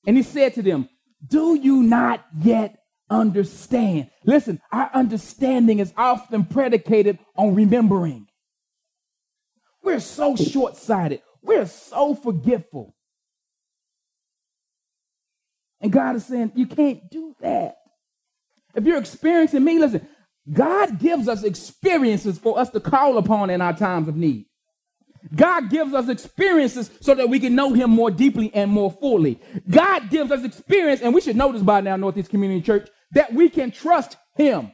And 0.08 0.16
he 0.16 0.24
said 0.24 0.56
to 0.56 0.62
them, 0.62 0.88
Do 1.28 1.56
you 1.56 1.84
not 1.84 2.26
yet 2.40 2.80
understand? 3.10 4.10
Listen, 4.24 4.62
our 4.72 4.90
understanding 4.94 5.80
is 5.80 5.94
often 5.98 6.46
predicated 6.46 7.20
on 7.36 7.54
remembering. 7.54 8.28
We're 9.84 10.00
so 10.00 10.38
short 10.38 10.78
sighted, 10.78 11.22
we're 11.44 11.68
so 11.68 12.16
forgetful. 12.16 12.96
And 15.82 15.92
God 15.92 16.16
is 16.16 16.26
saying, 16.26 16.54
You 16.56 16.68
can't 16.68 17.10
do 17.10 17.36
that. 17.42 17.76
If 18.76 18.86
you're 18.86 18.98
experiencing 18.98 19.64
me, 19.64 19.80
listen, 19.80 20.08
God 20.52 21.00
gives 21.00 21.28
us 21.28 21.44
experiences 21.44 22.40
for 22.40 22.58
us 22.58 22.70
to 22.72 22.80
call 22.80 23.18
upon 23.18 23.50
in 23.50 23.62
our 23.62 23.76
times 23.76 24.08
of 24.08 24.16
need. 24.16 24.46
God 25.36 25.70
gives 25.70 25.94
us 25.94 26.10
experiences 26.10 26.90
so 27.00 27.14
that 27.14 27.30
we 27.30 27.40
can 27.40 27.54
know 27.54 27.74
him 27.74 27.92
more 27.92 28.10
deeply 28.10 28.52
and 28.54 28.72
more 28.72 28.92
fully. 28.92 29.40
God 29.70 30.10
gives 30.10 30.32
us 30.32 30.44
experience, 30.44 31.02
and 31.02 31.14
we 31.14 31.22
should 31.22 31.36
know 31.36 31.52
this 31.52 31.62
by 31.62 31.82
now, 31.82 31.96
Northeast 31.96 32.30
Community 32.30 32.62
Church, 32.62 32.90
that 33.12 33.34
we 33.34 33.50
can 33.50 33.72
trust 33.72 34.18
him. 34.36 34.72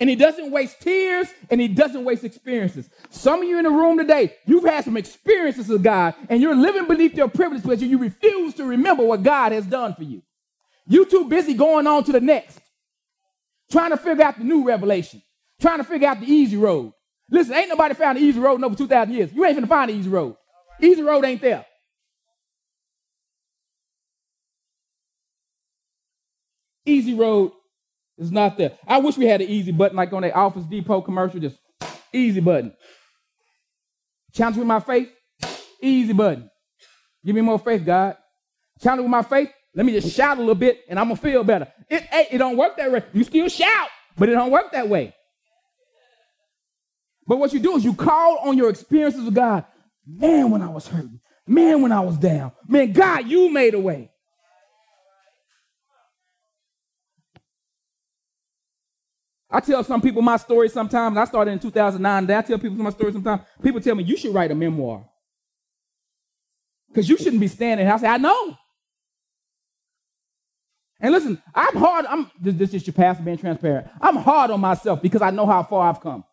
And 0.00 0.10
he 0.10 0.16
doesn't 0.16 0.50
waste 0.50 0.80
tears 0.80 1.28
and 1.50 1.60
he 1.60 1.68
doesn't 1.68 2.04
waste 2.04 2.24
experiences. 2.24 2.88
Some 3.10 3.42
of 3.42 3.48
you 3.48 3.58
in 3.58 3.64
the 3.64 3.70
room 3.70 3.96
today, 3.96 4.34
you've 4.44 4.64
had 4.64 4.84
some 4.84 4.96
experiences 4.96 5.68
with 5.68 5.84
God 5.84 6.14
and 6.28 6.42
you're 6.42 6.56
living 6.56 6.88
beneath 6.88 7.14
your 7.14 7.28
privilege 7.28 7.62
because 7.62 7.80
you 7.80 7.98
refuse 7.98 8.54
to 8.54 8.64
remember 8.64 9.04
what 9.04 9.22
God 9.22 9.52
has 9.52 9.66
done 9.66 9.94
for 9.94 10.02
you. 10.02 10.22
You 10.86 11.04
too 11.06 11.26
busy 11.26 11.54
going 11.54 11.86
on 11.86 12.04
to 12.04 12.12
the 12.12 12.20
next, 12.20 12.60
trying 13.70 13.90
to 13.90 13.96
figure 13.96 14.24
out 14.24 14.36
the 14.36 14.44
new 14.44 14.64
revelation, 14.64 15.22
trying 15.60 15.78
to 15.78 15.84
figure 15.84 16.08
out 16.08 16.20
the 16.20 16.26
easy 16.26 16.56
road. 16.56 16.92
Listen, 17.30 17.54
ain't 17.54 17.68
nobody 17.68 17.94
found 17.94 18.18
the 18.18 18.22
easy 18.22 18.40
road 18.40 18.56
in 18.56 18.64
over 18.64 18.76
2,000 18.76 19.14
years. 19.14 19.32
You 19.32 19.44
ain't 19.44 19.58
finna 19.58 19.68
find 19.68 19.90
the 19.90 19.94
easy 19.94 20.10
road. 20.10 20.36
Easy 20.80 21.02
road 21.02 21.24
ain't 21.24 21.40
there. 21.40 21.64
Easy 26.84 27.14
road 27.14 27.52
is 28.18 28.30
not 28.30 28.56
there. 28.56 28.78
I 28.86 28.98
wish 28.98 29.16
we 29.16 29.26
had 29.26 29.40
an 29.40 29.48
easy 29.48 29.72
button 29.72 29.96
like 29.96 30.12
on 30.12 30.22
that 30.22 30.34
Office 30.34 30.64
Depot 30.64 31.00
commercial, 31.00 31.40
just 31.40 31.58
easy 32.12 32.40
button. 32.40 32.74
Challenge 34.32 34.58
with 34.58 34.66
my 34.66 34.80
faith, 34.80 35.08
easy 35.80 36.12
button. 36.12 36.50
Give 37.24 37.34
me 37.34 37.40
more 37.40 37.58
faith, 37.58 37.84
God. 37.84 38.16
Challenge 38.80 39.02
with 39.02 39.10
my 39.10 39.22
faith, 39.22 39.50
let 39.74 39.86
me 39.86 39.92
just 39.92 40.14
shout 40.14 40.36
a 40.38 40.40
little 40.40 40.54
bit 40.54 40.80
and 40.88 40.98
I'm 40.98 41.06
gonna 41.06 41.16
feel 41.16 41.44
better. 41.44 41.72
It, 41.88 42.04
it, 42.12 42.28
it 42.32 42.38
don't 42.38 42.56
work 42.56 42.76
that 42.76 42.90
way. 42.92 43.02
You 43.12 43.24
still 43.24 43.48
shout, 43.48 43.88
but 44.16 44.28
it 44.28 44.32
don't 44.32 44.50
work 44.50 44.72
that 44.72 44.88
way. 44.88 45.14
But 47.26 47.38
what 47.38 47.52
you 47.52 47.60
do 47.60 47.76
is 47.76 47.84
you 47.84 47.94
call 47.94 48.38
on 48.38 48.56
your 48.56 48.70
experiences 48.70 49.24
with 49.24 49.34
God. 49.34 49.64
Man, 50.06 50.50
when 50.50 50.62
I 50.62 50.68
was 50.68 50.86
hurting. 50.86 51.20
Man, 51.46 51.82
when 51.82 51.92
I 51.92 52.00
was 52.00 52.18
down. 52.18 52.52
Man, 52.68 52.92
God, 52.92 53.26
you 53.28 53.50
made 53.50 53.74
a 53.74 53.80
way. 53.80 54.10
I 59.54 59.60
tell 59.60 59.84
some 59.84 60.02
people 60.02 60.20
my 60.20 60.36
story 60.36 60.68
sometimes. 60.68 61.16
I 61.16 61.24
started 61.26 61.52
in 61.52 61.60
2009. 61.60 62.28
I 62.28 62.42
tell 62.42 62.58
people 62.58 62.76
my 62.76 62.90
story 62.90 63.12
sometimes. 63.12 63.42
People 63.62 63.80
tell 63.80 63.94
me, 63.94 64.02
you 64.02 64.16
should 64.16 64.34
write 64.34 64.50
a 64.50 64.54
memoir. 64.54 65.08
Because 66.88 67.08
you 67.08 67.16
shouldn't 67.16 67.38
be 67.38 67.46
standing. 67.46 67.86
I 67.86 67.96
say, 67.98 68.08
I 68.08 68.16
know. 68.16 68.56
And 70.98 71.12
listen, 71.12 71.40
I'm 71.54 71.76
hard. 71.76 72.04
I'm 72.06 72.28
this, 72.40 72.74
is 72.74 72.84
your 72.84 72.94
pastor 72.94 73.22
being 73.22 73.38
transparent. 73.38 73.86
I'm 74.00 74.16
hard 74.16 74.50
on 74.50 74.58
myself 74.58 75.00
because 75.00 75.22
I 75.22 75.30
know 75.30 75.46
how 75.46 75.62
far 75.62 75.88
I've 75.88 76.00
come. 76.00 76.24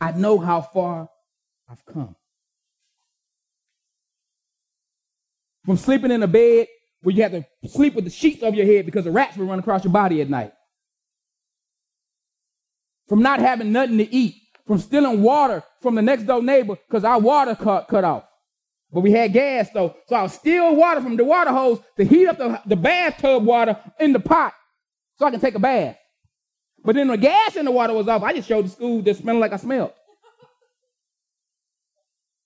I 0.00 0.12
know 0.12 0.38
how 0.38 0.60
far 0.60 1.08
I've 1.68 1.84
come. 1.84 2.14
From 5.64 5.76
sleeping 5.76 6.12
in 6.12 6.22
a 6.22 6.28
bed 6.28 6.68
where 7.02 7.12
you 7.12 7.24
have 7.24 7.32
to 7.32 7.44
sleep 7.68 7.94
with 7.94 8.04
the 8.04 8.10
sheets 8.10 8.44
over 8.44 8.54
your 8.54 8.66
head 8.66 8.86
because 8.86 9.04
the 9.04 9.10
rats 9.10 9.36
will 9.36 9.46
run 9.46 9.58
across 9.58 9.82
your 9.82 9.92
body 9.92 10.20
at 10.20 10.30
night 10.30 10.52
from 13.10 13.22
not 13.22 13.40
having 13.40 13.72
nothing 13.72 13.98
to 13.98 14.14
eat, 14.14 14.36
from 14.68 14.78
stealing 14.78 15.20
water 15.20 15.64
from 15.82 15.96
the 15.96 16.00
next 16.00 16.22
door 16.22 16.40
neighbor 16.40 16.76
because 16.88 17.02
our 17.02 17.18
water 17.18 17.56
cut, 17.56 17.88
cut 17.88 18.04
off. 18.04 18.22
But 18.92 19.00
we 19.00 19.10
had 19.10 19.32
gas 19.32 19.68
though. 19.74 19.96
So 20.06 20.14
I 20.14 20.22
was 20.22 20.32
steal 20.32 20.76
water 20.76 21.00
from 21.00 21.16
the 21.16 21.24
water 21.24 21.50
hose 21.50 21.80
to 21.96 22.04
heat 22.04 22.28
up 22.28 22.38
the, 22.38 22.62
the 22.64 22.76
bathtub 22.76 23.44
water 23.44 23.76
in 23.98 24.12
the 24.12 24.20
pot 24.20 24.54
so 25.16 25.26
I 25.26 25.32
can 25.32 25.40
take 25.40 25.56
a 25.56 25.58
bath. 25.58 25.96
But 26.84 26.94
then 26.94 27.08
the 27.08 27.16
gas 27.16 27.56
in 27.56 27.64
the 27.64 27.72
water 27.72 27.94
was 27.94 28.06
off. 28.06 28.22
I 28.22 28.32
just 28.32 28.46
showed 28.46 28.66
the 28.66 28.68
school 28.68 29.02
that 29.02 29.16
smelling 29.16 29.40
like 29.40 29.52
I 29.52 29.56
smelled. 29.56 29.92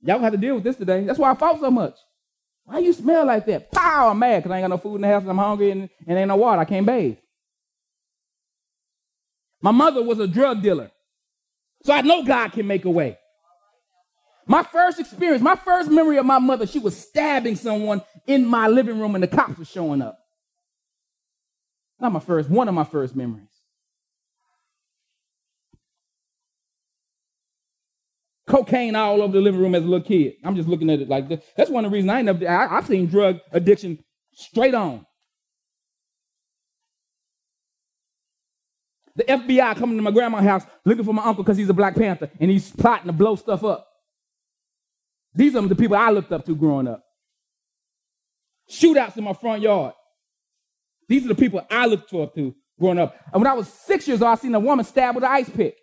Y'all 0.00 0.18
have 0.18 0.32
to 0.32 0.38
deal 0.38 0.54
with 0.54 0.64
this 0.64 0.76
today. 0.76 1.04
That's 1.04 1.18
why 1.18 1.30
I 1.30 1.34
fought 1.34 1.60
so 1.60 1.70
much. 1.70 1.94
Why 2.64 2.78
you 2.78 2.94
smell 2.94 3.26
like 3.26 3.44
that? 3.44 3.70
Pow, 3.70 4.08
I'm 4.08 4.18
mad 4.18 4.38
because 4.38 4.50
I 4.50 4.56
ain't 4.60 4.64
got 4.64 4.70
no 4.70 4.78
food 4.78 4.96
in 4.96 5.02
the 5.02 5.08
house 5.08 5.20
and 5.20 5.30
I'm 5.30 5.36
hungry 5.36 5.72
and, 5.72 5.90
and 6.06 6.18
ain't 6.18 6.28
no 6.28 6.36
water. 6.36 6.62
I 6.62 6.64
can't 6.64 6.86
bathe. 6.86 7.18
My 9.64 9.70
mother 9.70 10.02
was 10.02 10.18
a 10.20 10.26
drug 10.26 10.60
dealer. 10.60 10.90
So 11.84 11.94
I 11.94 12.02
know 12.02 12.22
God 12.22 12.52
can 12.52 12.66
make 12.66 12.84
a 12.84 12.90
way. 12.90 13.16
My 14.46 14.62
first 14.62 15.00
experience, 15.00 15.42
my 15.42 15.56
first 15.56 15.90
memory 15.90 16.18
of 16.18 16.26
my 16.26 16.38
mother, 16.38 16.66
she 16.66 16.78
was 16.78 16.94
stabbing 16.94 17.56
someone 17.56 18.02
in 18.26 18.44
my 18.44 18.68
living 18.68 19.00
room 19.00 19.14
and 19.14 19.24
the 19.24 19.28
cops 19.28 19.56
were 19.56 19.64
showing 19.64 20.02
up. 20.02 20.18
Not 21.98 22.12
my 22.12 22.20
first, 22.20 22.50
one 22.50 22.68
of 22.68 22.74
my 22.74 22.84
first 22.84 23.16
memories. 23.16 23.48
Cocaine 28.46 28.94
all 28.94 29.22
over 29.22 29.32
the 29.32 29.40
living 29.40 29.62
room 29.62 29.74
as 29.74 29.82
a 29.82 29.86
little 29.86 30.06
kid. 30.06 30.34
I'm 30.44 30.56
just 30.56 30.68
looking 30.68 30.90
at 30.90 31.00
it 31.00 31.08
like 31.08 31.30
this. 31.30 31.42
That's 31.56 31.70
one 31.70 31.86
of 31.86 31.90
the 31.90 31.94
reasons 31.94 32.10
I 32.10 32.18
ain't 32.18 32.26
never, 32.26 32.46
I, 32.46 32.76
I've 32.76 32.86
seen 32.86 33.06
drug 33.06 33.40
addiction 33.50 34.04
straight 34.34 34.74
on. 34.74 35.06
The 39.16 39.24
FBI 39.24 39.76
coming 39.76 39.96
to 39.96 40.02
my 40.02 40.10
grandma's 40.10 40.44
house 40.44 40.64
looking 40.84 41.04
for 41.04 41.14
my 41.14 41.24
uncle 41.24 41.44
because 41.44 41.56
he's 41.56 41.68
a 41.68 41.74
Black 41.74 41.94
Panther 41.94 42.30
and 42.40 42.50
he's 42.50 42.70
plotting 42.70 43.06
to 43.06 43.12
blow 43.12 43.36
stuff 43.36 43.62
up. 43.62 43.86
These 45.34 45.54
are 45.56 45.62
the 45.62 45.74
people 45.74 45.96
I 45.96 46.10
looked 46.10 46.32
up 46.32 46.44
to 46.46 46.54
growing 46.54 46.88
up. 46.88 47.04
Shootouts 48.70 49.16
in 49.16 49.24
my 49.24 49.32
front 49.32 49.62
yard. 49.62 49.94
These 51.08 51.24
are 51.24 51.28
the 51.28 51.34
people 51.34 51.64
I 51.70 51.86
looked 51.86 52.12
up 52.14 52.34
to 52.34 52.54
growing 52.78 52.98
up. 52.98 53.14
And 53.32 53.42
when 53.42 53.50
I 53.50 53.54
was 53.54 53.68
six 53.68 54.08
years 54.08 54.22
old, 54.22 54.30
I 54.30 54.34
seen 54.36 54.54
a 54.54 54.60
woman 54.60 54.84
stabbed 54.84 55.16
with 55.16 55.24
an 55.24 55.30
ice 55.30 55.50
pick. 55.50 55.76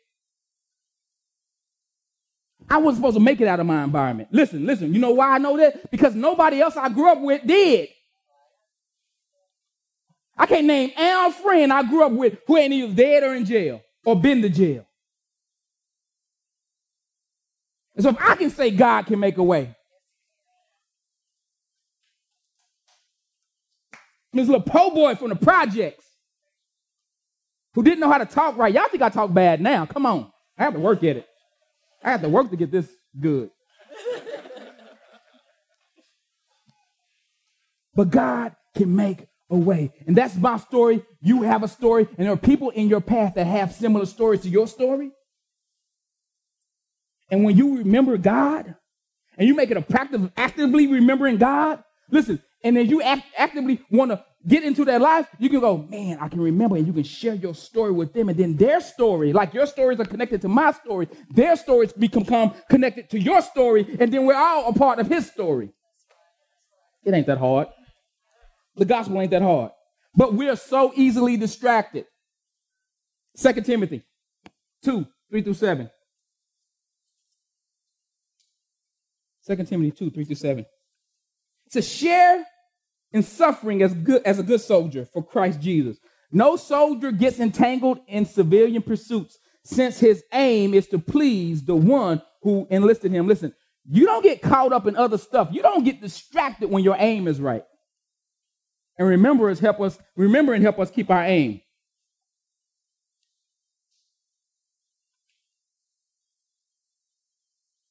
I 2.69 2.77
wasn't 2.77 2.97
supposed 2.97 3.17
to 3.17 3.23
make 3.23 3.41
it 3.41 3.47
out 3.47 3.59
of 3.59 3.65
my 3.65 3.83
environment. 3.83 4.29
Listen, 4.31 4.65
listen, 4.65 4.93
you 4.93 4.99
know 4.99 5.11
why 5.11 5.35
I 5.35 5.37
know 5.37 5.57
that? 5.57 5.91
Because 5.91 6.15
nobody 6.15 6.61
else 6.61 6.77
I 6.77 6.89
grew 6.89 7.11
up 7.11 7.21
with 7.21 7.45
did. 7.45 7.89
I 10.41 10.47
can't 10.47 10.65
name 10.65 10.91
a 10.97 11.31
friend 11.31 11.71
I 11.71 11.83
grew 11.83 12.03
up 12.03 12.13
with 12.13 12.39
who 12.47 12.57
ain't 12.57 12.73
either 12.73 12.95
dead 12.95 13.21
or 13.21 13.35
in 13.35 13.45
jail 13.45 13.79
or 14.03 14.19
been 14.19 14.41
to 14.41 14.49
jail. 14.49 14.87
And 17.95 18.03
so 18.03 18.09
if 18.09 18.17
I 18.19 18.35
can 18.35 18.49
say 18.49 18.71
God 18.71 19.05
can 19.05 19.19
make 19.19 19.37
a 19.37 19.43
way, 19.43 19.75
this 24.33 24.47
little 24.47 24.63
po' 24.63 24.89
boy 24.89 25.13
from 25.13 25.29
the 25.29 25.35
projects 25.35 26.05
who 27.75 27.83
didn't 27.83 27.99
know 27.99 28.09
how 28.09 28.17
to 28.17 28.25
talk 28.25 28.57
right. 28.57 28.73
Y'all 28.73 28.89
think 28.89 29.03
I 29.03 29.09
talk 29.09 29.31
bad 29.31 29.61
now. 29.61 29.85
Come 29.85 30.07
on. 30.07 30.31
I 30.57 30.63
have 30.63 30.73
to 30.73 30.79
work 30.79 31.03
at 31.03 31.17
it. 31.17 31.27
I 32.03 32.09
have 32.09 32.21
to 32.23 32.29
work 32.29 32.49
to 32.49 32.55
get 32.55 32.71
this 32.71 32.89
good. 33.19 33.51
but 37.93 38.09
God 38.09 38.55
can 38.75 38.95
make 38.95 39.27
away. 39.51 39.91
And 40.07 40.15
that's 40.15 40.35
my 40.35 40.57
story. 40.57 41.03
You 41.21 41.43
have 41.43 41.61
a 41.61 41.67
story, 41.67 42.07
and 42.17 42.25
there 42.25 42.33
are 42.33 42.37
people 42.37 42.71
in 42.71 42.87
your 42.87 43.01
path 43.01 43.35
that 43.35 43.45
have 43.45 43.73
similar 43.73 44.05
stories 44.05 44.41
to 44.41 44.49
your 44.49 44.67
story. 44.67 45.11
And 47.29 47.43
when 47.43 47.55
you 47.55 47.77
remember 47.77 48.17
God, 48.17 48.75
and 49.37 49.47
you 49.47 49.53
make 49.53 49.71
it 49.71 49.77
a 49.77 49.81
practice 49.81 50.21
of 50.21 50.31
actively 50.35 50.87
remembering 50.87 51.37
God, 51.37 51.83
listen, 52.09 52.41
and 52.63 52.75
then 52.75 52.87
you 52.87 53.01
act, 53.01 53.23
actively 53.37 53.81
want 53.89 54.11
to 54.11 54.23
get 54.45 54.63
into 54.63 54.83
their 54.83 54.99
life, 54.99 55.27
you 55.39 55.49
can 55.49 55.59
go, 55.59 55.77
man, 55.77 56.17
I 56.19 56.27
can 56.27 56.41
remember, 56.41 56.75
and 56.75 56.85
you 56.85 56.93
can 56.93 57.03
share 57.03 57.35
your 57.35 57.55
story 57.55 57.91
with 57.91 58.13
them, 58.13 58.29
and 58.29 58.37
then 58.37 58.57
their 58.57 58.81
story, 58.81 59.33
like 59.33 59.53
your 59.53 59.65
stories 59.65 59.99
are 59.99 60.05
connected 60.05 60.41
to 60.41 60.47
my 60.47 60.71
story, 60.71 61.07
their 61.29 61.55
stories 61.55 61.93
become 61.93 62.53
connected 62.69 63.09
to 63.11 63.19
your 63.19 63.41
story, 63.41 63.97
and 63.99 64.11
then 64.11 64.25
we're 64.25 64.35
all 64.35 64.69
a 64.69 64.73
part 64.73 64.99
of 64.99 65.07
his 65.07 65.29
story. 65.29 65.71
It 67.03 67.13
ain't 67.13 67.27
that 67.27 67.37
hard. 67.37 67.67
The 68.75 68.85
gospel 68.85 69.21
ain't 69.21 69.31
that 69.31 69.41
hard. 69.41 69.71
But 70.15 70.33
we're 70.33 70.55
so 70.55 70.91
easily 70.95 71.37
distracted. 71.37 72.05
Second 73.35 73.65
Timothy 73.65 74.03
2, 74.83 75.05
3 75.29 75.41
through 75.41 75.53
7. 75.53 75.89
2 79.47 79.55
Timothy 79.63 79.91
2, 79.91 80.09
3 80.11 80.25
through 80.25 80.35
7. 80.35 80.65
To 81.71 81.81
share 81.81 82.45
in 83.13 83.23
suffering 83.23 83.81
as 83.81 83.93
good 83.93 84.21
as 84.23 84.39
a 84.39 84.43
good 84.43 84.61
soldier 84.61 85.05
for 85.05 85.23
Christ 85.23 85.59
Jesus. 85.59 85.97
No 86.31 86.55
soldier 86.55 87.11
gets 87.11 87.39
entangled 87.39 87.99
in 88.07 88.25
civilian 88.25 88.81
pursuits 88.81 89.37
since 89.63 89.99
his 89.99 90.23
aim 90.33 90.73
is 90.73 90.87
to 90.87 90.99
please 90.99 91.63
the 91.63 91.75
one 91.75 92.21
who 92.41 92.67
enlisted 92.69 93.11
him. 93.11 93.27
Listen, 93.27 93.53
you 93.85 94.05
don't 94.05 94.23
get 94.23 94.41
caught 94.41 94.73
up 94.73 94.87
in 94.87 94.95
other 94.95 95.17
stuff. 95.17 95.49
You 95.51 95.61
don't 95.61 95.83
get 95.83 96.01
distracted 96.01 96.69
when 96.69 96.83
your 96.83 96.95
aim 96.97 97.27
is 97.27 97.41
right. 97.41 97.63
And 98.97 99.07
remember 99.07 99.49
us 99.49 99.59
help 99.59 99.79
us, 99.81 99.97
remember 100.15 100.53
and 100.53 100.63
help 100.63 100.79
us 100.79 100.91
keep 100.91 101.09
our 101.09 101.23
aim. 101.23 101.61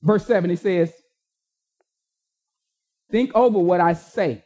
Verse 0.03 0.26
7, 0.26 0.48
he 0.48 0.57
says, 0.57 0.92
Think 3.11 3.34
over 3.34 3.59
what 3.59 3.80
I 3.80 3.94
say, 3.94 4.44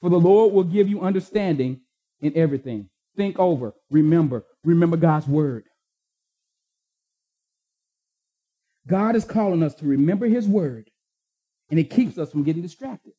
for 0.00 0.10
the 0.10 0.18
Lord 0.18 0.54
will 0.54 0.64
give 0.64 0.88
you 0.88 1.00
understanding 1.00 1.80
in 2.20 2.36
everything. 2.36 2.88
Think 3.16 3.38
over, 3.38 3.74
remember, 3.90 4.44
remember 4.64 4.96
God's 4.96 5.26
word. 5.26 5.64
God 8.86 9.16
is 9.16 9.24
calling 9.24 9.62
us 9.62 9.74
to 9.76 9.86
remember 9.86 10.26
his 10.26 10.48
word, 10.48 10.88
and 11.70 11.78
it 11.78 11.90
keeps 11.90 12.16
us 12.16 12.30
from 12.30 12.44
getting 12.44 12.62
distracted. 12.62 13.12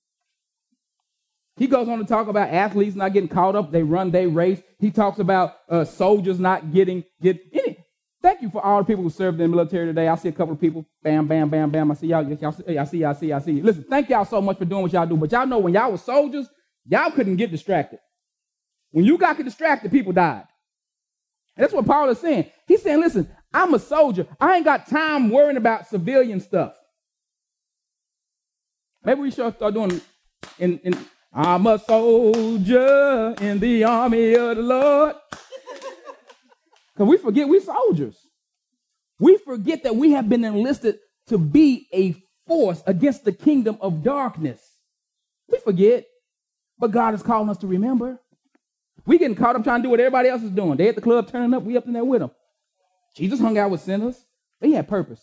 He 1.59 1.67
goes 1.67 1.89
on 1.89 1.99
to 1.99 2.05
talk 2.05 2.29
about 2.29 2.49
athletes 2.49 2.95
not 2.95 3.11
getting 3.11 3.27
caught 3.27 3.53
up. 3.53 3.69
They 3.69 3.83
run 3.83 4.11
their 4.11 4.29
race. 4.29 4.61
He 4.79 4.91
talks 4.91 5.19
about 5.19 5.57
uh, 5.67 5.83
soldiers 5.83 6.39
not 6.39 6.71
getting 6.71 7.03
get 7.21 7.37
any. 7.51 7.77
Thank 8.21 8.41
you 8.41 8.49
for 8.49 8.63
all 8.65 8.79
the 8.79 8.85
people 8.85 9.03
who 9.03 9.09
served 9.09 9.41
in 9.41 9.51
the 9.51 9.55
military 9.55 9.85
today. 9.85 10.07
I 10.07 10.15
see 10.15 10.29
a 10.29 10.31
couple 10.31 10.53
of 10.53 10.61
people. 10.61 10.85
Bam, 11.03 11.27
bam, 11.27 11.49
bam, 11.49 11.69
bam. 11.69 11.91
I 11.91 11.95
see 11.95 12.07
y'all. 12.07 12.23
y'all 12.23 12.51
see, 12.53 12.77
I 12.77 12.83
see, 12.85 12.97
y'all, 12.99 13.13
see, 13.13 13.33
I 13.33 13.39
see. 13.39 13.61
Listen, 13.61 13.83
thank 13.83 14.09
y'all 14.09 14.23
so 14.23 14.41
much 14.41 14.57
for 14.57 14.63
doing 14.63 14.83
what 14.83 14.93
y'all 14.93 15.05
do. 15.05 15.17
But 15.17 15.33
y'all 15.33 15.45
know 15.45 15.59
when 15.59 15.73
y'all 15.73 15.91
were 15.91 15.97
soldiers, 15.97 16.47
y'all 16.85 17.11
couldn't 17.11 17.35
get 17.35 17.51
distracted. 17.51 17.99
When 18.91 19.03
you 19.03 19.17
got 19.17 19.37
distracted, 19.37 19.91
people 19.91 20.13
died. 20.13 20.45
And 21.57 21.63
that's 21.63 21.73
what 21.73 21.85
Paul 21.85 22.07
is 22.07 22.19
saying. 22.19 22.49
He's 22.67 22.81
saying, 22.81 23.01
listen, 23.01 23.29
I'm 23.53 23.73
a 23.73 23.79
soldier. 23.79 24.27
I 24.39 24.55
ain't 24.55 24.65
got 24.65 24.87
time 24.87 25.29
worrying 25.29 25.57
about 25.57 25.87
civilian 25.87 26.39
stuff. 26.39 26.73
Maybe 29.03 29.19
we 29.19 29.31
should 29.31 29.55
start 29.55 29.73
doing 29.73 29.99
in, 30.57 30.79
in 30.79 30.93
I'm 31.31 31.67
a 31.67 31.77
soldier 31.79 33.35
in 33.39 33.59
the 33.59 33.83
army 33.83 34.33
of 34.33 34.57
the 34.57 34.63
Lord. 34.63 35.15
Because 36.93 37.11
we 37.11 37.17
forget 37.17 37.47
we're 37.47 37.61
soldiers. 37.61 38.17
We 39.21 39.37
forget 39.37 39.83
that 39.83 39.95
we 39.95 40.11
have 40.11 40.27
been 40.27 40.43
enlisted 40.43 40.97
to 41.27 41.37
be 41.37 41.87
a 41.93 42.13
force 42.45 42.83
against 42.85 43.23
the 43.23 43.31
kingdom 43.31 43.77
of 43.79 44.03
darkness. 44.03 44.59
We 45.49 45.59
forget, 45.59 46.05
but 46.77 46.91
God 46.91 47.13
is 47.13 47.23
calling 47.23 47.49
us 47.49 47.57
to 47.59 47.67
remember. 47.67 48.19
We 49.05 49.17
getting 49.17 49.37
caught 49.37 49.55
up 49.55 49.63
trying 49.63 49.79
to 49.79 49.83
do 49.83 49.89
what 49.91 50.01
everybody 50.01 50.27
else 50.27 50.43
is 50.43 50.51
doing. 50.51 50.75
They 50.75 50.89
at 50.89 50.95
the 50.95 51.01
club 51.01 51.29
turning 51.29 51.53
up, 51.53 51.63
we 51.63 51.77
up 51.77 51.87
in 51.87 51.93
there 51.93 52.03
with 52.03 52.19
them. 52.19 52.31
Jesus 53.15 53.39
hung 53.39 53.57
out 53.57 53.71
with 53.71 53.79
sinners, 53.79 54.21
but 54.59 54.67
he 54.67 54.75
had 54.75 54.89
purpose. 54.89 55.21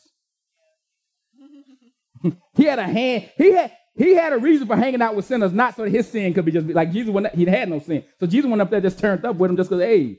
he 2.55 2.65
had 2.65 2.79
a 2.79 2.85
hand, 2.85 3.31
he 3.37 3.53
had 3.53 3.73
he 3.97 4.15
had 4.15 4.33
a 4.33 4.39
reason 4.39 4.67
for 4.67 4.77
hanging 4.77 5.01
out 5.01 5.15
with 5.15 5.25
sinners, 5.25 5.53
not 5.53 5.75
so 5.75 5.85
that 5.85 5.91
his 5.91 6.09
sin 6.09 6.35
could 6.35 6.45
be 6.45 6.53
just 6.53 6.67
like 6.67 6.93
Jesus 6.93 7.13
went 7.13 7.35
he 7.35 7.45
had 7.47 7.69
no 7.69 7.79
sin. 7.81 8.05
So 8.21 8.27
Jesus 8.27 8.49
went 8.49 8.61
up 8.61 8.71
there 8.71 8.81
just 8.81 8.99
turned 8.99 9.25
up 9.25 9.37
with 9.37 9.51
him 9.51 9.57
just 9.57 9.71
because, 9.71 9.83
hey. 9.83 10.19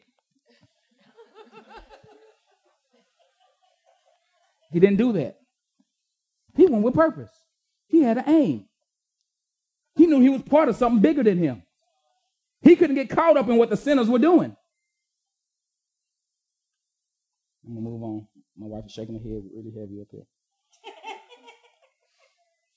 He 4.72 4.80
didn't 4.80 4.98
do 4.98 5.14
that. 5.14 5.38
He 6.56 6.66
went 6.66 6.84
with 6.84 6.94
purpose. 6.94 7.30
He 7.88 8.02
had 8.02 8.18
an 8.18 8.26
aim. 8.28 8.66
He 9.96 10.06
knew 10.08 10.20
he 10.20 10.30
was 10.30 10.42
part 10.42 10.70
of 10.70 10.76
something 10.76 11.02
bigger 11.02 11.24
than 11.24 11.38
him. 11.38 11.64
He 12.62 12.76
couldn't 12.76 12.96
get 12.96 13.10
caught 13.10 13.38
up 13.38 13.48
in 13.48 13.58
what 13.58 13.70
the 13.70 13.78
sinners 13.78 14.10
were 14.10 14.20
doing. 14.20 14.56
I'm 17.66 17.76
gonna 17.76 17.82
move 17.82 18.04
on. 18.04 18.28
My 18.58 18.68
wife 18.68 18.86
is 18.86 18.92
shaking 18.92 19.16
her 19.16 19.22
head 19.22 19.44
really 19.56 19.72
heavy 19.78 20.02
up 20.02 20.08
here. 20.12 20.26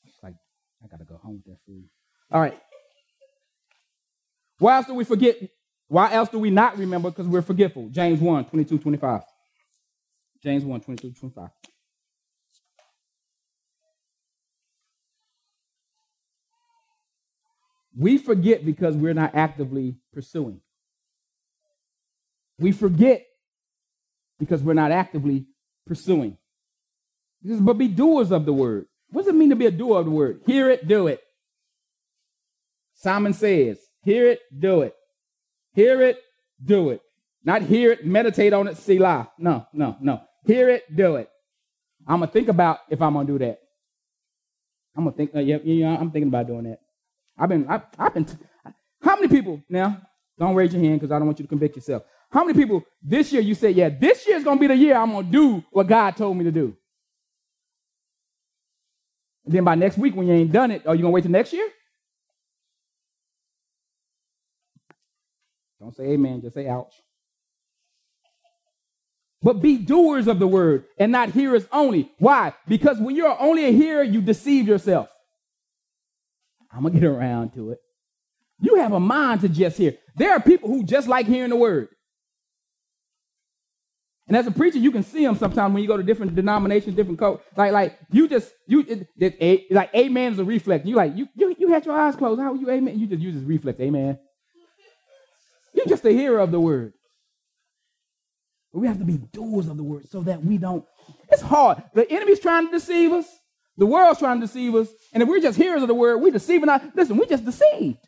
It's 0.05 0.19
like 0.23 0.35
I 0.83 0.87
gotta 0.89 1.05
go 1.05 1.17
home 1.17 1.43
with 1.45 1.47
that 1.47 1.59
food. 1.67 1.85
All 2.31 2.41
right. 2.41 2.59
Why 4.59 4.77
else 4.77 4.87
do 4.87 4.95
we 4.95 5.05
forget? 5.05 5.37
Why 5.89 6.13
else 6.13 6.29
do 6.29 6.39
we 6.39 6.51
not 6.51 6.79
remember? 6.79 7.11
Because 7.11 7.27
we're 7.27 7.43
forgetful. 7.43 7.89
James 7.91 8.21
1, 8.21 8.45
22, 8.47 8.79
25. 8.79 9.23
James 10.43 10.65
1, 10.65 10.81
22, 10.81 11.13
25. 11.13 11.51
We 17.97 18.19
forget 18.19 18.65
because 18.65 18.97
we're 18.97 19.15
not 19.15 19.35
actively 19.35 19.97
pursuing. 20.13 20.61
We 22.59 22.73
forget 22.73 23.27
because 24.39 24.63
we're 24.63 24.75
not 24.75 24.93
actively 24.93 25.47
pursuing. 25.87 26.37
Says, 27.47 27.61
but 27.61 27.75
be 27.75 27.89
doers 27.89 28.31
of 28.33 28.45
the 28.45 28.53
word. 28.53 28.87
What 29.11 29.23
does 29.23 29.35
it 29.35 29.37
mean 29.37 29.51
to 29.51 29.57
be 29.57 29.67
a 29.67 29.71
doer 29.71 29.99
of 29.99 30.05
the 30.07 30.11
word? 30.11 30.41
Hear 30.47 30.71
it, 30.71 30.87
do 30.87 31.07
it. 31.09 31.21
Simon 32.95 33.33
says, 33.33 33.79
hear 34.03 34.29
it, 34.29 34.41
do 34.57 34.83
it. 34.83 34.95
Hear 35.75 36.03
it, 36.03 36.19
do 36.65 36.91
it. 36.91 37.01
Not 37.43 37.63
hear 37.63 37.93
it, 37.93 38.05
meditate 38.05 38.53
on 38.53 38.69
it, 38.69 38.77
Selah. 38.77 39.31
No, 39.39 39.67
no, 39.73 39.97
no. 40.01 40.21
Hear 40.45 40.69
it, 40.69 40.95
do 40.95 41.17
it. 41.17 41.29
I'm 42.07 42.21
gonna 42.21 42.31
think 42.31 42.49
about 42.49 42.81
if 42.89 43.01
I'm 43.01 43.15
gonna 43.15 43.27
do 43.27 43.39
that. 43.39 43.59
I'm 44.97 45.05
gonna 45.05 45.17
think. 45.17 45.35
Uh, 45.35 45.41
yeah, 45.41 45.59
yeah, 45.63 45.97
I'm 45.99 46.11
thinking 46.11 46.29
about 46.29 46.47
doing 46.47 46.65
that. 46.65 46.81
I've 47.39 47.49
been, 47.49 47.67
I, 47.69 47.81
I've 47.99 48.15
been. 48.15 48.27
How 49.01 49.15
many 49.17 49.29
people 49.29 49.63
now? 49.69 50.01
Don't 50.39 50.55
raise 50.55 50.73
your 50.73 50.83
hand 50.83 51.01
because 51.01 51.13
I 51.13 51.19
don't 51.19 51.27
want 51.27 51.39
you 51.39 51.45
to 51.45 51.49
convict 51.49 51.77
yourself. 51.77 52.03
How 52.31 52.45
many 52.45 52.59
people 52.59 52.83
this 53.03 53.33
year 53.33 53.43
you 53.43 53.55
say, 53.55 53.71
yeah, 53.71 53.91
this 53.91 54.27
year 54.27 54.37
is 54.37 54.45
gonna 54.45 54.61
be 54.61 54.67
the 54.67 54.77
year 54.77 54.97
I'm 54.97 55.13
gonna 55.13 55.31
do 55.31 55.63
what 55.71 55.87
God 55.87 56.17
told 56.17 56.37
me 56.37 56.45
to 56.45 56.53
do? 56.53 56.77
And 59.45 59.55
then 59.55 59.65
by 59.65 59.75
next 59.75 59.99
week, 59.99 60.15
when 60.15 60.27
you 60.27 60.35
ain't 60.35 60.53
done 60.53 60.71
it, 60.71 60.87
are 60.87 60.95
you 60.95 61.03
gonna 61.03 61.13
wait 61.13 61.23
till 61.23 61.31
next 61.31 61.53
year? 61.53 61.69
Don't 65.81 65.97
say 65.97 66.05
amen, 66.05 66.43
just 66.43 66.55
say 66.55 66.69
ouch. 66.69 66.95
But 69.43 69.63
be 69.63 69.79
doers 69.79 70.29
of 70.29 70.39
the 70.39 70.47
word 70.47 70.85
and 70.99 71.11
not 71.11 71.31
hearers 71.31 71.67
only. 71.73 72.13
Why? 72.19 72.53
Because 72.69 72.99
when 72.99 73.17
you're 73.17 73.41
only 73.41 73.65
a 73.65 73.73
hearer, 73.73 74.03
you 74.03 74.21
deceive 74.21 74.69
yourself. 74.69 75.09
I'm 76.71 76.85
to 76.85 76.91
get 76.91 77.05
around 77.05 77.55
to 77.55 77.71
it. 77.71 77.79
You 78.61 78.77
have 78.77 78.93
a 78.93 79.01
mind 79.01 79.41
to 79.41 79.49
just 79.49 79.79
hear. 79.79 79.95
There 80.17 80.33
are 80.33 80.41
people 80.41 80.69
who 80.69 80.85
just 80.85 81.09
like 81.09 81.27
hearing 81.27 81.51
the 81.51 81.57
word. 81.57 81.89
And 84.31 84.37
as 84.37 84.47
a 84.47 84.53
preacher, 84.53 84.79
you 84.79 84.93
can 84.93 85.03
see 85.03 85.27
them 85.27 85.35
sometimes 85.35 85.75
when 85.75 85.83
you 85.83 85.89
go 85.89 85.97
to 85.97 86.05
different 86.05 86.37
denominations, 86.37 86.95
different 86.95 87.19
code. 87.19 87.41
Like, 87.57 87.73
like 87.73 87.99
you 88.13 88.29
just 88.29 88.53
you 88.65 88.85
it, 88.87 89.09
it, 89.19 89.43
it, 89.43 89.73
like 89.73 89.93
amen 89.93 90.35
is 90.35 90.39
a 90.39 90.45
reflex. 90.45 90.87
You 90.87 90.95
like 90.95 91.17
you, 91.17 91.27
you 91.35 91.57
you 91.59 91.73
had 91.73 91.85
your 91.85 91.99
eyes 91.99 92.15
closed. 92.15 92.41
How 92.41 92.53
are 92.53 92.57
you 92.57 92.71
amen? 92.71 92.97
You 92.97 93.09
just 93.09 93.21
use 93.21 93.35
this 93.35 93.43
reflex, 93.43 93.81
amen. 93.81 94.21
You're 95.75 95.87
just 95.87 96.05
a 96.05 96.13
hearer 96.13 96.39
of 96.39 96.53
the 96.53 96.61
word. 96.61 96.93
But 98.73 98.79
we 98.79 98.87
have 98.87 98.99
to 98.99 99.05
be 99.05 99.19
doers 99.19 99.67
of 99.67 99.77
the 99.77 99.83
word 99.83 100.09
so 100.09 100.21
that 100.21 100.45
we 100.45 100.59
don't. 100.59 100.85
It's 101.33 101.43
hard. 101.43 101.83
The 101.95 102.09
enemy's 102.09 102.39
trying 102.39 102.67
to 102.67 102.71
deceive 102.71 103.11
us. 103.11 103.27
The 103.79 103.87
world's 103.87 104.21
trying 104.21 104.41
to 104.41 104.47
deceive 104.47 104.77
us. 104.77 104.87
And 105.13 105.25
if 105.25 105.29
we're 105.29 105.41
just 105.41 105.59
hearers 105.59 105.83
of 105.83 105.89
the 105.89 105.95
word, 105.95 106.19
we're 106.19 106.31
deceiving 106.31 106.69
us. 106.69 106.81
Listen, 106.95 107.17
we 107.17 107.27
just 107.27 107.45
deceived. 107.45 107.99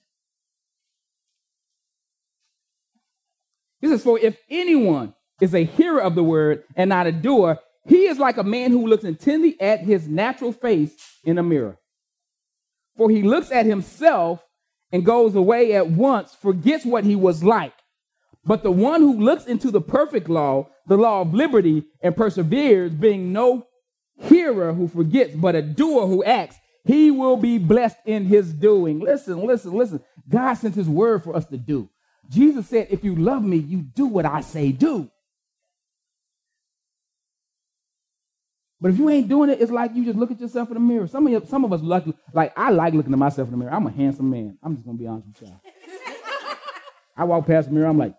This 3.81 3.91
is 3.91 4.05
for 4.05 4.21
if 4.21 4.39
anyone 4.49 5.15
is 5.41 5.55
a 5.55 5.65
hearer 5.65 6.01
of 6.01 6.15
the 6.15 6.23
word 6.23 6.65
and 6.77 6.89
not 6.89 7.07
a 7.07 7.13
doer, 7.13 7.59
he 7.87 8.07
is 8.07 8.19
like 8.19 8.37
a 8.37 8.45
man 8.45 8.71
who 8.71 8.87
looks 8.87 9.05
intently 9.05 9.61
at 9.61 9.81
his 9.81 10.07
natural 10.07 10.53
face 10.53 10.95
in 11.25 11.39
a 11.39 11.43
mirror. 11.43 11.79
For 12.97 13.11
he 13.11 13.23
looks 13.23 13.51
at 13.51 13.67
himself 13.67 14.45
and 14.93 15.05
goes 15.05 15.35
away 15.35 15.73
at 15.73 15.91
once, 15.91 16.35
forgets 16.35 16.85
what 16.85 17.05
he 17.05 17.17
was 17.17 17.43
like. 17.43 17.73
But 18.45 18.63
the 18.63 18.73
one 18.73 19.01
who 19.01 19.21
looks 19.21 19.47
into 19.47 19.71
the 19.71 19.81
perfect 19.81 20.29
law, 20.29 20.69
the 20.87 20.97
law 20.97 21.23
of 21.23 21.33
liberty, 21.33 21.85
and 22.03 22.17
perseveres, 22.17 22.93
being 22.93 23.33
no 23.33 23.67
hearer 24.21 24.73
who 24.75 24.89
forgets, 24.89 25.35
but 25.35 25.55
a 25.55 25.63
doer 25.63 26.07
who 26.07 26.23
acts, 26.25 26.57
he 26.85 27.11
will 27.11 27.37
be 27.37 27.59
blessed 27.59 27.99
in 28.05 28.25
his 28.25 28.53
doing. 28.53 28.99
Listen, 28.99 29.47
listen, 29.47 29.73
listen. 29.73 30.01
God 30.29 30.55
sent 30.55 30.75
his 30.75 30.89
word 30.89 31.23
for 31.23 31.37
us 31.37 31.47
to 31.47 31.57
do. 31.57 31.89
Jesus 32.29 32.69
said, 32.69 32.89
If 32.91 33.05
you 33.05 33.15
love 33.15 33.45
me, 33.45 33.57
you 33.57 33.83
do 33.83 34.07
what 34.07 34.27
I 34.27 34.41
say 34.41 34.73
do. 34.73 35.11
But 38.83 38.91
if 38.91 38.99
you 38.99 39.09
ain't 39.09 39.29
doing 39.29 39.49
it, 39.49 39.61
it's 39.61 39.71
like 39.71 39.95
you 39.95 40.05
just 40.05 40.19
look 40.19 40.33
at 40.33 40.41
yourself 40.41 40.67
in 40.67 40.75
the 40.75 40.81
mirror. 40.81 41.07
Some 41.07 41.25
of 41.25 41.33
you, 41.33 41.41
some 41.47 41.65
of 41.65 41.73
us 41.73 41.81
like 41.83 42.05
like 42.35 42.53
I 42.57 42.71
like 42.71 42.95
looking 42.95 43.13
at 43.13 43.19
myself 43.19 43.47
in 43.47 43.53
the 43.53 43.57
mirror. 43.57 43.73
I'm 43.73 43.87
a 43.87 43.93
handsome 43.93 44.29
man. 44.29 44.59
I'm 44.61 44.75
just 44.75 44.85
gonna 44.85 44.99
be 44.99 45.07
honest 45.07 45.29
with 45.29 45.43
y'all. 45.43 45.61
I 47.17 47.23
walk 47.23 47.47
past 47.47 47.69
the 47.69 47.75
mirror, 47.75 47.87
I'm 47.87 47.97
like, 47.97 48.17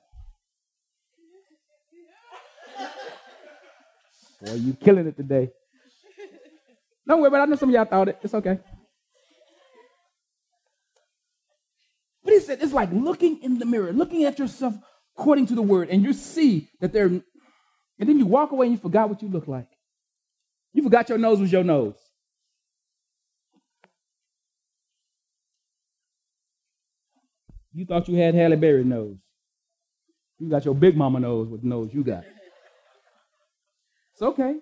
boy, 4.42 4.54
you 4.54 4.74
killing 4.76 5.06
it 5.06 5.18
today. 5.18 5.50
Don't 7.06 7.20
worry 7.20 7.38
it. 7.38 7.44
I 7.44 7.46
know 7.46 7.58
some 7.58 7.68
of 7.68 7.76
y'all 7.76 7.84
thought 7.84 8.08
it. 8.08 8.20
It's 8.24 8.34
okay. 8.34 8.58
But 12.24 12.34
he 12.36 12.40
said 12.40 12.60
it's 12.62 12.72
like 12.72 12.90
looking 12.94 13.44
in 13.44 13.60
the 13.60 13.66
mirror, 13.66 13.92
looking 13.92 14.24
at 14.24 14.40
yourself 14.40 14.76
according 15.18 15.48
to 15.48 15.56
the 15.56 15.62
word, 15.62 15.90
and 15.90 16.06
you 16.06 16.14
see 16.14 16.70
that 16.80 16.94
there, 16.94 17.08
and 17.08 17.24
then 18.00 18.18
you 18.18 18.26
walk 18.26 18.54
away 18.54 18.68
and 18.68 18.76
you 18.76 18.80
forgot 18.80 19.10
what 19.10 19.22
you 19.22 19.28
look 19.28 19.50
like. 19.50 19.68
You 20.74 20.84
forgot 20.84 21.10
your 21.10 21.18
nose 21.18 21.40
was 21.40 21.52
your 21.52 21.64
nose. 21.64 21.96
You 27.74 27.86
thought 27.86 28.08
you 28.08 28.16
had 28.16 28.36
Halle 28.36 28.56
Berry 28.56 28.84
nose. 28.84 29.18
You 30.40 30.50
got 30.50 30.66
your 30.66 30.76
big 30.76 30.96
mama 30.98 31.20
nose 31.20 31.48
with 31.48 31.62
the 31.62 31.68
nose 31.68 31.94
you 31.94 32.04
got. 32.04 32.24
It's 34.14 34.22
okay. 34.22 34.56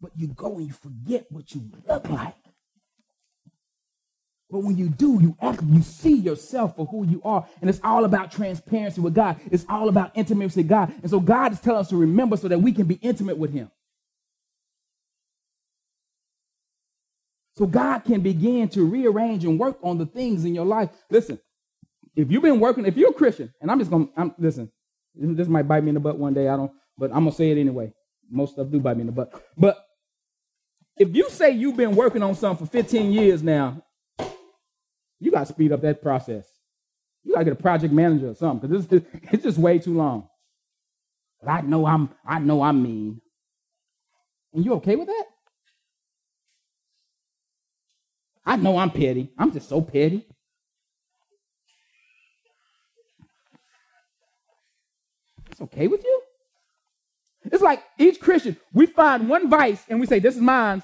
But 0.00 0.12
you 0.16 0.28
go 0.28 0.56
and 0.56 0.66
you 0.66 0.72
forget 0.72 1.26
what 1.30 1.52
you 1.54 1.68
look 1.88 2.08
like. 2.10 2.34
But 4.50 4.60
when 4.60 4.76
you 4.76 4.88
do, 4.88 5.18
you 5.20 5.36
act, 5.40 5.62
you 5.64 5.82
see 5.82 6.14
yourself 6.14 6.76
for 6.76 6.86
who 6.86 7.04
you 7.06 7.20
are. 7.24 7.46
And 7.60 7.68
it's 7.68 7.80
all 7.82 8.04
about 8.04 8.30
transparency 8.30 9.00
with 9.00 9.14
God. 9.14 9.40
It's 9.50 9.66
all 9.68 9.88
about 9.88 10.12
intimacy 10.14 10.60
with 10.60 10.68
God. 10.68 10.94
And 11.02 11.10
so 11.10 11.18
God 11.18 11.52
is 11.52 11.60
telling 11.60 11.80
us 11.80 11.88
to 11.88 11.96
remember 11.96 12.36
so 12.36 12.48
that 12.48 12.60
we 12.60 12.72
can 12.72 12.86
be 12.86 12.94
intimate 12.96 13.38
with 13.38 13.52
Him. 13.52 13.70
So 17.56 17.66
God 17.66 18.00
can 18.00 18.20
begin 18.20 18.68
to 18.70 18.84
rearrange 18.84 19.44
and 19.44 19.58
work 19.58 19.78
on 19.82 19.98
the 19.98 20.06
things 20.06 20.44
in 20.44 20.54
your 20.54 20.66
life. 20.66 20.90
Listen, 21.10 21.40
if 22.14 22.30
you've 22.30 22.42
been 22.42 22.60
working, 22.60 22.86
if 22.86 22.96
you're 22.96 23.10
a 23.10 23.14
Christian, 23.14 23.52
and 23.60 23.70
I'm 23.70 23.78
just 23.78 23.90
gonna 23.90 24.08
I'm 24.16 24.34
listen, 24.38 24.70
this 25.14 25.48
might 25.48 25.66
bite 25.66 25.82
me 25.82 25.88
in 25.88 25.94
the 25.94 26.00
butt 26.00 26.18
one 26.18 26.34
day. 26.34 26.48
I 26.48 26.56
don't, 26.56 26.70
but 26.98 27.10
I'm 27.10 27.24
gonna 27.24 27.32
say 27.32 27.50
it 27.50 27.58
anyway. 27.58 27.92
Most 28.30 28.52
stuff 28.52 28.70
do 28.70 28.78
bite 28.78 28.96
me 28.96 29.02
in 29.02 29.06
the 29.06 29.12
butt. 29.12 29.42
But 29.56 29.84
if 30.98 31.14
you 31.14 31.30
say 31.30 31.50
you've 31.50 31.76
been 31.76 31.96
working 31.96 32.22
on 32.22 32.34
something 32.34 32.66
for 32.66 32.72
15 32.72 33.12
years 33.12 33.42
now, 33.42 33.82
you 35.18 35.30
got 35.30 35.46
to 35.46 35.52
speed 35.52 35.72
up 35.72 35.82
that 35.82 36.02
process. 36.02 36.46
You 37.24 37.32
got 37.32 37.40
to 37.40 37.44
get 37.44 37.52
a 37.54 37.62
project 37.62 37.92
manager 37.92 38.30
or 38.30 38.34
something 38.34 38.68
because 38.68 38.86
it's, 38.90 39.06
it's 39.32 39.42
just 39.42 39.58
way 39.58 39.78
too 39.78 39.94
long. 39.94 40.28
But 41.40 41.50
I 41.50 41.60
know 41.62 41.86
I'm 41.86 42.10
I 42.26 42.38
know 42.38 42.62
I'm 42.62 42.82
mean. 42.82 43.20
And 44.54 44.64
you 44.64 44.74
okay 44.74 44.96
with 44.96 45.08
that? 45.08 45.24
I 48.44 48.56
know 48.56 48.78
I'm 48.78 48.90
petty. 48.90 49.32
I'm 49.36 49.52
just 49.52 49.68
so 49.68 49.80
petty. 49.82 50.26
It's 55.50 55.60
okay 55.60 55.88
with 55.88 56.04
you? 56.04 56.22
It's 57.44 57.62
like 57.62 57.82
each 57.98 58.20
Christian, 58.20 58.56
we 58.72 58.86
find 58.86 59.28
one 59.28 59.48
vice 59.48 59.82
and 59.88 60.00
we 60.00 60.06
say, 60.06 60.18
This 60.18 60.36
is 60.36 60.42
mine. 60.42 60.82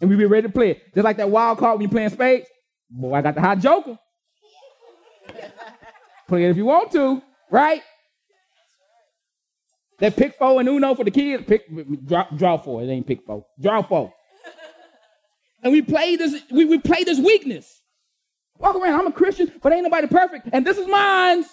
And 0.00 0.08
we 0.08 0.16
be 0.16 0.26
ready 0.26 0.46
to 0.46 0.52
play 0.52 0.70
it. 0.70 0.94
Just 0.94 1.04
like 1.04 1.16
that 1.16 1.30
wild 1.30 1.58
card 1.58 1.78
when 1.78 1.82
you 1.82 1.88
playing 1.88 2.10
spades. 2.10 2.46
Boy, 2.90 3.14
I 3.14 3.22
got 3.22 3.34
the 3.34 3.40
hot 3.40 3.58
joker. 3.58 3.98
Play 6.26 6.44
it 6.44 6.50
if 6.50 6.56
you 6.56 6.64
want 6.64 6.92
to. 6.92 7.22
Right? 7.50 7.82
That 9.98 10.16
pick 10.16 10.36
four 10.38 10.60
and 10.60 10.68
Uno 10.68 10.94
for 10.94 11.04
the 11.04 11.10
kids, 11.10 11.44
pick 11.46 11.64
draw, 12.06 12.26
draw 12.36 12.56
four. 12.56 12.82
It 12.82 12.88
ain't 12.88 13.06
pick 13.06 13.24
four. 13.26 13.46
Draw 13.60 13.82
four. 13.82 14.12
And 15.62 15.72
we 15.72 15.82
play 15.82 16.14
this, 16.16 16.40
we, 16.50 16.64
we 16.66 16.78
play 16.78 17.02
this 17.02 17.18
weakness. 17.18 17.80
Walk 18.58 18.76
around, 18.76 19.00
I'm 19.00 19.06
a 19.08 19.12
Christian, 19.12 19.52
but 19.60 19.72
ain't 19.72 19.82
nobody 19.82 20.06
perfect, 20.06 20.48
and 20.52 20.64
this 20.66 20.78
is 20.78 20.86
mine. 20.86 21.44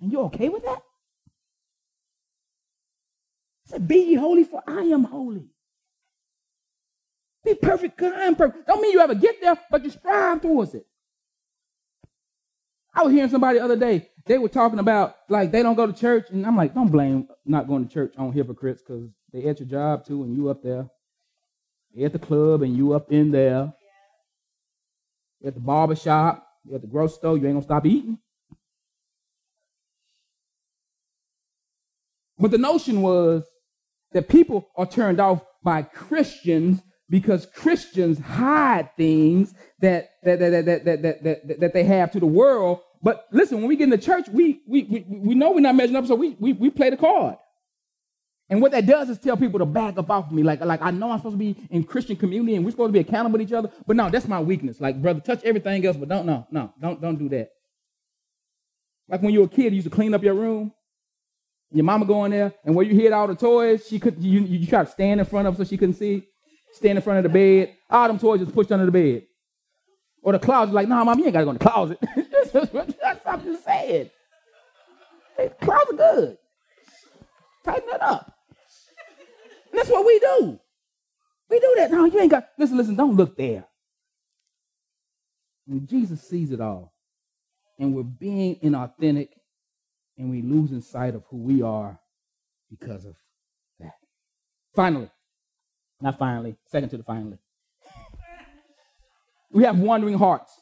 And 0.00 0.12
you 0.12 0.20
okay 0.22 0.48
with 0.48 0.64
that? 0.64 0.80
said, 3.66 3.86
Be 3.86 3.96
ye 3.96 4.14
holy, 4.14 4.44
for 4.44 4.62
I 4.66 4.82
am 4.82 5.04
holy. 5.04 5.48
Be 7.46 7.54
perfect, 7.54 7.96
because 7.96 8.12
I 8.12 8.24
am 8.24 8.34
perfect. 8.34 8.66
Don't 8.66 8.82
mean 8.82 8.90
you 8.90 8.98
ever 9.00 9.14
get 9.14 9.40
there, 9.40 9.56
but 9.70 9.84
you 9.84 9.90
strive 9.90 10.42
towards 10.42 10.74
it. 10.74 10.84
I 12.92 13.04
was 13.04 13.12
hearing 13.12 13.30
somebody 13.30 13.58
the 13.58 13.64
other 13.64 13.76
day, 13.76 14.10
they 14.26 14.36
were 14.36 14.48
talking 14.48 14.80
about 14.80 15.14
like 15.28 15.52
they 15.52 15.62
don't 15.62 15.76
go 15.76 15.86
to 15.86 15.92
church, 15.92 16.26
and 16.30 16.44
I'm 16.44 16.56
like, 16.56 16.74
don't 16.74 16.90
blame 16.90 17.28
not 17.44 17.68
going 17.68 17.86
to 17.86 17.94
church 17.94 18.14
on 18.18 18.32
hypocrites 18.32 18.82
because 18.82 19.08
they 19.32 19.44
at 19.44 19.60
your 19.60 19.68
job 19.68 20.04
too, 20.04 20.24
and 20.24 20.36
you 20.36 20.48
up 20.48 20.64
there. 20.64 20.88
They 21.94 22.02
at 22.02 22.12
the 22.12 22.18
club 22.18 22.62
and 22.62 22.76
you 22.76 22.94
up 22.94 23.12
in 23.12 23.30
there. 23.30 23.72
At 25.46 25.54
the 25.54 25.60
barber 25.60 25.94
shop, 25.94 26.44
at 26.74 26.80
the 26.80 26.88
grocery 26.88 27.14
store, 27.14 27.38
you 27.38 27.46
ain't 27.46 27.54
gonna 27.54 27.62
stop 27.62 27.86
eating. 27.86 28.18
But 32.38 32.50
the 32.50 32.58
notion 32.58 33.02
was 33.02 33.44
that 34.12 34.28
people 34.28 34.68
are 34.74 34.86
turned 34.86 35.20
off 35.20 35.44
by 35.62 35.82
Christians 35.82 36.82
because 37.08 37.46
Christians 37.46 38.18
hide 38.18 38.90
things 38.96 39.54
that 39.80 40.10
that 40.24 40.38
that 40.38 40.50
that 40.50 40.84
that 40.84 41.02
that, 41.02 41.22
that, 41.22 41.60
that 41.60 41.72
they 41.72 41.84
have 41.84 42.10
to 42.12 42.20
the 42.20 42.26
world. 42.26 42.80
But 43.02 43.26
listen, 43.30 43.58
when 43.58 43.68
we 43.68 43.76
get 43.76 43.84
in 43.84 43.90
the 43.90 43.98
church, 43.98 44.28
we 44.28 44.60
we 44.66 44.84
we, 44.84 45.06
we 45.08 45.34
know 45.34 45.52
we're 45.52 45.60
not 45.60 45.76
measuring 45.76 45.96
up, 45.96 46.06
so 46.06 46.14
we, 46.14 46.36
we 46.40 46.52
we 46.52 46.70
play 46.70 46.90
the 46.90 46.96
card. 46.96 47.36
And 48.48 48.62
what 48.62 48.72
that 48.72 48.86
does 48.86 49.10
is 49.10 49.18
tell 49.18 49.36
people 49.36 49.58
to 49.58 49.66
back 49.66 49.98
up 49.98 50.08
off 50.08 50.26
of 50.26 50.32
me. 50.32 50.44
Like, 50.44 50.60
like 50.60 50.80
I 50.80 50.92
know 50.92 51.10
I'm 51.10 51.18
supposed 51.18 51.34
to 51.34 51.38
be 51.38 51.56
in 51.68 51.82
Christian 51.82 52.14
community 52.14 52.54
and 52.54 52.64
we're 52.64 52.70
supposed 52.70 52.90
to 52.90 52.92
be 52.92 53.00
accountable 53.00 53.38
to 53.38 53.44
each 53.44 53.52
other. 53.52 53.72
But 53.86 53.96
no, 53.96 54.08
that's 54.08 54.28
my 54.28 54.40
weakness. 54.40 54.80
Like, 54.80 55.02
brother, 55.02 55.18
touch 55.20 55.42
everything 55.42 55.84
else, 55.84 55.96
but 55.96 56.08
don't 56.08 56.26
no, 56.26 56.46
no, 56.50 56.72
don't 56.80 57.00
don't 57.00 57.16
do 57.16 57.28
that. 57.30 57.50
Like 59.08 59.22
when 59.22 59.32
you 59.32 59.40
were 59.40 59.46
a 59.46 59.48
kid, 59.48 59.72
you 59.72 59.76
used 59.76 59.88
to 59.88 59.94
clean 59.94 60.14
up 60.14 60.22
your 60.22 60.34
room. 60.34 60.72
Your 61.72 61.84
mama 61.84 62.04
go 62.04 62.24
in 62.24 62.30
there, 62.30 62.54
and 62.64 62.76
where 62.76 62.86
you 62.86 62.94
hid 62.94 63.12
all 63.12 63.26
the 63.26 63.34
toys, 63.34 63.86
she 63.88 63.98
could 63.98 64.22
you, 64.22 64.40
you 64.40 64.66
try 64.68 64.84
to 64.84 64.90
stand 64.90 65.18
in 65.18 65.26
front 65.26 65.48
of 65.48 65.56
so 65.56 65.64
she 65.64 65.76
couldn't 65.76 65.96
see. 65.96 66.22
Stand 66.76 66.98
in 66.98 67.02
front 67.02 67.24
of 67.24 67.32
the 67.32 67.38
bed. 67.38 67.74
All 67.88 68.06
them 68.06 68.18
toys 68.18 68.40
just 68.40 68.54
pushed 68.54 68.70
under 68.70 68.84
the 68.84 68.92
bed. 68.92 69.22
Or 70.22 70.32
the 70.32 70.38
closet, 70.38 70.74
like, 70.74 70.88
nah, 70.88 71.04
mom, 71.04 71.18
you 71.18 71.24
ain't 71.24 71.32
gotta 71.32 71.46
go 71.46 71.52
in 71.52 71.58
the 71.58 71.64
closet. 71.64 71.98
that's 72.52 72.52
what 72.52 73.20
I'm 73.26 73.44
just 73.44 73.64
saying. 73.64 74.10
Hey, 75.36 75.50
closet 75.62 75.96
good. 75.96 76.38
Tighten 77.64 77.88
it 77.88 78.02
up. 78.02 78.32
And 79.70 79.78
that's 79.78 79.88
what 79.88 80.04
we 80.04 80.18
do. 80.18 80.60
We 81.48 81.60
do 81.60 81.74
that. 81.78 81.90
No, 81.90 82.04
you 82.04 82.20
ain't 82.20 82.30
got. 82.30 82.48
Listen, 82.58 82.76
listen, 82.76 82.94
don't 82.94 83.16
look 83.16 83.36
there. 83.36 83.64
Jesus 85.86 86.22
sees 86.22 86.50
it 86.50 86.60
all. 86.60 86.92
And 87.78 87.94
we're 87.94 88.02
being 88.02 88.56
inauthentic 88.56 89.28
and 90.18 90.30
we 90.30 90.42
losing 90.42 90.80
sight 90.80 91.14
of 91.14 91.24
who 91.30 91.38
we 91.38 91.62
are 91.62 91.98
because 92.70 93.04
of 93.04 93.16
that. 93.80 93.94
Finally, 94.74 95.10
not 96.00 96.18
finally, 96.18 96.56
second 96.66 96.90
to 96.90 96.96
the 96.96 97.02
finally. 97.02 97.38
We 99.50 99.64
have 99.64 99.78
wandering 99.78 100.18
hearts. 100.18 100.52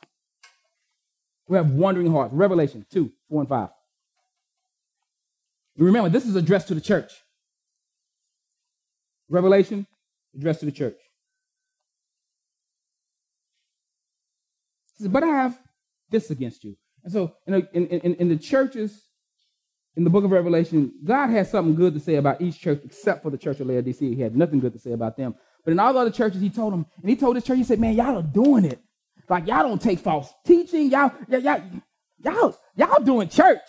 We 1.49 1.57
have 1.57 1.71
wandering 1.71 2.11
hearts. 2.11 2.33
Revelation 2.33 2.87
2, 2.91 3.11
4 3.29 3.41
and 3.41 3.49
5. 3.49 3.69
Remember, 5.77 6.09
this 6.09 6.27
is 6.27 6.37
addressed 6.37 6.69
to 6.69 6.75
the 6.75 6.81
church. 6.81 7.13
Revelation 9.29 9.87
addressed 10.35 10.61
to 10.61 10.67
the 10.67 10.73
church. 10.73 10.97
He 14.97 15.05
Says, 15.05 15.09
but 15.13 15.25
I 15.25 15.29
have 15.29 15.59
this 16.11 16.31
against 16.31 16.63
you. 16.63 16.77
And 17.03 17.13
so 17.13 17.35
in, 17.47 17.55
in, 17.55 17.87
in, 17.89 18.15
in 18.15 18.29
the 18.29 18.37
churches 18.37 19.04
in 19.97 20.05
the 20.05 20.11
book 20.11 20.25
of 20.25 20.31
Revelation, 20.31 20.93
God 21.05 21.31
has 21.31 21.51
something 21.51 21.75
good 21.75 21.95
to 21.95 22.01
say 22.01 22.17
about 22.17 22.41
each 22.41 22.61
church 22.61 22.81
except 22.85 23.23
for 23.23 23.31
the 23.31 23.39
church 23.39 23.61
of 23.61 23.69
Laodicea. 23.69 24.15
He 24.15 24.21
had 24.21 24.37
nothing 24.37 24.61
good 24.61 24.73
to 24.73 24.79
say 24.79 24.93
about 24.93 25.17
them. 25.17 25.35
But 25.65 25.73
in 25.73 25.79
all 25.79 25.93
the 25.93 26.01
other 26.01 26.11
churches, 26.11 26.41
he 26.41 26.51
told 26.51 26.73
them, 26.73 26.87
and 27.01 27.09
he 27.09 27.17
told 27.17 27.37
this 27.37 27.45
church, 27.45 27.59
he 27.59 27.65
said, 27.65 27.81
Man, 27.81 27.95
y'all 27.95 28.19
are 28.19 28.23
doing 28.23 28.65
it. 28.65 28.81
Like 29.29 29.47
y'all 29.47 29.63
don't 29.63 29.81
take 29.81 30.01
false 30.01 30.33
teaching. 30.45 30.91
Y'all, 30.91 31.13
y'all, 31.29 31.41
y'all, 31.41 31.63
y'all, 32.23 32.59
y'all 32.77 33.03
doing 33.03 33.29
church. 33.29 33.63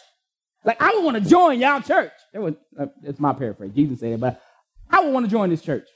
Like 0.65 0.81
I 0.81 0.95
would 0.95 1.05
want 1.05 1.23
to 1.23 1.29
join 1.29 1.59
y'all 1.59 1.81
church. 1.81 2.11
That 2.33 2.41
was, 2.41 2.55
uh, 2.77 2.87
it's 3.03 3.19
my 3.19 3.33
paraphrase. 3.33 3.71
Jesus 3.73 3.99
said 3.99 4.13
it, 4.13 4.19
but 4.19 4.41
I 4.89 5.01
would 5.01 5.13
want 5.13 5.25
to 5.25 5.31
join 5.31 5.49
this 5.49 5.61
church. 5.61 5.87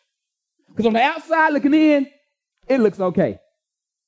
Because 0.69 0.85
on 0.85 0.93
the 0.93 1.01
outside 1.01 1.53
looking 1.53 1.73
in, 1.73 2.07
it 2.67 2.79
looks 2.79 2.99
okay. 2.99 3.39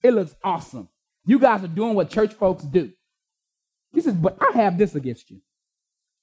It 0.03 0.11
looks 0.11 0.36
awesome. 0.43 0.88
You 1.26 1.39
guys 1.39 1.63
are 1.63 1.67
doing 1.67 1.95
what 1.95 2.09
church 2.09 2.34
folks 2.34 2.63
do. 2.63 2.91
He 3.93 4.01
says, 4.01 4.13
but 4.13 4.38
I 4.39 4.57
have 4.57 4.78
this 4.78 4.95
against 4.95 5.30
you. 5.30 5.41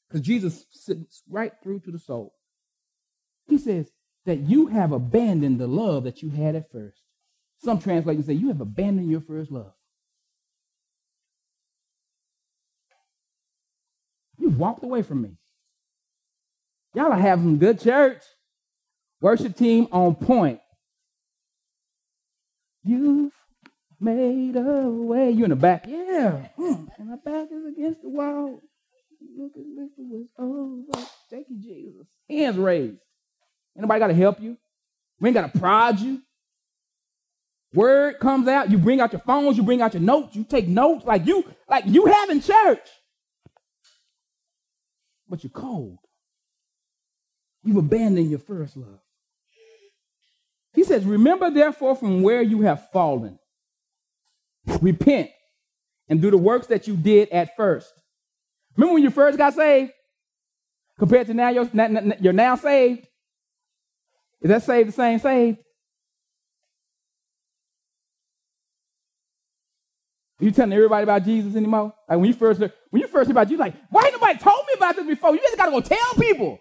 Because 0.09 0.27
Jesus 0.27 0.67
sits 0.71 1.23
right 1.29 1.53
through 1.63 1.81
to 1.81 1.91
the 1.91 1.99
soul. 1.99 2.35
He 3.47 3.59
says 3.59 3.91
that 4.27 4.41
you 4.41 4.67
have 4.69 4.93
abandoned 4.93 5.61
the 5.61 5.67
love 5.67 6.05
that 6.05 6.23
you 6.23 6.31
had 6.31 6.55
at 6.55 6.71
first. 6.71 7.03
Some 7.59 7.79
translators 7.79 8.27
say 8.27 8.35
you 8.35 8.49
have 8.49 8.61
abandoned 8.61 9.11
your 9.11 9.21
first 9.21 9.51
love. 9.51 9.73
You 14.39 14.51
walked 14.51 14.85
away 14.85 15.03
from 15.03 15.23
me. 15.23 15.37
Y'all 16.95 17.13
are 17.13 17.19
having 17.19 17.59
good 17.59 17.81
church. 17.81 18.23
Worship 19.21 19.57
team 19.57 19.89
on 19.91 20.15
point. 20.15 20.61
You've 22.85 23.33
made 24.01 24.57
a 24.57 24.89
way. 24.89 25.31
You 25.31 25.45
in 25.45 25.51
the 25.51 25.57
back. 25.57 25.87
Yeah. 25.87 26.49
Mm. 26.59 26.89
And 26.97 27.09
my 27.09 27.17
back 27.17 27.49
is 27.51 27.67
against 27.67 28.03
the 28.03 28.09
wall. 28.09 28.61
Look 29.39 29.53
at 29.57 29.63
this 29.77 29.91
was 29.97 30.27
over. 30.37 30.83
Oh, 30.95 31.11
thank 31.31 31.47
you, 31.49 31.57
Jesus. 31.59 32.07
Hands 32.29 32.57
raised. 32.57 32.99
Anybody 33.77 34.01
got 34.01 34.09
to 34.09 34.15
help 34.15 34.41
you? 34.41 34.57
We 35.21 35.29
ain't 35.29 35.35
got 35.35 35.53
to 35.53 35.59
prod 35.59 36.01
you. 36.01 36.23
Word 37.73 38.19
comes 38.19 38.49
out, 38.49 38.71
you 38.71 38.79
bring 38.79 39.01
out 39.01 39.13
your 39.13 39.21
phones, 39.21 39.57
you 39.57 39.63
bring 39.63 39.81
out 39.81 39.95
your 39.95 40.03
notes, 40.03 40.35
you 40.35 40.43
take 40.43 40.67
notes 40.67 41.05
like 41.05 41.27
you, 41.27 41.45
like 41.69 41.85
you 41.87 42.07
having 42.07 42.41
church. 42.41 42.89
But 45.29 45.45
you're 45.45 45.51
cold. 45.51 45.99
You've 47.63 47.77
abandoned 47.77 48.31
your 48.31 48.39
first 48.41 48.77
love. 48.77 49.01
He 50.73 50.83
says, 50.83 51.05
Remember 51.05 51.51
therefore 51.51 51.95
from 51.95 52.23
where 52.23 52.43
you 52.43 52.63
have 52.63 52.91
fallen. 52.91 53.39
Repent 54.81 55.31
and 56.09 56.21
do 56.21 56.31
the 56.31 56.39
works 56.39 56.69
that 56.69 56.89
you 56.89 56.97
did 56.97 57.29
at 57.29 57.55
first. 57.57 57.93
Remember 58.79 58.95
when 58.95 59.03
you 59.03 59.11
first 59.11 59.37
got 59.37 59.55
saved? 59.55 59.93
Compared 60.99 61.27
to 61.27 61.35
now, 61.35 61.49
you're, 61.49 61.69
you're 62.21 62.33
now 62.33 62.55
saved? 62.55 63.07
Is 64.41 64.49
that 64.49 64.63
saved 64.63 64.89
the 64.89 64.93
same 64.93 65.19
saved? 65.19 65.59
You 70.41 70.53
telling 70.53 70.73
everybody 70.73 71.03
about 71.03 71.25
Jesus 71.25 71.57
anymore? 71.57 71.93
Like 72.09 72.19
when 72.19 72.29
you 72.29 72.33
first 72.33 72.61
when 72.61 73.03
you 73.03 73.09
first 73.09 73.27
heard 73.27 73.31
about 73.33 73.51
you, 73.51 73.57
like, 73.57 73.75
why 73.91 74.05
ain't 74.05 74.13
nobody 74.13 74.39
told 74.39 74.61
me 74.69 74.75
about 74.77 74.95
this 74.95 75.05
before? 75.05 75.35
You 75.35 75.41
just 75.41 75.57
gotta 75.57 75.73
go 75.73 75.81
tell 75.81 76.15
people. 76.15 76.61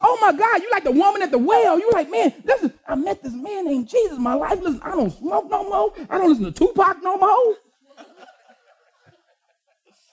Oh 0.00 0.18
my 0.22 0.32
God, 0.32 0.62
you 0.62 0.70
like 0.72 0.84
the 0.84 0.90
woman 0.90 1.20
at 1.20 1.30
the 1.30 1.38
well. 1.38 1.78
You 1.78 1.90
like, 1.92 2.10
man, 2.10 2.32
this 2.44 2.62
is 2.62 2.70
I 2.88 2.94
met 2.94 3.22
this 3.22 3.34
man 3.34 3.66
named 3.66 3.88
Jesus. 3.90 4.18
My 4.18 4.32
life, 4.32 4.58
listen, 4.62 4.80
I 4.82 4.92
don't 4.92 5.10
smoke 5.10 5.50
no 5.50 5.64
more. 5.64 5.92
I 6.08 6.16
don't 6.16 6.30
listen 6.30 6.44
to 6.46 6.52
Tupac 6.52 7.02
no 7.02 7.18
more. 7.18 7.56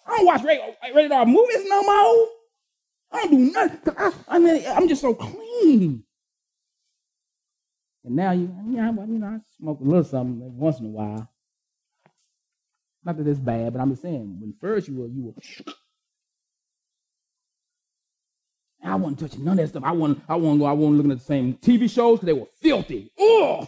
I 0.10 0.18
don't 0.18 0.26
watch 0.26 0.43
rated, 0.43 0.76
rated 0.95 1.12
R 1.12 1.26
movies 1.26 1.66
no 1.66 1.84
more. 1.84 2.28
I 3.12 3.22
don't 3.22 3.32
do 3.32 3.51
nothing. 3.51 3.93
I, 3.97 4.12
I 4.28 4.39
mean, 4.39 4.64
I'm 4.68 4.88
just 4.88 5.01
so 5.01 5.14
clean. 5.14 6.03
And 8.03 8.16
now 8.16 8.32
you, 8.32 8.53
yeah, 8.70 8.91
you 8.91 9.20
know, 9.20 9.28
I 9.28 9.39
smoke 9.57 9.80
a 9.82 9.84
little 9.84 10.03
something 10.03 10.57
once 10.57 10.80
in 10.80 10.88
a 10.88 10.89
while. 10.89 11.30
Not 13.03 13.18
that 13.18 13.28
it's 13.28 13.39
bad, 13.39 13.74
but 13.74 13.82
I'm 13.82 13.91
just 13.91 14.01
saying, 14.01 14.38
when 14.39 14.53
first 14.60 14.88
you 14.88 14.95
were, 14.95 15.07
you 15.07 15.24
were. 15.26 15.34
I 18.84 18.95
wasn't 18.95 19.20
touching 19.20 19.43
none 19.43 19.60
of 19.60 19.66
that 19.66 19.70
stuff. 19.70 19.84
I 19.84 19.91
wasn't, 19.91 20.22
I 20.28 20.36
wasn't, 20.36 20.62
go, 20.62 20.66
I 20.66 20.72
wasn't 20.72 20.97
looking 20.97 21.12
at 21.12 21.20
the 21.20 21.24
same 21.24 21.53
TV 21.55 21.89
shows 21.89 22.20
because 22.20 22.26
they 22.26 22.34
were 22.34 22.47
filthy. 22.62 23.12
Ugh. 23.20 23.68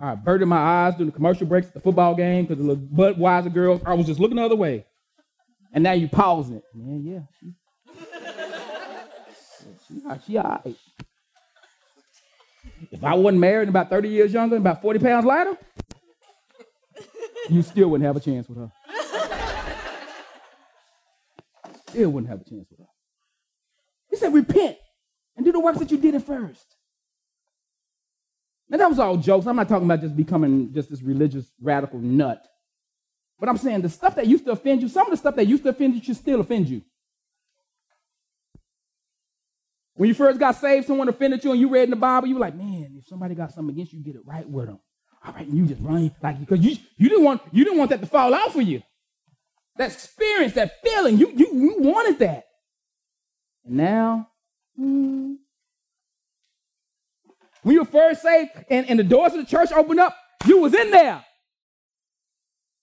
I 0.00 0.12
averted 0.12 0.48
my 0.48 0.56
eyes 0.56 0.94
during 0.94 1.10
the 1.10 1.14
commercial 1.14 1.46
breaks 1.46 1.68
at 1.68 1.74
the 1.74 1.80
football 1.80 2.14
game 2.14 2.46
because 2.46 2.64
the 2.64 2.74
Budweiser 2.74 3.52
girls, 3.52 3.82
I 3.84 3.92
was 3.92 4.06
just 4.06 4.18
looking 4.18 4.36
the 4.36 4.44
other 4.44 4.56
way. 4.56 4.86
And 5.72 5.84
now 5.84 5.92
you 5.92 6.08
pausing 6.08 6.56
it. 6.56 6.64
Man, 6.74 7.02
yeah. 7.04 7.20
She, 7.38 7.52
she, 9.86 10.02
she 10.26 10.38
all 10.38 10.60
right. 10.64 10.76
If 12.90 13.04
I 13.04 13.14
wasn't 13.14 13.40
married 13.40 13.68
and 13.68 13.70
about 13.70 13.90
30 13.90 14.08
years 14.08 14.32
younger 14.32 14.56
and 14.56 14.66
about 14.66 14.80
40 14.80 15.00
pounds 15.00 15.26
lighter, 15.26 15.56
you 17.50 17.60
still 17.62 17.88
wouldn't 17.88 18.06
have 18.06 18.16
a 18.16 18.20
chance 18.20 18.48
with 18.48 18.58
her. 18.58 18.72
still 21.88 22.10
wouldn't 22.10 22.30
have 22.30 22.40
a 22.40 22.44
chance 22.44 22.66
with 22.70 22.78
her. 22.78 22.86
He 24.08 24.16
said, 24.16 24.32
repent 24.32 24.78
and 25.36 25.44
do 25.44 25.52
the 25.52 25.60
works 25.60 25.78
that 25.78 25.90
you 25.90 25.98
did 25.98 26.14
at 26.14 26.26
first. 26.26 26.76
And 28.70 28.80
that 28.80 28.88
was 28.88 28.98
all 28.98 29.16
jokes. 29.16 29.46
I'm 29.46 29.56
not 29.56 29.68
talking 29.68 29.86
about 29.86 30.00
just 30.00 30.16
becoming 30.16 30.72
just 30.72 30.90
this 30.90 31.02
religious 31.02 31.50
radical 31.60 31.98
nut. 31.98 32.46
But 33.38 33.48
I'm 33.48 33.56
saying 33.56 33.82
the 33.82 33.88
stuff 33.88 34.14
that 34.16 34.26
used 34.26 34.44
to 34.44 34.52
offend 34.52 34.82
you, 34.82 34.88
some 34.88 35.06
of 35.06 35.10
the 35.10 35.16
stuff 35.16 35.34
that 35.36 35.46
used 35.46 35.62
to 35.64 35.70
offend 35.70 35.94
you 35.94 36.02
should 36.02 36.16
still 36.16 36.40
offend 36.40 36.68
you. 36.68 36.82
When 39.94 40.08
you 40.08 40.14
first 40.14 40.38
got 40.38 40.56
saved, 40.56 40.86
someone 40.86 41.08
offended 41.08 41.44
you 41.44 41.52
and 41.52 41.60
you 41.60 41.68
read 41.68 41.84
in 41.84 41.90
the 41.90 41.96
Bible, 41.96 42.28
you 42.28 42.34
were 42.34 42.40
like, 42.40 42.54
man, 42.54 42.94
if 42.96 43.06
somebody 43.06 43.34
got 43.34 43.52
something 43.52 43.74
against 43.74 43.92
you, 43.92 44.00
get 44.00 44.14
it 44.14 44.22
right 44.24 44.48
with 44.48 44.66
them. 44.66 44.78
All 45.24 45.34
right, 45.34 45.46
and 45.46 45.56
you 45.56 45.66
just 45.66 45.82
run 45.82 46.10
like 46.22 46.40
because 46.40 46.60
you 46.60 46.76
you 46.96 47.10
didn't 47.10 47.24
want 47.24 47.42
you 47.52 47.64
didn't 47.64 47.78
want 47.78 47.90
that 47.90 48.00
to 48.00 48.06
fall 48.06 48.32
out 48.32 48.52
for 48.52 48.62
you. 48.62 48.82
That 49.76 49.92
experience, 49.92 50.54
that 50.54 50.82
feeling, 50.82 51.18
you 51.18 51.30
you, 51.36 51.50
you 51.52 51.76
wanted 51.80 52.18
that. 52.20 52.44
And 53.66 53.76
now, 53.76 54.30
hmm, 54.76 55.34
when 57.62 57.74
you 57.74 57.80
were 57.80 57.86
first 57.86 58.22
saved 58.22 58.50
and, 58.70 58.88
and 58.88 58.98
the 58.98 59.04
doors 59.04 59.32
of 59.32 59.40
the 59.40 59.46
church 59.46 59.72
opened 59.72 60.00
up, 60.00 60.16
you 60.46 60.58
was 60.58 60.74
in 60.74 60.90
there. 60.90 61.24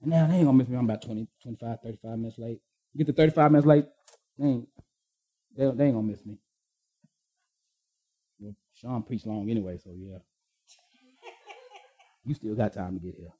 And 0.02 0.12
now 0.12 0.28
they 0.28 0.36
ain't 0.36 0.46
gonna 0.46 0.58
miss 0.58 0.68
me. 0.68 0.78
I'm 0.78 0.86
about 0.86 1.02
20, 1.02 1.28
25, 1.42 1.78
35 1.82 2.18
minutes 2.18 2.38
late. 2.38 2.62
You 2.94 3.06
get 3.06 3.08
to 3.08 3.14
35 3.14 3.52
minutes 3.52 3.68
late, 3.68 3.86
they 4.38 4.46
ain't, 4.46 4.68
they, 5.56 5.66
they 5.72 5.86
ain't 5.86 5.96
gonna 5.96 6.08
miss 6.08 6.26
me. 6.26 6.38
Well, 8.40 8.56
Sean 8.74 9.04
preached 9.04 9.26
long 9.26 9.50
anyway, 9.50 9.78
so 9.84 9.92
yeah. 9.96 10.18
You 12.26 12.34
still 12.34 12.56
got 12.56 12.74
time 12.74 13.00
to 13.00 13.06
get 13.06 13.16
here. 13.16 13.32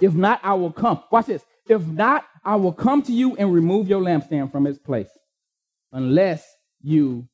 If 0.00 0.14
not, 0.14 0.40
I 0.44 0.54
will 0.54 0.72
come. 0.72 1.02
Watch 1.10 1.26
this. 1.26 1.44
If 1.68 1.84
not, 1.86 2.24
I 2.44 2.54
will 2.56 2.72
come 2.72 3.02
to 3.02 3.12
you 3.12 3.34
and 3.36 3.52
remove 3.52 3.88
your 3.88 4.00
lampstand 4.00 4.52
from 4.52 4.66
its 4.66 4.78
place 4.78 5.08
unless 5.92 6.46
you 6.82 7.28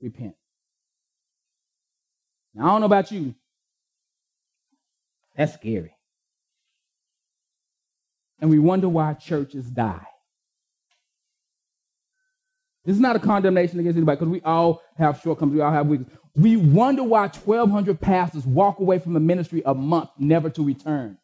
repent. 0.00 0.34
Now, 2.54 2.64
I 2.64 2.68
don't 2.68 2.80
know 2.80 2.86
about 2.86 3.10
you. 3.12 3.34
That's 5.36 5.54
scary. 5.54 5.94
And 8.40 8.50
we 8.50 8.58
wonder 8.58 8.88
why 8.88 9.14
churches 9.14 9.70
die. 9.70 10.06
This 12.84 12.96
is 12.96 13.00
not 13.00 13.14
a 13.14 13.18
condemnation 13.18 13.78
against 13.78 13.96
anybody 13.96 14.16
because 14.16 14.32
we 14.32 14.40
all 14.40 14.82
have 14.96 15.20
shortcomings, 15.20 15.54
we 15.54 15.60
all 15.60 15.70
have 15.70 15.86
weaknesses. 15.86 16.18
We 16.34 16.56
wonder 16.56 17.02
why 17.02 17.28
1,200 17.28 18.00
pastors 18.00 18.46
walk 18.46 18.80
away 18.80 18.98
from 18.98 19.12
the 19.12 19.20
ministry 19.20 19.62
a 19.66 19.74
month, 19.74 20.10
never 20.18 20.48
to 20.50 20.64
return. 20.64 21.18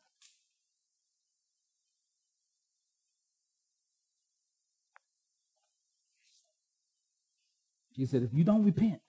He 7.93 8.05
said, 8.05 8.23
if 8.23 8.35
you 8.35 8.45
don't 8.45 8.65
repent, 8.65 9.01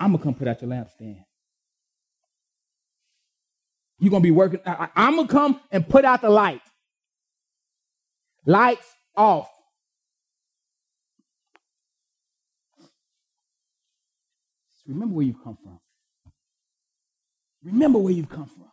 I'm 0.00 0.12
gonna 0.12 0.24
come 0.24 0.34
put 0.34 0.48
out 0.48 0.62
your 0.62 0.70
lampstand. 0.70 1.22
You're 3.98 4.10
gonna 4.10 4.22
be 4.22 4.30
working. 4.30 4.60
I, 4.64 4.88
am 4.96 5.16
gonna 5.16 5.28
come 5.28 5.60
and 5.70 5.86
put 5.86 6.06
out 6.06 6.22
the 6.22 6.30
light. 6.30 6.62
Lights 8.46 8.86
off. 9.14 9.50
Remember 14.86 15.14
where 15.14 15.26
you've 15.26 15.44
come 15.44 15.56
from. 15.62 15.78
Remember 17.62 17.98
where 17.98 18.12
you've 18.12 18.28
come 18.28 18.46
from. 18.46 18.70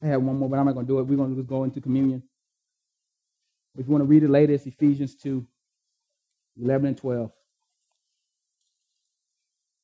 I 0.00 0.06
have 0.06 0.22
one 0.22 0.36
more, 0.38 0.48
but 0.48 0.58
I'm 0.58 0.66
not 0.66 0.74
to 0.74 0.84
do 0.84 0.98
it. 0.98 1.02
We're 1.02 1.34
just 1.34 1.46
go 1.46 1.64
into 1.64 1.80
communion. 1.80 2.22
If 3.76 3.86
you 3.86 3.92
want 3.92 4.02
to 4.02 4.06
read 4.08 4.22
it 4.22 4.30
later, 4.30 4.52
it's 4.52 4.66
Ephesians 4.66 5.14
2 5.16 5.46
11 6.60 6.86
and 6.86 6.96
12. 6.96 7.30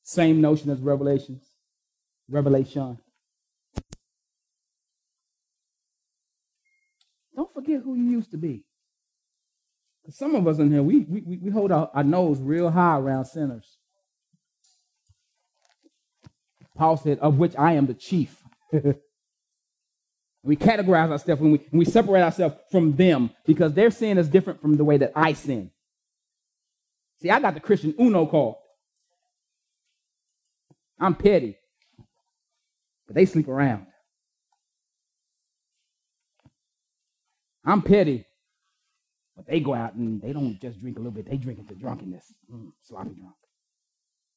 Same 0.03 0.41
notion 0.41 0.69
as 0.69 0.79
Revelations. 0.79 1.43
Revelation. 2.29 2.97
Don't 7.35 7.53
forget 7.53 7.81
who 7.83 7.95
you 7.95 8.11
used 8.11 8.31
to 8.31 8.37
be. 8.37 8.63
Some 10.09 10.35
of 10.35 10.47
us 10.47 10.57
in 10.57 10.71
here, 10.71 10.81
we, 10.81 11.05
we, 11.07 11.37
we 11.37 11.51
hold 11.51 11.71
our, 11.71 11.89
our 11.93 12.03
nose 12.03 12.39
real 12.39 12.71
high 12.71 12.97
around 12.97 13.25
sinners. 13.25 13.77
Paul 16.75 16.97
said, 16.97 17.19
of 17.19 17.37
which 17.37 17.53
I 17.57 17.73
am 17.73 17.85
the 17.85 17.93
chief. 17.93 18.41
we 20.43 20.55
categorize 20.55 21.11
ourselves 21.11 21.41
and 21.41 21.51
we, 21.51 21.59
we 21.71 21.85
separate 21.85 22.21
ourselves 22.21 22.55
from 22.71 22.95
them 22.95 23.29
because 23.45 23.73
their 23.73 23.91
sin 23.91 24.17
is 24.17 24.27
different 24.27 24.61
from 24.61 24.75
the 24.77 24.83
way 24.83 24.97
that 24.97 25.11
I 25.15 25.33
sin. 25.33 25.71
See, 27.21 27.29
I 27.29 27.39
got 27.39 27.53
the 27.53 27.59
Christian 27.59 27.93
Uno 27.99 28.25
card. 28.25 28.55
I'm 30.99 31.15
petty, 31.15 31.57
but 33.07 33.15
they 33.15 33.25
sleep 33.25 33.47
around. 33.47 33.87
I'm 37.65 37.81
petty, 37.81 38.25
but 39.35 39.45
they 39.47 39.59
go 39.59 39.73
out 39.73 39.93
and 39.93 40.21
they 40.21 40.33
don't 40.33 40.59
just 40.59 40.79
drink 40.81 40.97
a 40.97 40.99
little 40.99 41.11
bit, 41.11 41.29
they 41.29 41.37
drink 41.37 41.59
into 41.59 41.75
drunkenness. 41.75 42.33
Mm, 42.51 42.71
sloppy 42.83 43.11
drunk. 43.15 43.35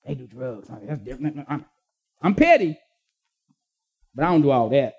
They 0.04 0.14
do 0.14 0.26
drugs. 0.26 0.68
That's 0.84 1.00
different. 1.00 1.44
I'm, 1.48 1.64
I'm 2.20 2.34
petty, 2.34 2.78
but 4.14 4.24
I 4.24 4.30
don't 4.30 4.42
do 4.42 4.50
all 4.50 4.68
that. 4.70 4.94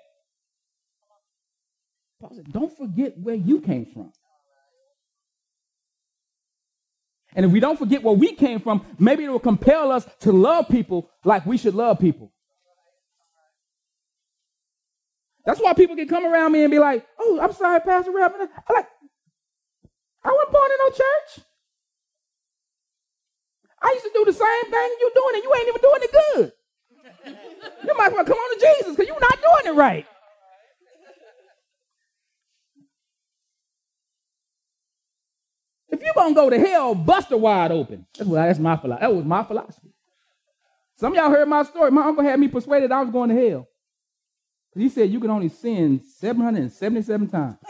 Paul 2.20 2.32
said, 2.34 2.52
don't 2.52 2.76
forget 2.76 3.18
where 3.18 3.34
you 3.34 3.60
came 3.60 3.86
from. 3.86 4.12
And 7.34 7.44
if 7.44 7.52
we 7.52 7.60
don't 7.60 7.78
forget 7.78 8.02
where 8.02 8.14
we 8.14 8.34
came 8.34 8.60
from, 8.60 8.86
maybe 8.98 9.24
it 9.24 9.28
will 9.28 9.40
compel 9.40 9.90
us 9.90 10.06
to 10.20 10.32
love 10.32 10.68
people 10.68 11.10
like 11.24 11.44
we 11.44 11.56
should 11.56 11.74
love 11.74 11.98
people. 11.98 12.32
That's 15.44 15.60
why 15.60 15.74
people 15.74 15.96
can 15.96 16.08
come 16.08 16.24
around 16.24 16.52
me 16.52 16.62
and 16.62 16.70
be 16.70 16.78
like, 16.78 17.06
"Oh, 17.18 17.38
I'm 17.40 17.52
sorry, 17.52 17.80
Pastor 17.80 18.12
Rep." 18.12 18.34
I'm 18.34 18.74
like, 18.74 18.88
I 20.24 20.30
wasn't 20.30 20.52
born 20.52 20.70
in 20.70 20.78
no 20.78 20.90
church. 20.90 21.44
I 23.82 23.90
used 23.92 24.04
to 24.04 24.10
do 24.14 24.24
the 24.24 24.32
same 24.32 24.70
thing 24.70 24.96
you're 25.00 25.10
doing, 25.14 25.34
and 25.34 25.44
you 25.44 25.54
ain't 25.54 25.68
even 25.68 25.82
doing 25.82 26.02
it 26.02 26.12
good. 26.12 26.52
you 27.84 27.96
might 27.98 28.06
as 28.06 28.12
well 28.14 28.24
come 28.24 28.38
on 28.38 28.58
to 28.58 28.66
Jesus 28.66 28.96
because 28.96 29.06
you're 29.06 29.20
not 29.20 29.38
doing 29.42 29.74
it 29.74 29.78
right. 29.78 30.06
If 35.90 36.02
you're 36.02 36.13
gonna 36.24 36.34
go 36.34 36.50
to 36.50 36.58
hell, 36.58 36.94
bust 36.94 37.30
her 37.30 37.36
wide 37.36 37.72
open. 37.72 38.06
That's, 38.16 38.28
what, 38.28 38.36
that's 38.36 38.58
my 38.58 38.76
philosophy. 38.76 39.02
That 39.02 39.14
was 39.14 39.24
my 39.24 39.44
philosophy. 39.44 39.94
Some 40.96 41.12
of 41.12 41.16
y'all 41.16 41.30
heard 41.30 41.48
my 41.48 41.62
story. 41.64 41.90
My 41.90 42.06
uncle 42.06 42.24
had 42.24 42.38
me 42.38 42.48
persuaded 42.48 42.92
I 42.92 43.02
was 43.02 43.10
going 43.10 43.30
to 43.30 43.48
hell. 43.48 43.68
He 44.76 44.88
said 44.88 45.10
you 45.10 45.20
can 45.20 45.30
only 45.30 45.48
sin 45.48 46.00
777 46.18 47.28
times. 47.28 47.56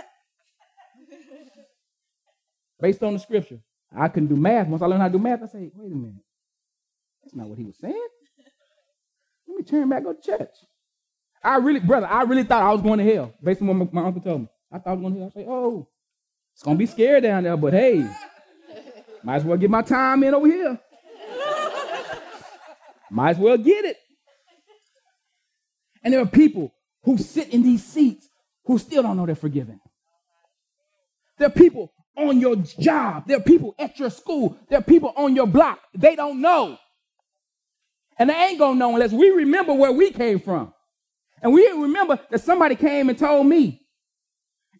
Based 2.80 3.02
on 3.02 3.14
the 3.14 3.18
scripture. 3.18 3.60
I 3.96 4.08
couldn't 4.08 4.28
do 4.28 4.36
math. 4.36 4.66
Once 4.66 4.82
I 4.82 4.86
learned 4.86 5.02
how 5.02 5.08
to 5.08 5.12
do 5.12 5.18
math, 5.18 5.42
I 5.42 5.46
say, 5.46 5.70
wait 5.74 5.92
a 5.92 5.94
minute. 5.94 6.22
That's 7.22 7.34
not 7.34 7.48
what 7.48 7.58
he 7.58 7.64
was 7.64 7.78
saying. 7.78 8.08
Let 9.46 9.56
me 9.56 9.64
turn 9.64 9.88
back, 9.88 10.04
go 10.04 10.14
to 10.14 10.20
church. 10.20 10.54
I 11.42 11.56
really, 11.56 11.80
brother, 11.80 12.06
I 12.06 12.22
really 12.22 12.42
thought 12.42 12.62
I 12.62 12.72
was 12.72 12.82
going 12.82 12.98
to 12.98 13.14
hell 13.14 13.34
based 13.42 13.60
on 13.60 13.68
what 13.68 13.92
my, 13.92 14.00
my 14.00 14.06
uncle 14.06 14.22
told 14.22 14.42
me. 14.42 14.48
I 14.72 14.78
thought 14.78 14.90
I 14.90 14.92
was 14.94 15.02
going 15.02 15.14
to 15.14 15.20
hell. 15.20 15.32
I 15.34 15.40
say, 15.40 15.46
oh, 15.48 15.88
it's 16.52 16.62
going 16.62 16.76
to 16.76 16.78
be 16.78 16.86
scary 16.86 17.20
down 17.20 17.44
there, 17.44 17.56
but 17.56 17.72
hey, 17.72 18.08
might 19.24 19.36
as 19.36 19.44
well 19.44 19.56
get 19.56 19.70
my 19.70 19.82
time 19.82 20.22
in 20.22 20.34
over 20.34 20.46
here. 20.46 20.78
might 23.10 23.30
as 23.30 23.38
well 23.38 23.56
get 23.56 23.84
it. 23.84 23.96
And 26.02 26.12
there 26.12 26.20
are 26.20 26.26
people 26.26 26.72
who 27.04 27.16
sit 27.16 27.48
in 27.48 27.62
these 27.62 27.82
seats 27.82 28.28
who 28.64 28.78
still 28.78 29.02
don't 29.02 29.16
know 29.16 29.26
they're 29.26 29.34
forgiven. 29.34 29.80
There 31.38 31.48
are 31.48 31.52
people 31.52 31.92
on 32.16 32.40
your 32.40 32.56
job. 32.56 33.26
There 33.26 33.38
are 33.38 33.42
people 33.42 33.74
at 33.78 33.98
your 33.98 34.10
school. 34.10 34.58
There 34.68 34.78
are 34.78 34.82
people 34.82 35.12
on 35.16 35.34
your 35.34 35.46
block. 35.46 35.80
They 35.94 36.14
don't 36.14 36.40
know. 36.40 36.78
And 38.18 38.30
they 38.30 38.34
ain't 38.34 38.58
to 38.58 38.74
know 38.74 38.94
unless 38.94 39.12
we 39.12 39.30
remember 39.30 39.74
where 39.74 39.90
we 39.90 40.10
came 40.10 40.38
from. 40.38 40.72
And 41.42 41.52
we 41.52 41.66
remember 41.68 42.18
that 42.30 42.40
somebody 42.40 42.76
came 42.76 43.08
and 43.08 43.18
told 43.18 43.46
me. 43.46 43.80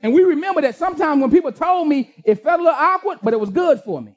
And 0.01 0.13
we 0.13 0.23
remember 0.23 0.61
that 0.61 0.77
sometimes 0.77 1.21
when 1.21 1.31
people 1.31 1.51
told 1.51 1.89
me, 1.89 2.15
it 2.25 2.43
felt 2.43 2.61
a 2.61 2.63
little 2.63 2.79
awkward, 2.79 3.19
but 3.23 3.33
it 3.33 3.41
was 3.41 3.51
good 3.51 3.81
for 3.81 4.01
me. 4.01 4.15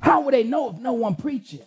How 0.00 0.22
would 0.22 0.34
they 0.34 0.44
know 0.44 0.70
if 0.70 0.78
no 0.78 0.94
one 0.94 1.14
preaches? 1.14 1.66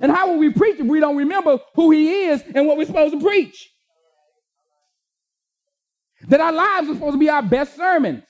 And 0.00 0.10
how 0.10 0.30
will 0.30 0.38
we 0.38 0.50
preach 0.50 0.80
if 0.80 0.86
we 0.86 1.00
don't 1.00 1.16
remember 1.16 1.58
who 1.74 1.90
he 1.90 2.24
is 2.24 2.42
and 2.54 2.66
what 2.66 2.76
we're 2.76 2.86
supposed 2.86 3.14
to 3.14 3.20
preach? 3.20 3.70
That 6.28 6.40
our 6.40 6.52
lives 6.52 6.88
are 6.88 6.94
supposed 6.94 7.14
to 7.14 7.18
be 7.18 7.28
our 7.28 7.42
best 7.42 7.76
sermons. 7.76 8.24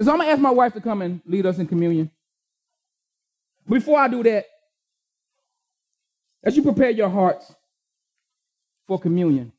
So 0.00 0.10
I'm 0.10 0.18
going 0.18 0.28
to 0.28 0.32
ask 0.32 0.40
my 0.40 0.50
wife 0.50 0.72
to 0.74 0.80
come 0.80 1.02
and 1.02 1.20
lead 1.26 1.46
us 1.46 1.58
in 1.58 1.66
communion. 1.66 2.10
Before 3.68 3.98
I 3.98 4.08
do 4.08 4.22
that, 4.24 4.46
as 6.42 6.56
you 6.56 6.62
prepare 6.62 6.90
your 6.90 7.08
hearts 7.08 7.54
for 8.88 8.98
communion, 8.98 9.52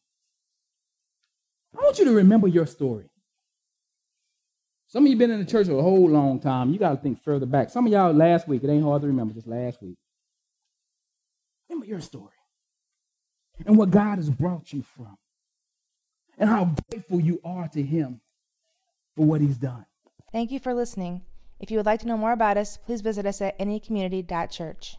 I 1.78 1.82
want 1.82 1.98
you 1.98 2.06
to 2.06 2.12
remember 2.12 2.48
your 2.48 2.66
story. 2.66 3.06
Some 4.94 5.08
of 5.08 5.10
you 5.10 5.18
been 5.18 5.32
in 5.32 5.40
the 5.40 5.46
church 5.46 5.68
a 5.70 5.82
whole 5.82 6.08
long 6.08 6.40
time. 6.40 6.72
You 6.72 6.78
got 6.78 6.92
to 6.92 6.98
think 6.98 7.20
further 7.20 7.48
back. 7.48 7.72
Some 7.72 7.88
of 7.88 7.92
y'all 7.92 8.14
last 8.14 8.48
week, 8.48 8.64
it 8.64 8.70
ain't 8.70 8.84
hard 8.84 9.02
to 9.02 9.08
remember, 9.08 9.34
just 9.34 9.48
last 9.48 9.82
week. 9.82 9.96
Remember 11.68 11.88
your 11.88 12.00
story 12.00 12.36
and 13.66 13.76
what 13.76 13.90
God 13.90 14.20
has 14.20 14.30
brought 14.30 14.72
you 14.72 14.84
from 14.84 15.18
and 16.38 16.48
how 16.48 16.76
grateful 16.92 17.20
you 17.20 17.42
are 17.44 17.68
to 17.70 17.82
Him 17.82 18.22
for 19.16 19.26
what 19.26 19.42
He's 19.42 19.58
done. 19.58 19.88
Thank 20.32 20.52
you 20.52 20.60
for 20.60 20.76
listening. 20.76 21.24
If 21.60 21.72
you 21.72 21.78
would 21.78 21.88
like 21.88 22.02
to 22.02 22.08
know 22.08 22.18
more 22.18 22.32
about 22.32 22.58
us, 22.58 22.78
please 22.78 23.02
visit 23.02 23.26
us 23.26 23.42
at 23.42 23.58
anycommunity.church. 23.58 24.98